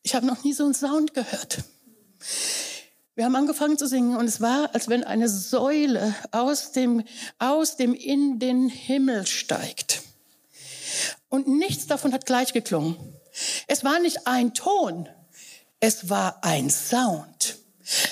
Ich 0.03 0.15
habe 0.15 0.25
noch 0.25 0.43
nie 0.43 0.53
so 0.53 0.65
einen 0.65 0.73
Sound 0.73 1.13
gehört. 1.13 1.63
Wir 3.15 3.25
haben 3.25 3.35
angefangen 3.35 3.77
zu 3.77 3.87
singen 3.87 4.17
und 4.17 4.25
es 4.25 4.41
war, 4.41 4.73
als 4.73 4.89
wenn 4.89 5.03
eine 5.03 5.29
Säule 5.29 6.13
aus 6.31 6.71
dem, 6.71 7.03
aus 7.39 7.77
dem 7.77 7.93
in 7.93 8.39
den 8.39 8.69
Himmel 8.69 9.25
steigt. 9.27 10.01
Und 11.29 11.47
nichts 11.47 11.87
davon 11.87 12.13
hat 12.13 12.25
gleich 12.25 12.53
geklungen. 12.53 12.97
Es 13.67 13.83
war 13.83 13.99
nicht 13.99 14.27
ein 14.27 14.53
Ton, 14.53 15.07
es 15.79 16.09
war 16.09 16.43
ein 16.43 16.69
Sound. 16.69 17.57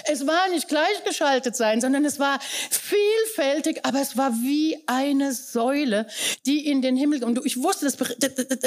Es 0.05 0.28
war 0.28 0.49
nicht 0.49 0.67
gleichgeschaltet 0.67 1.55
sein, 1.55 1.80
sondern 1.80 2.03
es 2.03 2.19
war 2.19 2.39
vielfältig, 2.69 3.86
aber 3.86 4.01
es 4.01 4.17
war 4.17 4.32
wie 4.34 4.84
eine 4.86 5.34
Säule, 5.34 6.07
die 6.45 6.67
in 6.67 6.82
den 6.82 6.97
Himmel. 6.97 7.24
Und 7.24 7.45
ich 7.45 7.61
wusste, 7.61 7.86
das, 7.86 7.97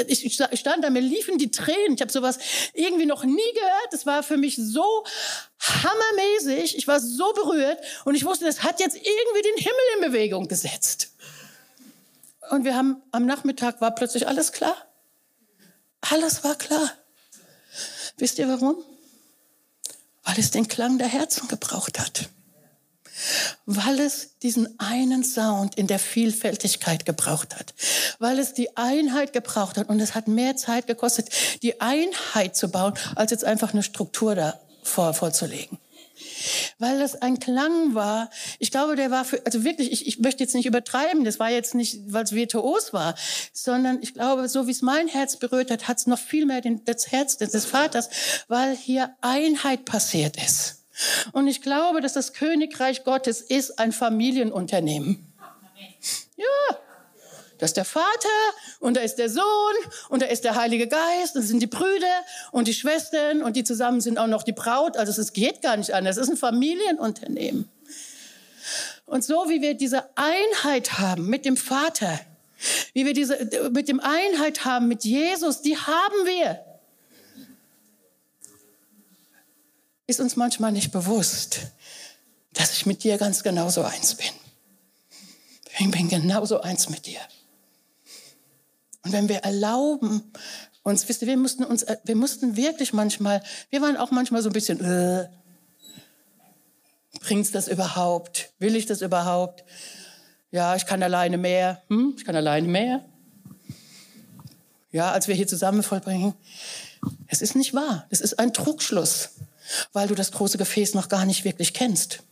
ich 0.07 0.33
stand 0.33 0.83
da, 0.83 0.89
mir 0.89 1.01
liefen 1.01 1.37
die 1.37 1.51
Tränen. 1.51 1.95
Ich 1.95 2.01
habe 2.01 2.11
sowas 2.11 2.39
irgendwie 2.73 3.05
noch 3.05 3.23
nie 3.23 3.53
gehört. 3.53 3.93
Es 3.93 4.05
war 4.05 4.23
für 4.23 4.37
mich 4.37 4.55
so 4.55 5.05
hammermäßig. 5.59 6.77
Ich 6.77 6.87
war 6.87 6.99
so 6.99 7.33
berührt 7.33 7.79
und 8.05 8.15
ich 8.15 8.25
wusste, 8.25 8.45
das 8.45 8.63
hat 8.63 8.79
jetzt 8.79 8.95
irgendwie 8.95 9.41
den 9.41 9.57
Himmel 9.57 9.81
in 9.95 10.11
Bewegung 10.11 10.47
gesetzt. 10.47 11.11
Und 12.49 12.63
wir 12.63 12.75
haben 12.75 13.01
am 13.11 13.25
Nachmittag 13.25 13.81
war 13.81 13.93
plötzlich 13.93 14.27
alles 14.27 14.51
klar. 14.51 14.75
Alles 16.01 16.43
war 16.43 16.55
klar. 16.55 16.91
Wisst 18.17 18.39
ihr 18.39 18.47
warum? 18.47 18.83
Weil 20.25 20.39
es 20.39 20.51
den 20.51 20.67
Klang 20.67 20.97
der 20.97 21.07
Herzen 21.07 21.47
gebraucht 21.47 21.99
hat. 21.99 22.29
Weil 23.65 23.99
es 23.99 24.37
diesen 24.43 24.77
einen 24.79 25.23
Sound 25.23 25.75
in 25.75 25.87
der 25.87 25.99
Vielfältigkeit 25.99 27.05
gebraucht 27.05 27.55
hat. 27.55 27.73
Weil 28.19 28.39
es 28.39 28.53
die 28.53 28.75
Einheit 28.75 29.31
gebraucht 29.31 29.77
hat. 29.77 29.87
Und 29.87 30.01
es 30.01 30.15
hat 30.15 30.27
mehr 30.27 30.57
Zeit 30.57 30.87
gekostet, 30.87 31.29
die 31.61 31.79
Einheit 31.79 32.55
zu 32.57 32.69
bauen, 32.69 32.93
als 33.15 33.31
jetzt 33.31 33.45
einfach 33.45 33.71
eine 33.71 33.83
Struktur 33.83 34.35
da 34.35 34.59
vor, 34.83 35.13
vorzulegen 35.13 35.77
weil 36.79 36.99
das 36.99 37.21
ein 37.21 37.39
Klang 37.39 37.95
war. 37.95 38.29
Ich 38.59 38.71
glaube, 38.71 38.95
der 38.95 39.11
war 39.11 39.25
für, 39.25 39.45
also 39.45 39.63
wirklich, 39.63 39.91
ich, 39.91 40.07
ich 40.07 40.19
möchte 40.19 40.43
jetzt 40.43 40.55
nicht 40.55 40.65
übertreiben, 40.65 41.23
das 41.23 41.39
war 41.39 41.49
jetzt 41.49 41.75
nicht, 41.75 41.99
weil 42.07 42.23
es 42.23 42.33
virtuos 42.33 42.93
war, 42.93 43.15
sondern 43.53 43.99
ich 44.01 44.13
glaube, 44.13 44.47
so 44.49 44.67
wie 44.67 44.71
es 44.71 44.81
mein 44.81 45.07
Herz 45.07 45.37
berührt 45.37 45.71
hat, 45.71 45.87
hat 45.87 45.97
es 45.97 46.07
noch 46.07 46.19
viel 46.19 46.45
mehr 46.45 46.61
den, 46.61 46.83
das 46.85 47.11
Herz 47.11 47.37
des 47.37 47.65
Vaters, 47.65 48.09
weil 48.47 48.75
hier 48.75 49.15
Einheit 49.21 49.85
passiert 49.85 50.37
ist. 50.37 50.83
Und 51.33 51.47
ich 51.47 51.61
glaube, 51.61 52.01
dass 52.01 52.13
das 52.13 52.33
Königreich 52.33 53.03
Gottes 53.03 53.41
ist 53.41 53.79
ein 53.79 53.91
Familienunternehmen. 53.91 55.33
Ja, 56.37 56.77
da 57.57 57.65
ist 57.65 57.77
der 57.77 57.85
Vater 57.85 58.05
und 58.79 58.97
da 58.97 59.01
ist 59.01 59.15
der 59.15 59.29
Sohn 59.29 59.43
und 60.09 60.21
da 60.21 60.25
ist 60.25 60.43
der 60.43 60.55
Heilige 60.55 60.87
Geist 60.87 61.35
und 61.35 61.41
das 61.41 61.47
sind 61.47 61.61
die 61.61 61.67
Brüder 61.67 62.25
und 62.51 62.67
die 62.67 62.73
Schwestern 62.73 63.43
und 63.43 63.55
die 63.55 63.63
zusammen 63.63 64.01
sind 64.01 64.17
auch 64.17 64.27
noch 64.27 64.43
die 64.43 64.51
Braut. 64.51 64.97
Also 64.97 65.21
es 65.21 65.31
geht 65.31 65.61
gar 65.61 65.77
nicht 65.77 65.93
anders. 65.93 66.17
Es 66.17 66.23
ist 66.23 66.31
ein 66.31 66.37
Familienunternehmen. 66.37 67.69
Und 69.05 69.23
so 69.23 69.47
wie 69.47 69.61
wir 69.61 69.75
diese 69.75 70.09
Einheit 70.15 70.97
haben 70.97 71.27
mit 71.27 71.45
dem 71.45 71.55
Vater, 71.55 72.19
wie 72.93 73.05
wir 73.05 73.13
diese 73.13 73.69
mit 73.71 73.87
dem 73.87 73.99
Einheit 73.99 74.65
haben 74.65 74.87
mit 74.87 75.03
Jesus, 75.03 75.61
die 75.61 75.77
haben 75.77 76.25
wir. 76.25 76.59
Ist 80.07 80.19
uns 80.19 80.35
manchmal 80.35 80.71
nicht 80.71 80.91
bewusst, 80.91 81.61
dass 82.53 82.73
ich 82.73 82.85
mit 82.85 83.03
dir 83.03 83.17
ganz 83.17 83.43
genauso 83.43 83.83
eins 83.83 84.15
bin. 84.15 84.27
Ich 85.77 85.91
bin 85.91 86.09
genauso 86.09 86.61
eins 86.61 86.89
mit 86.89 87.05
dir. 87.05 87.19
Und 89.05 89.11
wenn 89.11 89.29
wir 89.29 89.37
erlauben, 89.37 90.31
uns, 90.81 91.07
wisst 91.07 91.21
ihr, 91.21 91.27
wir 91.27 91.37
mussten 91.37 91.63
uns, 91.63 91.83
äh, 91.83 91.97
wir 92.03 92.15
mussten 92.15 92.57
wirklich 92.57 92.91
manchmal, 92.91 93.41
wir 93.69 93.81
waren 93.81 93.97
auch 93.97 94.11
manchmal 94.11 94.41
so 94.41 94.49
ein 94.49 94.53
bisschen, 94.53 94.83
äh, 94.83 95.29
bringt's 97.21 97.51
das 97.51 97.67
überhaupt? 97.67 98.51
Will 98.57 98.75
ich 98.75 98.87
das 98.87 99.01
überhaupt? 99.01 99.63
Ja, 100.51 100.75
ich 100.75 100.87
kann 100.87 101.03
alleine 101.03 101.37
mehr. 101.37 101.83
Hm? 101.89 102.15
Ich 102.17 102.25
kann 102.25 102.35
alleine 102.35 102.67
mehr. 102.67 103.05
Ja, 104.91 105.11
als 105.11 105.27
wir 105.27 105.35
hier 105.35 105.47
zusammen 105.47 105.83
vollbringen. 105.83 106.33
Es 107.27 107.41
ist 107.41 107.55
nicht 107.55 107.73
wahr. 107.73 108.07
Es 108.09 108.21
ist 108.21 108.39
ein 108.39 108.53
Trugschluss, 108.53 109.31
weil 109.93 110.07
du 110.07 110.15
das 110.15 110.31
große 110.31 110.57
Gefäß 110.57 110.95
noch 110.95 111.09
gar 111.09 111.25
nicht 111.25 111.45
wirklich 111.45 111.73
kennst 111.73 112.23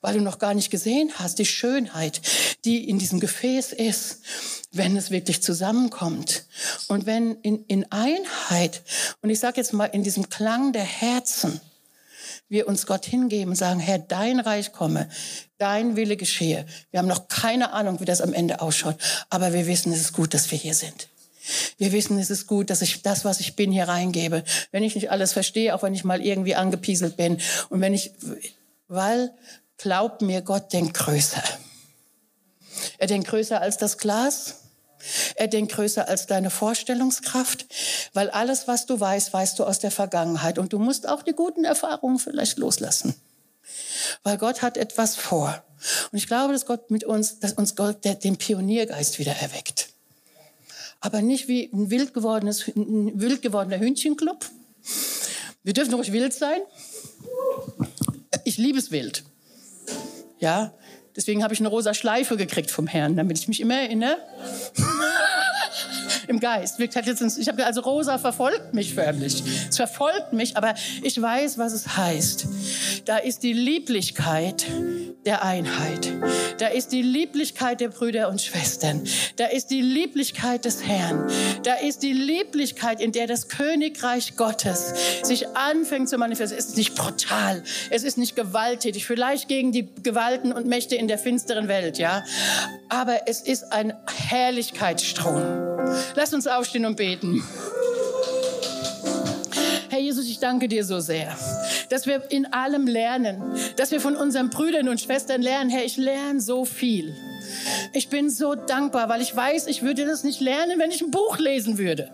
weil 0.00 0.14
du 0.14 0.20
noch 0.20 0.38
gar 0.38 0.54
nicht 0.54 0.70
gesehen 0.70 1.10
hast, 1.16 1.38
die 1.38 1.46
Schönheit, 1.46 2.20
die 2.64 2.88
in 2.88 2.98
diesem 2.98 3.20
Gefäß 3.20 3.72
ist, 3.72 4.20
wenn 4.72 4.96
es 4.96 5.10
wirklich 5.10 5.42
zusammenkommt 5.42 6.44
und 6.88 7.06
wenn 7.06 7.36
in, 7.42 7.64
in 7.66 7.90
Einheit, 7.90 8.82
und 9.22 9.30
ich 9.30 9.40
sage 9.40 9.56
jetzt 9.56 9.72
mal 9.72 9.86
in 9.86 10.02
diesem 10.02 10.28
Klang 10.28 10.72
der 10.72 10.84
Herzen, 10.84 11.60
wir 12.48 12.66
uns 12.66 12.86
Gott 12.86 13.06
hingeben, 13.06 13.54
sagen, 13.54 13.80
Herr, 13.80 13.98
dein 13.98 14.40
Reich 14.40 14.72
komme, 14.72 15.08
dein 15.58 15.96
Wille 15.96 16.16
geschehe. 16.16 16.66
Wir 16.90 16.98
haben 16.98 17.08
noch 17.08 17.28
keine 17.28 17.72
Ahnung, 17.72 18.00
wie 18.00 18.04
das 18.04 18.20
am 18.20 18.34
Ende 18.34 18.60
ausschaut, 18.60 18.96
aber 19.30 19.52
wir 19.52 19.66
wissen, 19.66 19.92
es 19.92 20.00
ist 20.00 20.12
gut, 20.12 20.34
dass 20.34 20.50
wir 20.50 20.58
hier 20.58 20.74
sind. 20.74 21.08
Wir 21.78 21.92
wissen, 21.92 22.18
es 22.18 22.30
ist 22.30 22.46
gut, 22.46 22.70
dass 22.70 22.82
ich 22.82 23.02
das, 23.02 23.24
was 23.24 23.40
ich 23.40 23.56
bin, 23.56 23.72
hier 23.72 23.88
reingebe. 23.88 24.44
Wenn 24.72 24.82
ich 24.82 24.94
nicht 24.94 25.10
alles 25.10 25.32
verstehe, 25.32 25.74
auch 25.74 25.82
wenn 25.82 25.94
ich 25.94 26.04
mal 26.04 26.20
irgendwie 26.20 26.54
angepieselt 26.54 27.16
bin 27.16 27.38
und 27.70 27.80
wenn 27.80 27.94
ich, 27.94 28.12
weil 28.88 29.32
Glaub 29.80 30.20
mir, 30.20 30.42
Gott 30.42 30.74
denkt 30.74 30.92
größer. 30.92 31.42
Er 32.98 33.06
denkt 33.06 33.28
größer 33.28 33.62
als 33.62 33.78
das 33.78 33.96
Glas. 33.96 34.56
Er 35.36 35.48
denkt 35.48 35.72
größer 35.72 36.06
als 36.06 36.26
deine 36.26 36.50
Vorstellungskraft, 36.50 37.64
weil 38.12 38.28
alles, 38.28 38.68
was 38.68 38.84
du 38.84 39.00
weißt, 39.00 39.32
weißt 39.32 39.58
du 39.58 39.64
aus 39.64 39.78
der 39.78 39.90
Vergangenheit. 39.90 40.58
Und 40.58 40.74
du 40.74 40.78
musst 40.78 41.08
auch 41.08 41.22
die 41.22 41.32
guten 41.32 41.64
Erfahrungen 41.64 42.18
vielleicht 42.18 42.58
loslassen. 42.58 43.14
Weil 44.22 44.36
Gott 44.36 44.60
hat 44.60 44.76
etwas 44.76 45.16
vor. 45.16 45.64
Und 46.12 46.18
ich 46.18 46.26
glaube, 46.26 46.52
dass 46.52 46.66
Gott 46.66 46.90
mit 46.90 47.04
uns, 47.04 47.38
dass 47.38 47.54
uns 47.54 47.74
Gott 47.74 48.04
den 48.04 48.36
Pioniergeist 48.36 49.18
wieder 49.18 49.32
erweckt. 49.32 49.88
Aber 51.00 51.22
nicht 51.22 51.48
wie 51.48 51.70
ein 51.72 51.88
wild, 51.88 52.12
gewordenes, 52.12 52.68
ein 52.68 53.18
wild 53.18 53.40
gewordener 53.40 53.78
Hühnchenclub. 53.78 54.44
Wir 55.62 55.72
dürfen 55.72 55.94
ruhig 55.94 56.12
wild 56.12 56.34
sein. 56.34 56.60
Ich 58.44 58.58
liebe 58.58 58.78
es 58.78 58.90
wild. 58.90 59.24
Ja, 60.40 60.72
deswegen 61.14 61.44
habe 61.44 61.54
ich 61.54 61.60
eine 61.60 61.68
rosa 61.68 61.94
Schleife 61.94 62.36
gekriegt 62.36 62.70
vom 62.70 62.86
Herrn, 62.86 63.16
damit 63.16 63.38
ich 63.38 63.46
mich 63.46 63.60
immer 63.60 63.74
erinnere. 63.74 64.16
Im 66.28 66.40
Geist. 66.40 66.78
Ich 66.78 67.48
habe 67.48 67.66
also 67.66 67.80
rosa 67.80 68.16
verfolgt 68.16 68.72
mich 68.72 68.94
förmlich. 68.94 69.42
Es 69.68 69.76
verfolgt 69.76 70.32
mich, 70.32 70.56
aber 70.56 70.74
ich 71.02 71.20
weiß, 71.20 71.58
was 71.58 71.72
es 71.72 71.96
heißt. 71.96 72.46
Da 73.04 73.18
ist 73.18 73.42
die 73.42 73.52
Lieblichkeit 73.52 74.66
der 75.24 75.42
Einheit. 75.42 76.12
Da 76.58 76.68
ist 76.68 76.92
die 76.92 77.02
Lieblichkeit 77.02 77.80
der 77.80 77.88
Brüder 77.88 78.28
und 78.28 78.40
Schwestern. 78.40 79.04
Da 79.36 79.46
ist 79.46 79.68
die 79.68 79.80
Lieblichkeit 79.80 80.64
des 80.64 80.86
Herrn. 80.86 81.30
Da 81.62 81.74
ist 81.74 82.02
die 82.02 82.12
Lieblichkeit, 82.12 83.00
in 83.00 83.12
der 83.12 83.26
das 83.26 83.48
Königreich 83.48 84.36
Gottes 84.36 84.94
sich 85.22 85.48
anfängt 85.48 86.08
zu 86.08 86.18
manifestieren. 86.18 86.58
Es 86.58 86.68
ist 86.68 86.76
nicht 86.76 86.94
brutal. 86.94 87.62
Es 87.90 88.02
ist 88.02 88.18
nicht 88.18 88.36
gewalttätig. 88.36 89.06
Vielleicht 89.06 89.48
gegen 89.48 89.72
die 89.72 89.88
Gewalten 90.02 90.52
und 90.52 90.66
Mächte 90.66 90.96
in 90.96 91.08
der 91.08 91.18
finsteren 91.18 91.68
Welt, 91.68 91.98
ja. 91.98 92.24
Aber 92.88 93.28
es 93.28 93.40
ist 93.40 93.72
ein 93.72 93.92
Herrlichkeitsstrom. 94.28 95.42
Lass 96.14 96.32
uns 96.34 96.46
aufstehen 96.46 96.86
und 96.86 96.96
beten. 96.96 97.42
Herr 99.90 99.98
Jesus, 99.98 100.28
ich 100.28 100.38
danke 100.38 100.68
dir 100.68 100.84
so 100.84 101.00
sehr, 101.00 101.36
dass 101.88 102.06
wir 102.06 102.22
in 102.30 102.52
allem 102.52 102.86
lernen, 102.86 103.42
dass 103.74 103.90
wir 103.90 104.00
von 104.00 104.14
unseren 104.14 104.48
Brüdern 104.48 104.88
und 104.88 105.00
Schwestern 105.00 105.42
lernen. 105.42 105.68
Herr, 105.68 105.84
ich 105.84 105.96
lerne 105.96 106.40
so 106.40 106.64
viel. 106.64 107.12
Ich 107.92 108.08
bin 108.08 108.30
so 108.30 108.54
dankbar, 108.54 109.08
weil 109.08 109.20
ich 109.20 109.34
weiß, 109.34 109.66
ich 109.66 109.82
würde 109.82 110.06
das 110.06 110.22
nicht 110.22 110.40
lernen, 110.40 110.78
wenn 110.78 110.92
ich 110.92 111.02
ein 111.02 111.10
Buch 111.10 111.38
lesen 111.38 111.76
würde 111.76 112.08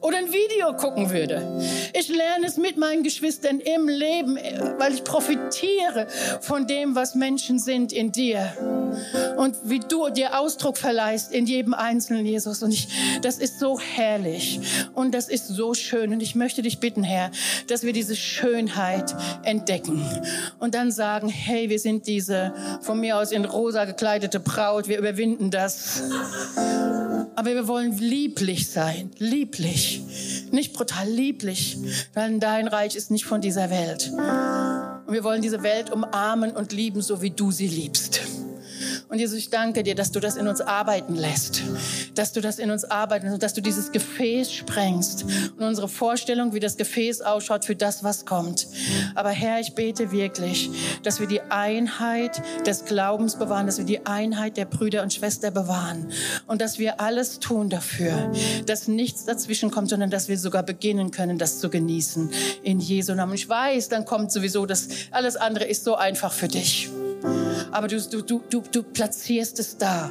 oder 0.00 0.18
ein 0.18 0.32
Video 0.32 0.74
gucken 0.76 1.10
würde. 1.10 1.60
Ich 1.98 2.08
lerne 2.08 2.46
es 2.46 2.56
mit 2.56 2.76
meinen 2.76 3.02
Geschwistern 3.02 3.60
im 3.60 3.88
Leben, 3.88 4.38
weil 4.78 4.94
ich 4.94 5.04
profitiere 5.04 6.06
von 6.40 6.66
dem, 6.66 6.94
was 6.94 7.14
Menschen 7.14 7.58
sind 7.58 7.92
in 7.92 8.12
dir 8.12 8.52
und 9.36 9.56
wie 9.64 9.80
du 9.80 10.08
dir 10.10 10.38
Ausdruck 10.38 10.78
verleihst 10.78 11.32
in 11.32 11.46
jedem 11.46 11.74
einzelnen 11.74 12.26
Jesus. 12.26 12.62
Und 12.62 12.72
ich, 12.72 12.88
das 13.22 13.38
ist 13.38 13.58
so 13.58 13.78
herrlich 13.78 14.60
und 14.94 15.14
das 15.14 15.28
ist 15.28 15.48
so 15.48 15.74
schön. 15.74 16.12
Und 16.12 16.22
ich 16.22 16.34
möchte 16.34 16.62
dich 16.62 16.78
bitten, 16.80 17.02
Herr, 17.02 17.30
dass 17.66 17.82
wir 17.82 17.92
diese 17.92 18.16
Schönheit 18.16 19.14
entdecken 19.42 20.04
und 20.58 20.74
dann 20.74 20.90
sagen, 20.92 21.28
hey, 21.28 21.68
wir 21.68 21.78
sind 21.78 22.06
diese 22.06 22.54
von 22.82 23.00
mir 23.00 23.18
aus 23.18 23.32
in 23.32 23.44
rosa 23.44 23.84
gekleidete 23.84 24.40
Braut, 24.40 24.88
wir 24.88 24.98
überwinden 24.98 25.50
das. 25.50 26.02
Aber 27.36 27.54
wir 27.54 27.68
wollen 27.68 27.96
lieblich 27.96 28.70
sein, 28.70 29.10
lieblich, 29.18 29.39
nicht 30.52 30.72
brutal 30.72 31.08
lieblich, 31.08 31.78
weil 32.14 32.38
dein 32.38 32.68
Reich 32.68 32.96
ist 32.96 33.10
nicht 33.10 33.24
von 33.24 33.40
dieser 33.40 33.70
Welt. 33.70 34.10
Und 35.06 35.14
wir 35.14 35.24
wollen 35.24 35.42
diese 35.42 35.62
Welt 35.62 35.90
umarmen 35.90 36.52
und 36.52 36.72
lieben, 36.72 37.02
so 37.02 37.22
wie 37.22 37.30
du 37.30 37.50
sie 37.50 37.68
liebst. 37.68 38.20
Und 39.08 39.18
Jesus, 39.18 39.38
ich 39.38 39.50
danke 39.50 39.82
dir, 39.82 39.94
dass 39.94 40.12
du 40.12 40.20
das 40.20 40.36
in 40.36 40.46
uns 40.46 40.60
arbeiten 40.60 41.16
lässt, 41.16 41.62
dass 42.14 42.32
du 42.32 42.40
das 42.40 42.58
in 42.58 42.70
uns 42.70 42.84
arbeiten 42.84 43.26
lässt, 43.26 43.42
dass 43.42 43.54
du 43.54 43.60
dieses 43.60 43.92
Gefäß 43.92 44.52
sprengst 44.52 45.24
und 45.56 45.64
unsere 45.64 45.88
Vorstellung, 45.88 46.52
wie 46.54 46.60
das 46.60 46.76
Gefäß 46.76 47.22
ausschaut 47.22 47.64
für 47.64 47.76
das, 47.76 48.04
was 48.04 48.26
kommt. 48.26 48.66
Aber 49.14 49.30
Herr, 49.30 49.60
ich 49.60 49.74
bete 49.74 50.12
wirklich, 50.12 50.70
dass 51.02 51.20
wir 51.20 51.26
die 51.26 51.40
Einheit 51.42 52.42
des 52.66 52.84
Glaubens 52.84 53.36
bewahren, 53.36 53.66
dass 53.66 53.78
wir 53.78 53.84
die 53.84 54.06
Einheit 54.06 54.56
der 54.56 54.64
Brüder 54.64 55.02
und 55.02 55.12
Schwestern 55.12 55.54
bewahren 55.54 56.10
und 56.46 56.60
dass 56.60 56.78
wir 56.78 57.00
alles 57.00 57.38
tun 57.40 57.70
dafür, 57.70 58.32
dass 58.66 58.88
nichts 58.88 59.24
dazwischen 59.24 59.70
kommt, 59.70 59.90
sondern 59.90 60.10
dass 60.10 60.28
wir 60.28 60.38
sogar 60.38 60.62
beginnen 60.62 61.10
können, 61.10 61.38
das 61.38 61.58
zu 61.60 61.70
genießen. 61.70 62.30
In 62.62 62.80
Jesu 62.80 63.14
Namen. 63.14 63.34
Ich 63.34 63.48
weiß, 63.48 63.88
dann 63.88 64.04
kommt 64.04 64.32
sowieso 64.32 64.66
das, 64.66 64.88
alles 65.10 65.36
andere 65.36 65.64
ist 65.64 65.84
so 65.84 65.94
einfach 65.94 66.32
für 66.32 66.48
dich 66.48 66.90
aber 67.70 67.88
du, 67.88 68.00
du, 68.00 68.40
du, 68.48 68.62
du 68.70 68.82
platzierst 68.82 69.58
es 69.58 69.76
da. 69.76 70.10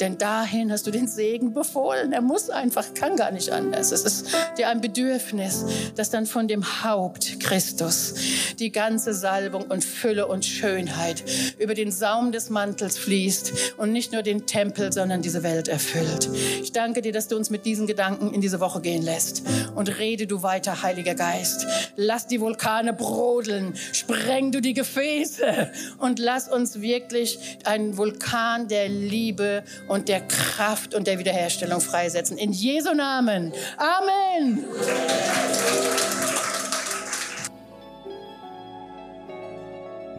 Denn 0.00 0.18
dahin 0.18 0.72
hast 0.72 0.86
du 0.86 0.90
den 0.90 1.06
Segen 1.06 1.52
befohlen. 1.54 2.12
Er 2.12 2.22
muss 2.22 2.50
einfach, 2.50 2.94
kann 2.94 3.16
gar 3.16 3.30
nicht 3.30 3.50
anders. 3.50 3.92
Es 3.92 4.04
ist 4.04 4.26
dir 4.58 4.68
ein 4.68 4.80
Bedürfnis, 4.80 5.64
dass 5.94 6.10
dann 6.10 6.26
von 6.26 6.48
dem 6.48 6.82
Haupt 6.82 7.38
Christus 7.40 8.14
die 8.58 8.72
ganze 8.72 9.14
Salbung 9.14 9.64
und 9.64 9.84
Fülle 9.84 10.26
und 10.26 10.44
Schönheit 10.44 11.22
über 11.58 11.74
den 11.74 11.92
Saum 11.92 12.32
des 12.32 12.50
Mantels 12.50 12.98
fließt 12.98 13.76
und 13.76 13.92
nicht 13.92 14.12
nur 14.12 14.22
den 14.22 14.46
Tempel, 14.46 14.92
sondern 14.92 15.22
diese 15.22 15.42
Welt 15.42 15.68
erfüllt. 15.68 16.28
Ich 16.62 16.72
danke 16.72 17.02
dir, 17.02 17.12
dass 17.12 17.28
du 17.28 17.36
uns 17.36 17.50
mit 17.50 17.64
diesen 17.64 17.86
Gedanken 17.86 18.32
in 18.34 18.40
diese 18.40 18.60
Woche 18.60 18.80
gehen 18.80 19.02
lässt. 19.02 19.42
Und 19.74 19.98
rede 19.98 20.26
du 20.26 20.42
weiter, 20.42 20.82
Heiliger 20.82 21.14
Geist. 21.14 21.66
Lass 21.96 22.26
die 22.26 22.40
Vulkane 22.40 22.92
brodeln. 22.92 23.74
Spreng 23.92 24.52
du 24.52 24.60
die 24.60 24.74
Gefäße 24.74 25.70
und 25.98 26.18
lass 26.18 26.48
uns 26.48 26.80
wirklich 26.80 27.38
einen 27.64 27.96
Vulkan 27.96 28.68
der 28.68 28.88
Und 29.88 30.08
der 30.08 30.20
Kraft 30.20 30.94
und 30.94 31.06
der 31.06 31.18
Wiederherstellung 31.18 31.80
freisetzen. 31.80 32.38
In 32.38 32.52
Jesu 32.52 32.94
Namen. 32.94 33.52
Amen. 33.76 34.64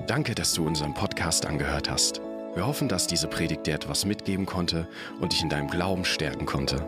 Danke, 0.07 0.35
dass 0.35 0.53
du 0.53 0.65
unseren 0.67 0.93
Podcast 0.93 1.45
angehört 1.45 1.89
hast. 1.89 2.21
Wir 2.55 2.67
hoffen, 2.67 2.87
dass 2.87 3.07
diese 3.07 3.27
Predigt 3.27 3.65
dir 3.65 3.73
etwas 3.73 4.05
mitgeben 4.05 4.45
konnte 4.45 4.87
und 5.19 5.31
dich 5.31 5.41
in 5.41 5.49
deinem 5.49 5.69
Glauben 5.69 6.05
stärken 6.05 6.45
konnte. 6.45 6.85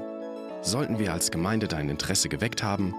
Sollten 0.62 1.00
wir 1.00 1.14
als 1.14 1.32
Gemeinde 1.32 1.68
dein 1.68 1.90
Interesse 1.90 2.30
geweckt 2.30 2.62
haben, 2.62 2.94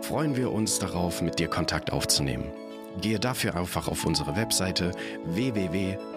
freuen 0.00 0.36
wir 0.36 0.52
uns 0.52 0.78
darauf, 0.78 1.22
mit 1.22 1.38
dir 1.38 1.48
Kontakt 1.48 1.92
aufzunehmen. 1.92 2.52
Gehe 3.00 3.18
dafür 3.18 3.56
einfach 3.56 3.88
auf 3.88 4.04
unsere 4.04 4.36
Webseite 4.36 4.92
www.fcghu.de. 5.24 6.14